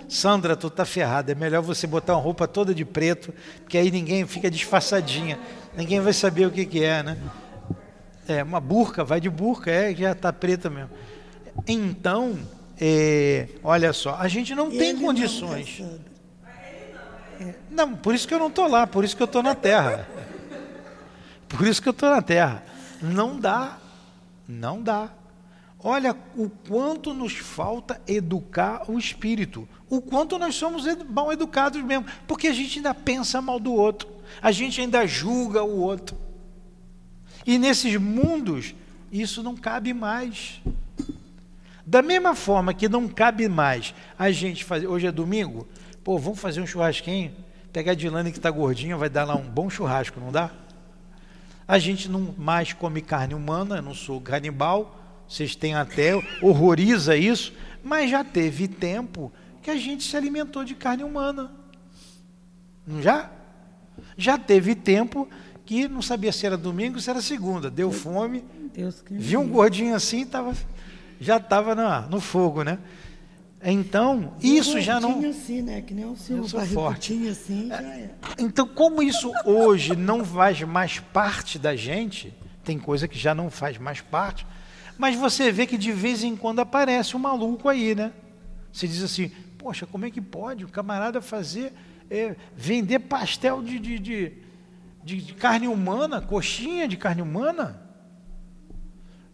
Sandra, 0.08 0.56
tu 0.56 0.70
tá 0.70 0.86
ferrada, 0.86 1.32
é 1.32 1.34
melhor 1.34 1.60
você 1.60 1.86
botar 1.86 2.14
uma 2.14 2.22
roupa 2.22 2.48
toda 2.48 2.74
de 2.74 2.82
preto, 2.82 3.30
porque 3.62 3.76
aí 3.76 3.90
ninguém 3.90 4.26
fica 4.26 4.50
disfarçadinha, 4.50 5.38
ninguém 5.76 6.00
vai 6.00 6.14
saber 6.14 6.46
o 6.46 6.50
que, 6.50 6.64
que 6.64 6.82
é, 6.82 7.02
né? 7.02 7.18
É, 8.26 8.42
uma 8.42 8.58
burca, 8.58 9.04
vai 9.04 9.20
de 9.20 9.28
burca, 9.28 9.70
é, 9.70 9.94
já 9.94 10.12
está 10.12 10.32
preta 10.32 10.70
mesmo. 10.70 10.90
Então, 11.68 12.38
é, 12.80 13.48
olha 13.62 13.92
só, 13.92 14.16
a 14.18 14.28
gente 14.28 14.54
não 14.54 14.70
tem 14.70 14.98
condições. 14.98 15.82
Não, 17.70 17.86
não, 17.86 17.96
por 17.96 18.14
isso 18.14 18.26
que 18.26 18.32
eu 18.32 18.38
não 18.38 18.48
estou 18.48 18.66
lá, 18.66 18.86
por 18.86 19.04
isso 19.04 19.14
que 19.14 19.22
eu 19.22 19.26
estou 19.26 19.42
na 19.42 19.54
terra. 19.54 20.08
Por 21.50 21.66
isso 21.66 21.82
que 21.82 21.88
eu 21.88 21.92
estou 21.92 22.08
na 22.08 22.22
terra. 22.22 22.64
Não 23.02 23.38
dá, 23.38 23.79
não 24.50 24.82
dá. 24.82 25.10
Olha 25.82 26.14
o 26.36 26.50
quanto 26.50 27.14
nos 27.14 27.34
falta 27.34 28.00
educar 28.06 28.90
o 28.90 28.98
espírito, 28.98 29.66
o 29.88 30.00
quanto 30.00 30.38
nós 30.38 30.54
somos 30.54 30.84
mal 31.08 31.32
educados 31.32 31.82
mesmo, 31.82 32.04
porque 32.26 32.48
a 32.48 32.52
gente 32.52 32.78
ainda 32.78 32.92
pensa 32.92 33.40
mal 33.40 33.58
do 33.58 33.72
outro, 33.72 34.06
a 34.42 34.52
gente 34.52 34.80
ainda 34.80 35.06
julga 35.06 35.62
o 35.62 35.80
outro. 35.80 36.18
E 37.46 37.58
nesses 37.58 37.96
mundos, 37.96 38.74
isso 39.10 39.42
não 39.42 39.56
cabe 39.56 39.94
mais. 39.94 40.60
Da 41.86 42.02
mesma 42.02 42.34
forma 42.34 42.74
que 42.74 42.88
não 42.88 43.08
cabe 43.08 43.48
mais 43.48 43.94
a 44.18 44.30
gente 44.30 44.64
fazer. 44.64 44.86
Hoje 44.86 45.06
é 45.06 45.12
domingo, 45.12 45.66
pô, 46.04 46.18
vamos 46.18 46.38
fazer 46.38 46.60
um 46.60 46.66
churrasquinho. 46.66 47.32
Pegar 47.72 47.92
a 47.92 47.94
Dilane 47.94 48.32
que 48.32 48.38
está 48.38 48.50
gordinha, 48.50 48.96
vai 48.96 49.08
dar 49.08 49.24
lá 49.24 49.34
um 49.34 49.48
bom 49.48 49.70
churrasco, 49.70 50.20
não 50.20 50.30
dá? 50.30 50.50
A 51.70 51.78
gente 51.78 52.08
não 52.08 52.34
mais 52.36 52.72
come 52.72 53.00
carne 53.00 53.32
humana, 53.32 53.76
eu 53.76 53.82
não 53.82 53.94
sou 53.94 54.20
canibal, 54.20 55.00
vocês 55.28 55.54
têm 55.54 55.76
até, 55.76 56.16
horroriza 56.42 57.16
isso, 57.16 57.52
mas 57.80 58.10
já 58.10 58.24
teve 58.24 58.66
tempo 58.66 59.30
que 59.62 59.70
a 59.70 59.76
gente 59.76 60.02
se 60.02 60.16
alimentou 60.16 60.64
de 60.64 60.74
carne 60.74 61.04
humana. 61.04 61.48
Não 62.84 63.00
já? 63.00 63.30
Já 64.16 64.36
teve 64.36 64.74
tempo 64.74 65.28
que 65.64 65.86
não 65.86 66.02
sabia 66.02 66.32
se 66.32 66.44
era 66.44 66.56
domingo 66.56 66.96
ou 66.96 67.00
se 67.00 67.08
era 67.08 67.22
segunda. 67.22 67.70
Deu 67.70 67.92
fome, 67.92 68.42
viu 69.08 69.38
um 69.38 69.48
gordinho 69.48 69.94
assim, 69.94 70.26
tava, 70.26 70.52
já 71.20 71.36
estava 71.36 71.76
no 72.10 72.20
fogo, 72.20 72.64
né? 72.64 72.80
Então, 73.62 74.34
isso 74.40 74.80
já 74.80 74.98
não. 74.98 75.20
assim, 75.28 75.60
né? 75.60 75.82
Que 75.82 75.92
nem 75.92 76.06
o 76.06 76.16
seu 76.16 76.42
forte. 76.68 77.28
assim, 77.28 77.68
já 77.68 77.82
é. 77.82 78.10
Então, 78.38 78.66
como 78.66 79.02
isso 79.02 79.32
hoje 79.44 79.94
não 79.94 80.24
faz 80.24 80.62
mais 80.62 80.98
parte 80.98 81.58
da 81.58 81.76
gente, 81.76 82.32
tem 82.64 82.78
coisa 82.78 83.06
que 83.06 83.18
já 83.18 83.34
não 83.34 83.50
faz 83.50 83.76
mais 83.76 84.00
parte, 84.00 84.46
mas 84.96 85.14
você 85.14 85.52
vê 85.52 85.66
que 85.66 85.76
de 85.76 85.92
vez 85.92 86.24
em 86.24 86.36
quando 86.36 86.60
aparece 86.60 87.16
um 87.16 87.20
maluco 87.20 87.68
aí, 87.68 87.94
né? 87.94 88.12
Você 88.72 88.88
diz 88.88 89.02
assim, 89.02 89.30
poxa, 89.58 89.86
como 89.86 90.06
é 90.06 90.10
que 90.10 90.20
pode 90.20 90.64
o 90.64 90.68
camarada 90.68 91.20
fazer, 91.20 91.72
é, 92.10 92.36
vender 92.56 93.00
pastel 93.00 93.62
de, 93.62 93.78
de, 93.78 93.98
de 93.98 94.32
de, 95.02 95.16
de 95.20 95.34
carne 95.34 95.68
humana, 95.68 96.20
coxinha 96.20 96.86
de 96.86 96.96
carne 96.96 97.22
humana. 97.22 97.80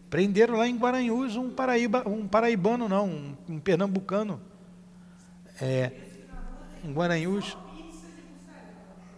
Prenderam 0.09 0.55
lá 0.55 0.67
em 0.67 0.77
Guaranhus 0.77 1.35
um, 1.35 1.49
paraíba, 1.49 2.07
um 2.07 2.27
paraibano, 2.27 2.87
não, 2.87 3.07
um, 3.07 3.37
um 3.49 3.59
pernambucano. 3.59 4.41
É, 5.61 5.91
em 6.83 6.93
Guaranhus. 6.93 7.57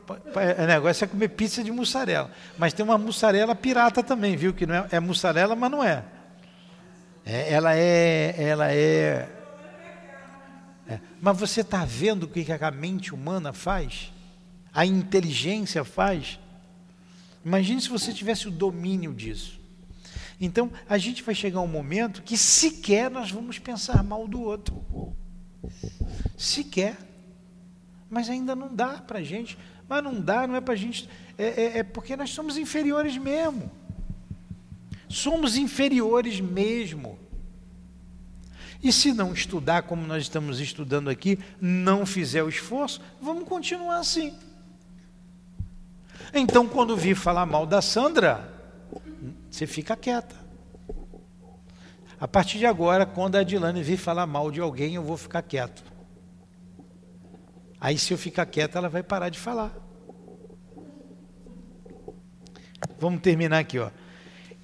O 0.07 0.65
negócio 0.65 1.05
é 1.05 1.07
comer 1.07 1.29
pizza 1.29 1.63
de 1.63 1.71
mussarela. 1.71 2.31
Mas 2.57 2.73
tem 2.73 2.83
uma 2.83 2.97
mussarela 2.97 3.53
pirata 3.53 4.01
também, 4.01 4.35
viu? 4.35 4.53
Que 4.53 4.65
não 4.65 4.75
é, 4.75 4.87
é 4.91 4.99
mussarela, 4.99 5.55
mas 5.55 5.69
não 5.69 5.83
é. 5.83 6.03
é 7.23 7.53
ela 7.53 7.75
é. 7.75 8.35
Ela 8.37 8.71
é, 8.71 9.29
é. 10.87 10.99
Mas 11.21 11.37
você 11.37 11.61
está 11.61 11.85
vendo 11.85 12.23
o 12.23 12.27
que 12.27 12.45
a 12.51 12.71
mente 12.71 13.13
humana 13.13 13.53
faz? 13.53 14.11
a 14.73 14.85
inteligência 14.85 15.83
faz. 15.83 16.39
Imagine 17.43 17.81
se 17.81 17.89
você 17.89 18.13
tivesse 18.13 18.47
o 18.47 18.51
domínio 18.51 19.13
disso. 19.13 19.59
Então, 20.39 20.71
a 20.87 20.97
gente 20.97 21.21
vai 21.21 21.35
chegar 21.35 21.59
um 21.59 21.67
momento 21.67 22.23
que 22.23 22.37
sequer 22.37 23.11
nós 23.11 23.29
vamos 23.29 23.59
pensar 23.59 24.03
mal 24.03 24.27
do 24.27 24.41
outro. 24.41 24.81
Sequer. 26.37 26.97
Mas 28.09 28.29
ainda 28.29 28.55
não 28.55 28.73
dá 28.73 28.99
para 28.99 29.19
a 29.19 29.23
gente. 29.23 29.57
Mas 29.87 30.03
não 30.03 30.19
dá, 30.19 30.47
não 30.47 30.55
é 30.55 30.61
para 30.61 30.73
a 30.73 30.77
gente. 30.77 31.09
É, 31.37 31.43
é, 31.43 31.77
é 31.79 31.83
porque 31.83 32.15
nós 32.15 32.29
somos 32.29 32.57
inferiores 32.57 33.17
mesmo. 33.17 33.69
Somos 35.09 35.57
inferiores 35.57 36.39
mesmo. 36.39 37.19
E 38.81 38.93
se 38.93 39.11
não 39.11 39.33
estudar 39.33 39.83
como 39.83 40.07
nós 40.07 40.23
estamos 40.23 40.61
estudando 40.61 41.09
aqui, 41.09 41.37
não 41.59 42.05
fizer 42.05 42.43
o 42.43 42.49
esforço, 42.49 43.01
vamos 43.21 43.43
continuar 43.43 43.97
assim. 43.97 44.33
Então, 46.33 46.67
quando 46.67 46.95
vir 46.95 47.15
falar 47.15 47.45
mal 47.45 47.65
da 47.65 47.81
Sandra, 47.81 48.59
você 49.50 49.66
fica 49.66 49.95
quieta. 49.95 50.36
A 52.20 52.28
partir 52.28 52.58
de 52.58 52.66
agora, 52.66 53.06
quando 53.06 53.36
a 53.36 53.39
Adilane 53.39 53.82
vir 53.82 53.97
falar 53.97 54.28
mal 54.28 54.52
de 54.52 54.60
alguém, 54.60 54.95
eu 54.95 55.04
vou 55.04 55.18
ficar 55.18 55.41
quieto. 55.41 55.84
Aí, 57.80 57.97
se 57.97 58.14
eu 58.14 58.18
ficar 58.18 58.45
quieto, 58.45 58.78
ela 58.78 58.89
vai 58.89 59.02
parar 59.02 59.30
de 59.30 59.39
falar. 59.39 59.74
Vamos 63.00 63.22
terminar 63.22 63.60
aqui, 63.60 63.80
ó. 63.80 63.89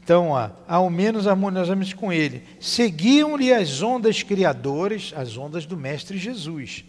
Então, 0.04 0.32
ó, 0.32 0.50
ao 0.68 0.90
menos 0.90 1.26
harmoniosamente 1.26 1.96
com 1.96 2.12
ele. 2.12 2.44
Seguiam-lhe 2.60 3.54
as 3.54 3.82
ondas 3.82 4.22
criadoras, 4.22 5.14
as 5.16 5.38
ondas 5.38 5.66
do 5.66 5.78
Mestre 5.78 6.18
Jesus, 6.18 6.86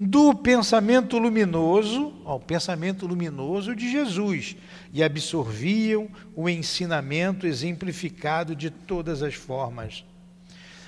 do 0.00 0.32
pensamento 0.32 1.18
luminoso, 1.18 2.14
ó, 2.24 2.36
o 2.36 2.40
pensamento 2.40 3.06
luminoso 3.06 3.74
de 3.74 3.90
Jesus, 3.90 4.56
e 4.92 5.02
absorviam 5.02 6.08
o 6.36 6.48
ensinamento 6.48 7.46
exemplificado 7.46 8.54
de 8.54 8.70
todas 8.70 9.22
as 9.22 9.34
formas. 9.34 10.04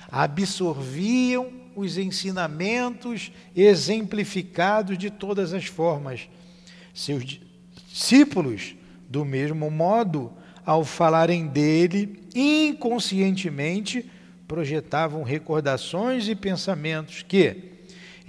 Absorviam 0.09 1.51
os 1.75 1.97
ensinamentos 1.97 3.31
exemplificados 3.55 4.97
de 4.97 5.09
todas 5.09 5.53
as 5.53 5.65
formas. 5.65 6.29
Seus 6.93 7.39
discípulos, 7.89 8.75
do 9.09 9.25
mesmo 9.25 9.69
modo, 9.69 10.31
ao 10.65 10.85
falarem 10.85 11.47
dele, 11.47 12.21
inconscientemente 12.33 14.09
projetavam 14.47 15.23
recordações 15.23 16.27
e 16.27 16.35
pensamentos 16.35 17.23
que, 17.23 17.70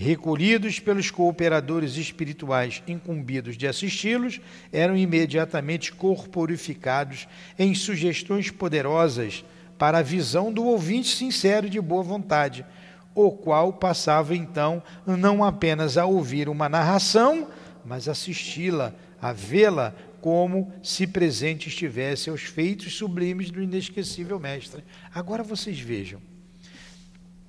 recolhidos 0.03 0.81
pelos 0.81 1.11
cooperadores 1.11 1.97
espirituais 1.97 2.83
incumbidos 2.87 3.57
de 3.57 3.69
assisti-los, 3.69 4.41
eram 4.73 4.97
imediatamente 4.97 5.93
corporificados 5.93 7.29
em 7.59 7.75
sugestões 7.75 8.51
poderosas 8.51 9.45
para 9.79 9.99
a 9.99 10.03
visão 10.03 10.53
do 10.53 10.65
ouvinte 10.65 11.09
sincero 11.09 11.67
e 11.67 11.71
de 11.71 11.81
boa 11.81 12.03
vontade, 12.03 12.67
o 13.15 13.31
qual 13.31 13.73
passava 13.73 14.35
então 14.35 14.83
não 15.07 15.45
apenas 15.45 15.97
a 15.97 16.05
ouvir 16.05 16.49
uma 16.49 16.69
narração, 16.69 17.49
mas 17.85 18.09
assisti-la, 18.09 18.93
a 19.21 19.33
vê-la 19.33 19.95
como 20.21 20.73
se 20.83 21.07
presente 21.07 21.69
estivesse 21.69 22.31
aos 22.31 22.43
feitos 22.43 22.95
sublimes 22.95 23.51
do 23.51 23.63
inesquecível 23.63 24.39
Mestre. 24.39 24.85
Agora 25.13 25.43
vocês 25.43 25.79
vejam, 25.79 26.21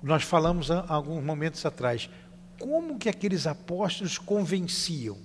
nós 0.02 0.22
falamos 0.22 0.70
há 0.70 0.84
alguns 0.88 1.24
momentos 1.24 1.64
atrás, 1.64 2.10
como 2.58 2.98
que 2.98 3.08
aqueles 3.08 3.46
apóstolos 3.46 4.18
convenciam? 4.18 5.16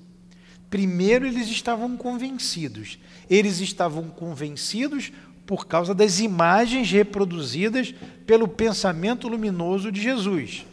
Primeiro, 0.70 1.26
eles 1.26 1.48
estavam 1.48 1.98
convencidos. 1.98 3.00
Eles 3.30 3.60
estavam 3.60 4.10
convencidos 4.10 5.12
por 5.46 5.66
causa 5.66 5.96
das 5.96 6.20
imagens 6.20 6.92
reproduzidas 6.92 7.94
pelo 8.26 8.48
pensamento 8.48 9.28
luminoso 9.28 9.92
de 9.92 10.00
Jesus. 10.00 10.66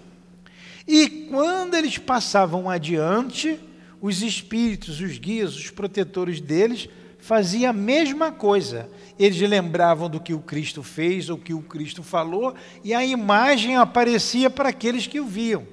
E 0.87 1.09
quando 1.31 1.75
eles 1.75 1.97
passavam 1.97 2.69
adiante, 2.69 3.59
os 4.01 4.23
espíritos, 4.23 5.01
os 5.01 5.19
guias, 5.19 5.57
os 5.57 5.71
protetores 5.71 6.41
deles 6.41 6.89
faziam 7.19 7.71
a 7.71 7.73
mesma 7.73 8.31
coisa. 8.31 8.89
Eles 9.19 9.41
lembravam 9.41 10.11
do 10.11 10.21
que 10.21 10.35
o 10.35 10.41
Cristo 10.41 10.83
fez 10.83 11.31
ou 11.31 11.39
que 11.39 11.55
o 11.55 11.63
Cristo 11.63 12.03
falou 12.03 12.55
e 12.85 12.93
a 12.93 13.05
imagem 13.05 13.77
aparecia 13.77 14.51
para 14.51 14.69
aqueles 14.69 15.07
que 15.07 15.19
o 15.19 15.27
viam. 15.27 15.67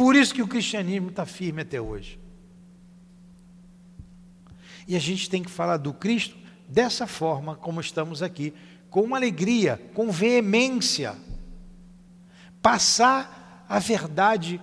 Por 0.00 0.16
isso 0.16 0.32
que 0.32 0.40
o 0.40 0.48
cristianismo 0.48 1.10
está 1.10 1.26
firme 1.26 1.60
até 1.60 1.78
hoje. 1.78 2.18
E 4.88 4.96
a 4.96 4.98
gente 4.98 5.28
tem 5.28 5.42
que 5.42 5.50
falar 5.50 5.76
do 5.76 5.92
Cristo 5.92 6.38
dessa 6.66 7.06
forma 7.06 7.54
como 7.54 7.82
estamos 7.82 8.22
aqui, 8.22 8.54
com 8.88 9.14
alegria, 9.14 9.78
com 9.92 10.10
veemência. 10.10 11.14
Passar 12.62 13.66
a 13.68 13.78
verdade 13.78 14.58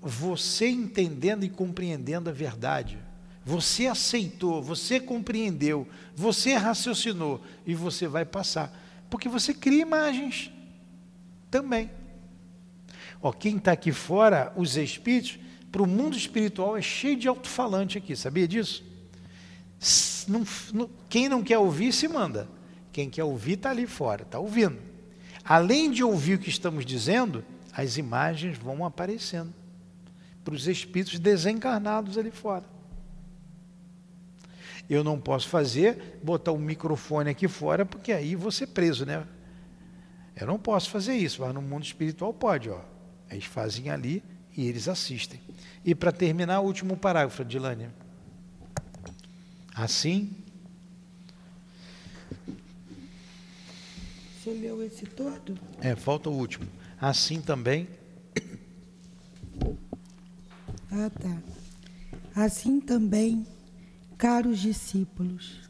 você 0.00 0.68
entendendo 0.68 1.42
e 1.42 1.48
compreendendo 1.48 2.30
a 2.30 2.32
verdade. 2.32 2.96
Você 3.44 3.88
aceitou, 3.88 4.62
você 4.62 5.00
compreendeu, 5.00 5.84
você 6.14 6.54
raciocinou 6.54 7.42
e 7.66 7.74
você 7.74 8.06
vai 8.06 8.24
passar. 8.24 8.72
Porque 9.10 9.28
você 9.28 9.52
cria 9.52 9.82
imagens 9.82 10.52
também. 11.50 11.97
Ó, 13.20 13.32
quem 13.32 13.56
está 13.56 13.72
aqui 13.72 13.92
fora, 13.92 14.52
os 14.56 14.76
espíritos, 14.76 15.38
para 15.70 15.82
o 15.82 15.86
mundo 15.86 16.16
espiritual 16.16 16.76
é 16.76 16.82
cheio 16.82 17.16
de 17.16 17.28
alto-falante 17.28 17.98
aqui, 17.98 18.16
sabia 18.16 18.46
disso? 18.46 18.84
Não, 20.26 20.44
não, 20.72 20.90
quem 21.08 21.28
não 21.28 21.42
quer 21.42 21.58
ouvir, 21.58 21.92
se 21.92 22.08
manda. 22.08 22.48
Quem 22.92 23.08
quer 23.10 23.24
ouvir 23.24 23.54
está 23.54 23.70
ali 23.70 23.86
fora, 23.86 24.22
está 24.22 24.38
ouvindo. 24.38 24.78
Além 25.44 25.90
de 25.90 26.02
ouvir 26.02 26.34
o 26.34 26.38
que 26.38 26.48
estamos 26.48 26.84
dizendo, 26.84 27.44
as 27.72 27.96
imagens 27.96 28.58
vão 28.58 28.84
aparecendo 28.84 29.54
para 30.44 30.54
os 30.54 30.66
espíritos 30.66 31.18
desencarnados 31.18 32.18
ali 32.18 32.30
fora. 32.30 32.64
Eu 34.88 35.04
não 35.04 35.20
posso 35.20 35.48
fazer, 35.48 36.18
botar 36.22 36.52
um 36.52 36.58
microfone 36.58 37.30
aqui 37.30 37.46
fora, 37.46 37.84
porque 37.84 38.10
aí 38.10 38.34
vou 38.34 38.50
ser 38.50 38.68
preso, 38.68 39.04
né? 39.04 39.26
Eu 40.34 40.46
não 40.46 40.58
posso 40.58 40.88
fazer 40.88 41.14
isso, 41.14 41.42
mas 41.42 41.52
no 41.52 41.60
mundo 41.60 41.84
espiritual 41.84 42.32
pode, 42.32 42.70
ó. 42.70 42.80
Eles 43.30 43.44
fazem 43.44 43.90
ali 43.90 44.22
e 44.56 44.66
eles 44.66 44.88
assistem. 44.88 45.40
E 45.84 45.94
para 45.94 46.12
terminar, 46.12 46.60
o 46.60 46.64
último 46.64 46.96
parágrafo, 46.96 47.44
Dilane. 47.44 47.88
Assim. 49.74 50.36
Você 54.42 54.50
leu 54.50 54.82
esse 54.84 55.06
todo? 55.06 55.58
É, 55.80 55.94
falta 55.94 56.28
o 56.30 56.32
último. 56.32 56.66
Assim 57.00 57.40
também 57.40 57.88
ah, 60.90 61.10
tá. 61.10 61.42
Assim 62.34 62.80
também, 62.80 63.46
caros 64.16 64.58
discípulos, 64.58 65.60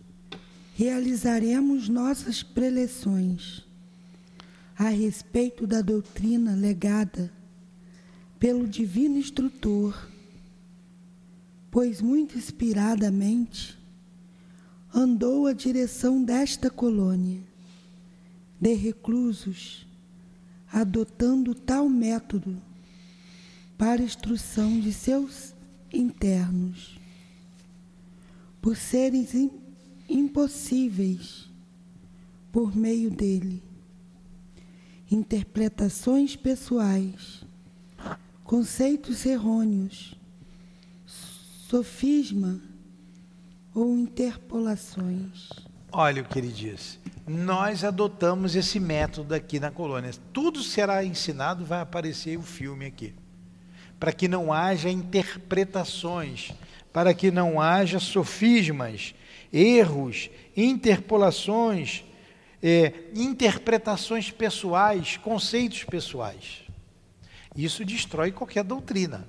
realizaremos 0.75 1.89
nossas 1.89 2.43
preleções 2.43 3.65
a 4.79 4.89
respeito 4.89 5.67
da 5.67 5.81
doutrina 5.81 6.55
legada 6.55 7.33
pelo 8.39 8.67
Divino 8.67 9.19
Instrutor, 9.19 10.09
pois 11.71 12.01
muito 12.01 12.39
inspiradamente 12.39 13.79
andou 14.95 15.47
a 15.47 15.53
direção 15.53 16.23
desta 16.23 16.71
colônia 16.71 17.43
de 18.61 18.75
reclusos, 18.75 19.87
adotando 20.73 21.55
tal 21.55 21.89
método 21.89 22.61
para 23.77 24.03
instrução 24.03 24.81
de 24.81 24.93
seus 24.93 25.55
internos, 25.93 26.99
por 28.61 28.77
seres 28.77 29.31
impossíveis 30.09 31.49
por 32.51 32.75
meio 32.75 33.11
dele. 33.11 33.63
Interpretações 35.11 36.35
pessoais, 36.35 37.45
conceitos 38.49 39.27
errôneos, 39.27 40.15
sofisma 41.69 42.59
ou 43.75 43.95
interpolações. 43.95 45.51
Olha 45.93 46.23
o 46.23 46.25
que 46.25 46.39
ele 46.39 46.49
diz. 46.49 46.99
Nós 47.27 47.85
adotamos 47.85 48.57
esse 48.57 48.81
método 48.81 49.35
aqui 49.35 49.61
na 49.61 49.71
colônia. 49.71 50.13
Tudo 50.33 50.63
será 50.63 51.05
ensinado, 51.05 51.63
vai 51.63 51.83
aparecer 51.83 52.39
o 52.39 52.43
filme 52.43 52.87
aqui 52.87 53.15
para 54.01 54.13
que 54.13 54.27
não 54.27 54.51
haja 54.51 54.89
interpretações, 54.89 56.53
para 56.91 57.13
que 57.13 57.31
não 57.31 57.61
haja 57.61 57.99
sofismas, 57.99 59.15
erros, 59.53 60.31
interpolações, 60.57 62.03
é, 62.63 62.95
interpretações 63.15 64.31
pessoais, 64.31 65.19
conceitos 65.19 65.85
pessoais. 65.85 66.68
Isso 67.59 67.85
destrói 67.85 68.31
qualquer 68.31 68.63
doutrina. 68.63 69.27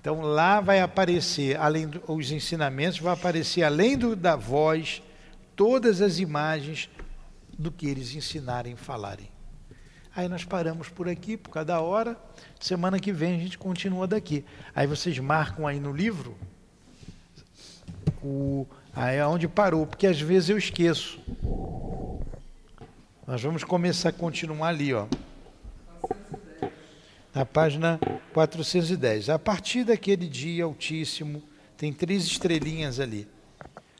Então 0.00 0.22
lá 0.22 0.58
vai 0.58 0.80
aparecer, 0.80 1.54
além 1.60 1.86
dos 1.86 2.30
ensinamentos, 2.30 2.98
vai 2.98 3.12
aparecer 3.12 3.62
além 3.62 3.98
do, 3.98 4.16
da 4.16 4.34
voz, 4.34 5.02
todas 5.54 6.00
as 6.00 6.18
imagens 6.18 6.88
do 7.58 7.70
que 7.70 7.86
eles 7.86 8.14
ensinarem 8.14 8.74
falarem. 8.74 9.28
Aí 10.16 10.28
nós 10.28 10.44
paramos 10.44 10.88
por 10.88 11.10
aqui, 11.10 11.36
por 11.36 11.50
cada 11.50 11.78
hora. 11.82 12.16
Semana 12.58 12.98
que 12.98 13.12
vem 13.12 13.36
a 13.36 13.38
gente 13.38 13.58
continua 13.58 14.06
daqui. 14.06 14.42
Aí 14.74 14.86
vocês 14.86 15.18
marcam 15.18 15.66
aí 15.66 15.78
no 15.78 15.92
livro 15.92 16.34
o, 18.22 18.66
aí 18.94 19.18
é 19.18 19.26
onde 19.26 19.46
parou, 19.46 19.86
porque 19.86 20.06
às 20.06 20.18
vezes 20.18 20.48
eu 20.48 20.56
esqueço. 20.56 21.20
Nós 23.26 23.42
vamos 23.42 23.62
começar 23.62 24.08
a 24.08 24.12
continuar 24.12 24.68
ali, 24.68 24.94
ó. 24.94 25.06
Na 27.32 27.46
página 27.46 28.00
410. 28.32 29.28
A 29.28 29.38
partir 29.38 29.84
daquele 29.84 30.26
dia 30.26 30.64
altíssimo, 30.64 31.42
tem 31.76 31.92
três 31.92 32.24
estrelinhas 32.24 32.98
ali. 32.98 33.28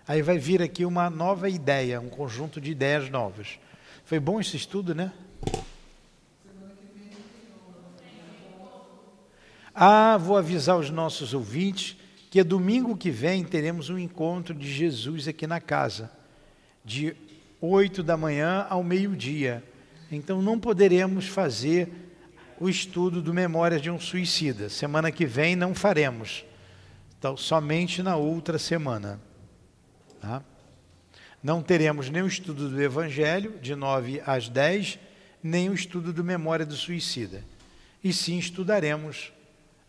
Aí 0.06 0.20
vai 0.20 0.38
vir 0.38 0.60
aqui 0.60 0.84
uma 0.84 1.08
nova 1.08 1.48
ideia, 1.48 2.00
um 2.00 2.08
conjunto 2.08 2.60
de 2.60 2.72
ideias 2.72 3.08
novas. 3.08 3.60
Foi 4.04 4.18
bom 4.18 4.40
esse 4.40 4.56
estudo, 4.56 4.94
né? 4.94 5.12
Ah, 9.72 10.16
vou 10.18 10.36
avisar 10.36 10.76
os 10.76 10.90
nossos 10.90 11.32
ouvintes 11.32 11.96
que 12.28 12.42
domingo 12.42 12.96
que 12.96 13.10
vem 13.10 13.44
teremos 13.44 13.90
um 13.90 13.98
encontro 13.98 14.52
de 14.52 14.70
Jesus 14.70 15.26
aqui 15.28 15.46
na 15.46 15.60
casa, 15.60 16.10
de 16.84 17.16
8 17.60 18.02
da 18.02 18.16
manhã 18.16 18.66
ao 18.68 18.82
meio-dia. 18.82 19.62
Então 20.10 20.42
não 20.42 20.58
poderemos 20.58 21.26
fazer 21.26 22.09
o 22.60 22.68
estudo 22.68 23.22
do 23.22 23.32
Memórias 23.32 23.80
de 23.80 23.90
um 23.90 23.98
Suicida. 23.98 24.68
Semana 24.68 25.10
que 25.10 25.24
vem 25.24 25.56
não 25.56 25.74
faremos. 25.74 26.44
Então, 27.18 27.34
somente 27.34 28.02
na 28.02 28.16
outra 28.16 28.58
semana. 28.58 29.18
Tá? 30.20 30.44
Não 31.42 31.62
teremos 31.62 32.10
nem 32.10 32.20
o 32.20 32.26
estudo 32.26 32.68
do 32.68 32.82
Evangelho, 32.82 33.58
de 33.60 33.74
9 33.74 34.22
às 34.26 34.50
10, 34.50 34.98
nem 35.42 35.70
o 35.70 35.74
estudo 35.74 36.12
do 36.12 36.22
Memória 36.22 36.66
do 36.66 36.76
Suicida. 36.76 37.42
E 38.04 38.12
sim 38.12 38.38
estudaremos, 38.38 39.32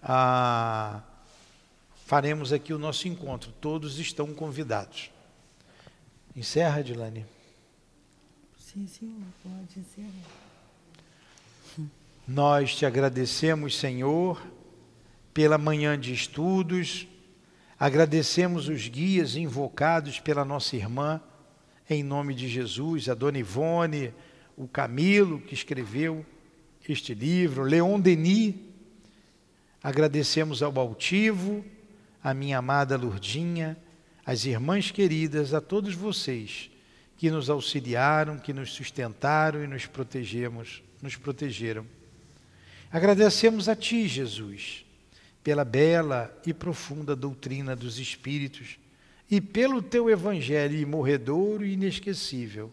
a... 0.01 1.01
faremos 2.05 2.53
aqui 2.53 2.73
o 2.73 2.79
nosso 2.79 3.05
encontro. 3.05 3.51
Todos 3.59 3.99
estão 3.99 4.33
convidados. 4.33 5.11
Encerra, 6.33 6.81
Dilane. 6.81 7.25
Sim, 8.57 8.87
senhor, 8.87 9.13
pode 9.43 9.77
encerrar. 9.77 10.40
Nós 12.33 12.75
te 12.75 12.85
agradecemos, 12.85 13.77
Senhor, 13.77 14.41
pela 15.33 15.57
manhã 15.57 15.99
de 15.99 16.13
estudos, 16.13 17.07
Agradecemos 17.81 18.69
os 18.69 18.87
guias 18.87 19.35
invocados 19.35 20.19
pela 20.19 20.45
nossa 20.45 20.75
irmã, 20.75 21.19
em 21.89 22.03
nome 22.03 22.35
de 22.35 22.47
Jesus, 22.47 23.09
a 23.09 23.15
Dona 23.15 23.39
Ivone, 23.39 24.13
o 24.55 24.67
Camilo, 24.67 25.41
que 25.41 25.55
escreveu 25.55 26.23
este 26.87 27.15
livro, 27.15 27.63
Leon 27.63 27.99
Denis. 27.99 28.53
Agradecemos 29.81 30.61
ao 30.61 30.79
Altivo, 30.79 31.65
a 32.23 32.35
minha 32.35 32.59
amada 32.59 32.95
Lurdinha, 32.95 33.75
as 34.23 34.45
irmãs 34.45 34.91
queridas, 34.91 35.51
a 35.51 35.59
todos 35.59 35.95
vocês 35.95 36.69
que 37.17 37.31
nos 37.31 37.49
auxiliaram, 37.49 38.37
que 38.37 38.53
nos 38.53 38.73
sustentaram 38.73 39.63
e 39.63 39.67
nos 39.67 39.87
protegemos, 39.87 40.83
nos 41.01 41.15
protegeram. 41.15 41.83
Agradecemos 42.91 43.69
a 43.69 43.75
Ti, 43.75 44.07
Jesus 44.07 44.85
pela 45.43 45.65
bela 45.65 46.35
e 46.45 46.53
profunda 46.53 47.15
doutrina 47.15 47.75
dos 47.75 47.97
Espíritos 47.99 48.77
e 49.29 49.41
pelo 49.41 49.81
teu 49.81 50.09
Evangelho 50.09 50.77
imorredouro 50.77 51.65
e 51.65 51.73
inesquecível, 51.73 52.71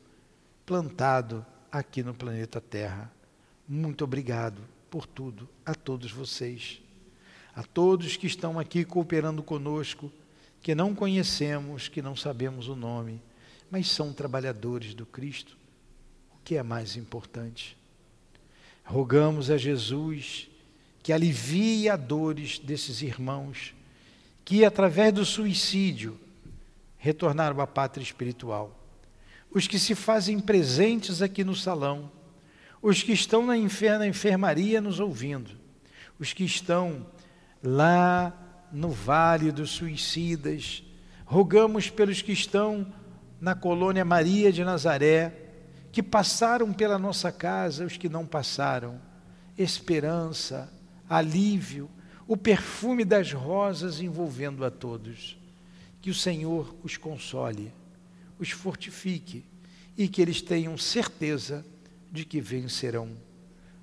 plantado 0.66 1.44
aqui 1.70 2.02
no 2.02 2.12
planeta 2.12 2.60
Terra. 2.60 3.10
Muito 3.66 4.04
obrigado 4.04 4.60
por 4.90 5.06
tudo 5.06 5.48
a 5.64 5.74
todos 5.74 6.10
vocês, 6.10 6.80
a 7.54 7.62
todos 7.62 8.16
que 8.16 8.26
estão 8.26 8.58
aqui 8.58 8.84
cooperando 8.84 9.42
conosco, 9.42 10.10
que 10.60 10.74
não 10.74 10.94
conhecemos, 10.94 11.88
que 11.88 12.02
não 12.02 12.16
sabemos 12.16 12.68
o 12.68 12.74
nome, 12.74 13.22
mas 13.70 13.88
são 13.88 14.12
trabalhadores 14.12 14.94
do 14.94 15.06
Cristo, 15.06 15.56
o 16.32 16.38
que 16.42 16.56
é 16.56 16.62
mais 16.62 16.96
importante. 16.96 17.77
Rogamos 18.88 19.50
a 19.50 19.58
Jesus 19.58 20.48
que 21.02 21.12
alivie 21.12 21.90
a 21.90 21.94
dores 21.94 22.58
desses 22.58 23.02
irmãos 23.02 23.74
que, 24.46 24.64
através 24.64 25.12
do 25.12 25.26
suicídio, 25.26 26.18
retornaram 26.96 27.60
à 27.60 27.66
pátria 27.66 28.02
espiritual. 28.02 28.74
Os 29.50 29.66
que 29.66 29.78
se 29.78 29.94
fazem 29.94 30.40
presentes 30.40 31.20
aqui 31.20 31.44
no 31.44 31.54
salão, 31.54 32.10
os 32.80 33.02
que 33.02 33.12
estão 33.12 33.44
na, 33.44 33.52
na 33.98 34.06
enfermaria 34.06 34.80
nos 34.80 35.00
ouvindo, 35.00 35.50
os 36.18 36.32
que 36.32 36.44
estão 36.44 37.06
lá 37.62 38.32
no 38.72 38.88
vale 38.88 39.52
dos 39.52 39.68
suicidas, 39.68 40.82
rogamos 41.26 41.90
pelos 41.90 42.22
que 42.22 42.32
estão 42.32 42.90
na 43.38 43.54
colônia 43.54 44.02
Maria 44.02 44.50
de 44.50 44.64
Nazaré, 44.64 45.47
que 45.98 46.02
passaram 46.04 46.72
pela 46.72 46.96
nossa 46.96 47.32
casa, 47.32 47.84
os 47.84 47.96
que 47.96 48.08
não 48.08 48.24
passaram, 48.24 49.00
esperança, 49.58 50.72
alívio, 51.10 51.90
o 52.24 52.36
perfume 52.36 53.04
das 53.04 53.32
rosas 53.32 54.00
envolvendo 54.00 54.64
a 54.64 54.70
todos. 54.70 55.36
Que 56.00 56.08
o 56.08 56.14
Senhor 56.14 56.72
os 56.84 56.96
console, 56.96 57.72
os 58.38 58.50
fortifique 58.50 59.44
e 59.96 60.06
que 60.06 60.22
eles 60.22 60.40
tenham 60.40 60.78
certeza 60.78 61.66
de 62.12 62.24
que 62.24 62.40
vencerão. 62.40 63.08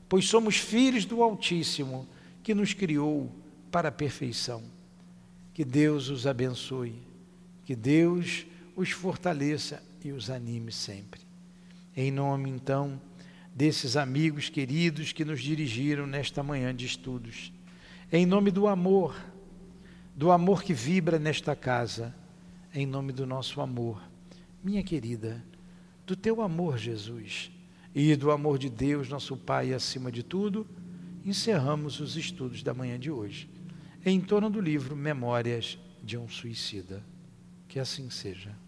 Pois 0.08 0.26
somos 0.26 0.56
filhos 0.56 1.04
do 1.04 1.22
Altíssimo 1.22 2.08
que 2.42 2.56
nos 2.56 2.74
criou 2.74 3.30
para 3.70 3.90
a 3.90 3.92
perfeição. 3.92 4.64
Que 5.54 5.66
Deus 5.66 6.08
os 6.08 6.26
abençoe, 6.26 6.96
que 7.66 7.76
Deus 7.76 8.46
os 8.74 8.92
fortaleça 8.92 9.84
e 10.02 10.14
os 10.14 10.30
anime 10.30 10.72
sempre. 10.72 11.25
Em 11.96 12.12
nome, 12.12 12.50
então, 12.50 13.00
desses 13.54 13.96
amigos 13.96 14.50
queridos 14.50 15.14
que 15.14 15.24
nos 15.24 15.42
dirigiram 15.42 16.06
nesta 16.06 16.44
manhã 16.44 16.76
de 16.76 16.86
estudos. 16.86 17.54
Em 18.12 18.26
nome 18.26 18.52
do 18.52 18.68
amor, 18.68 19.16
do 20.14 20.30
amor 20.30 20.62
que 20.62 20.74
vibra 20.74 21.18
nesta 21.18 21.56
casa, 21.56 22.14
em 22.74 22.86
nome 22.86 23.14
do 23.14 23.26
nosso 23.26 23.62
amor, 23.62 24.02
minha 24.62 24.84
querida, 24.84 25.42
do 26.06 26.18
teu 26.18 26.42
amor, 26.42 26.78
Jesus, 26.78 27.50
e 27.94 28.14
do 28.18 28.30
amor 28.30 28.58
de 28.60 28.70
Deus, 28.70 29.08
nosso 29.08 29.38
Pai, 29.38 29.74
acima 29.74 30.12
de 30.12 30.22
tudo, 30.22 30.68
encerramos 31.24 32.02
os 32.02 32.18
estudos 32.18 32.62
da 32.62 32.74
manhã 32.74 33.00
de 33.00 33.10
hoje, 33.10 33.50
em 34.06 34.20
torno 34.20 34.50
do 34.50 34.60
livro 34.60 34.98
Memórias 34.98 35.80
de 36.04 36.18
um 36.18 36.28
Suicida. 36.28 37.02
Que 37.70 37.80
assim 37.80 38.10
seja. 38.10 38.65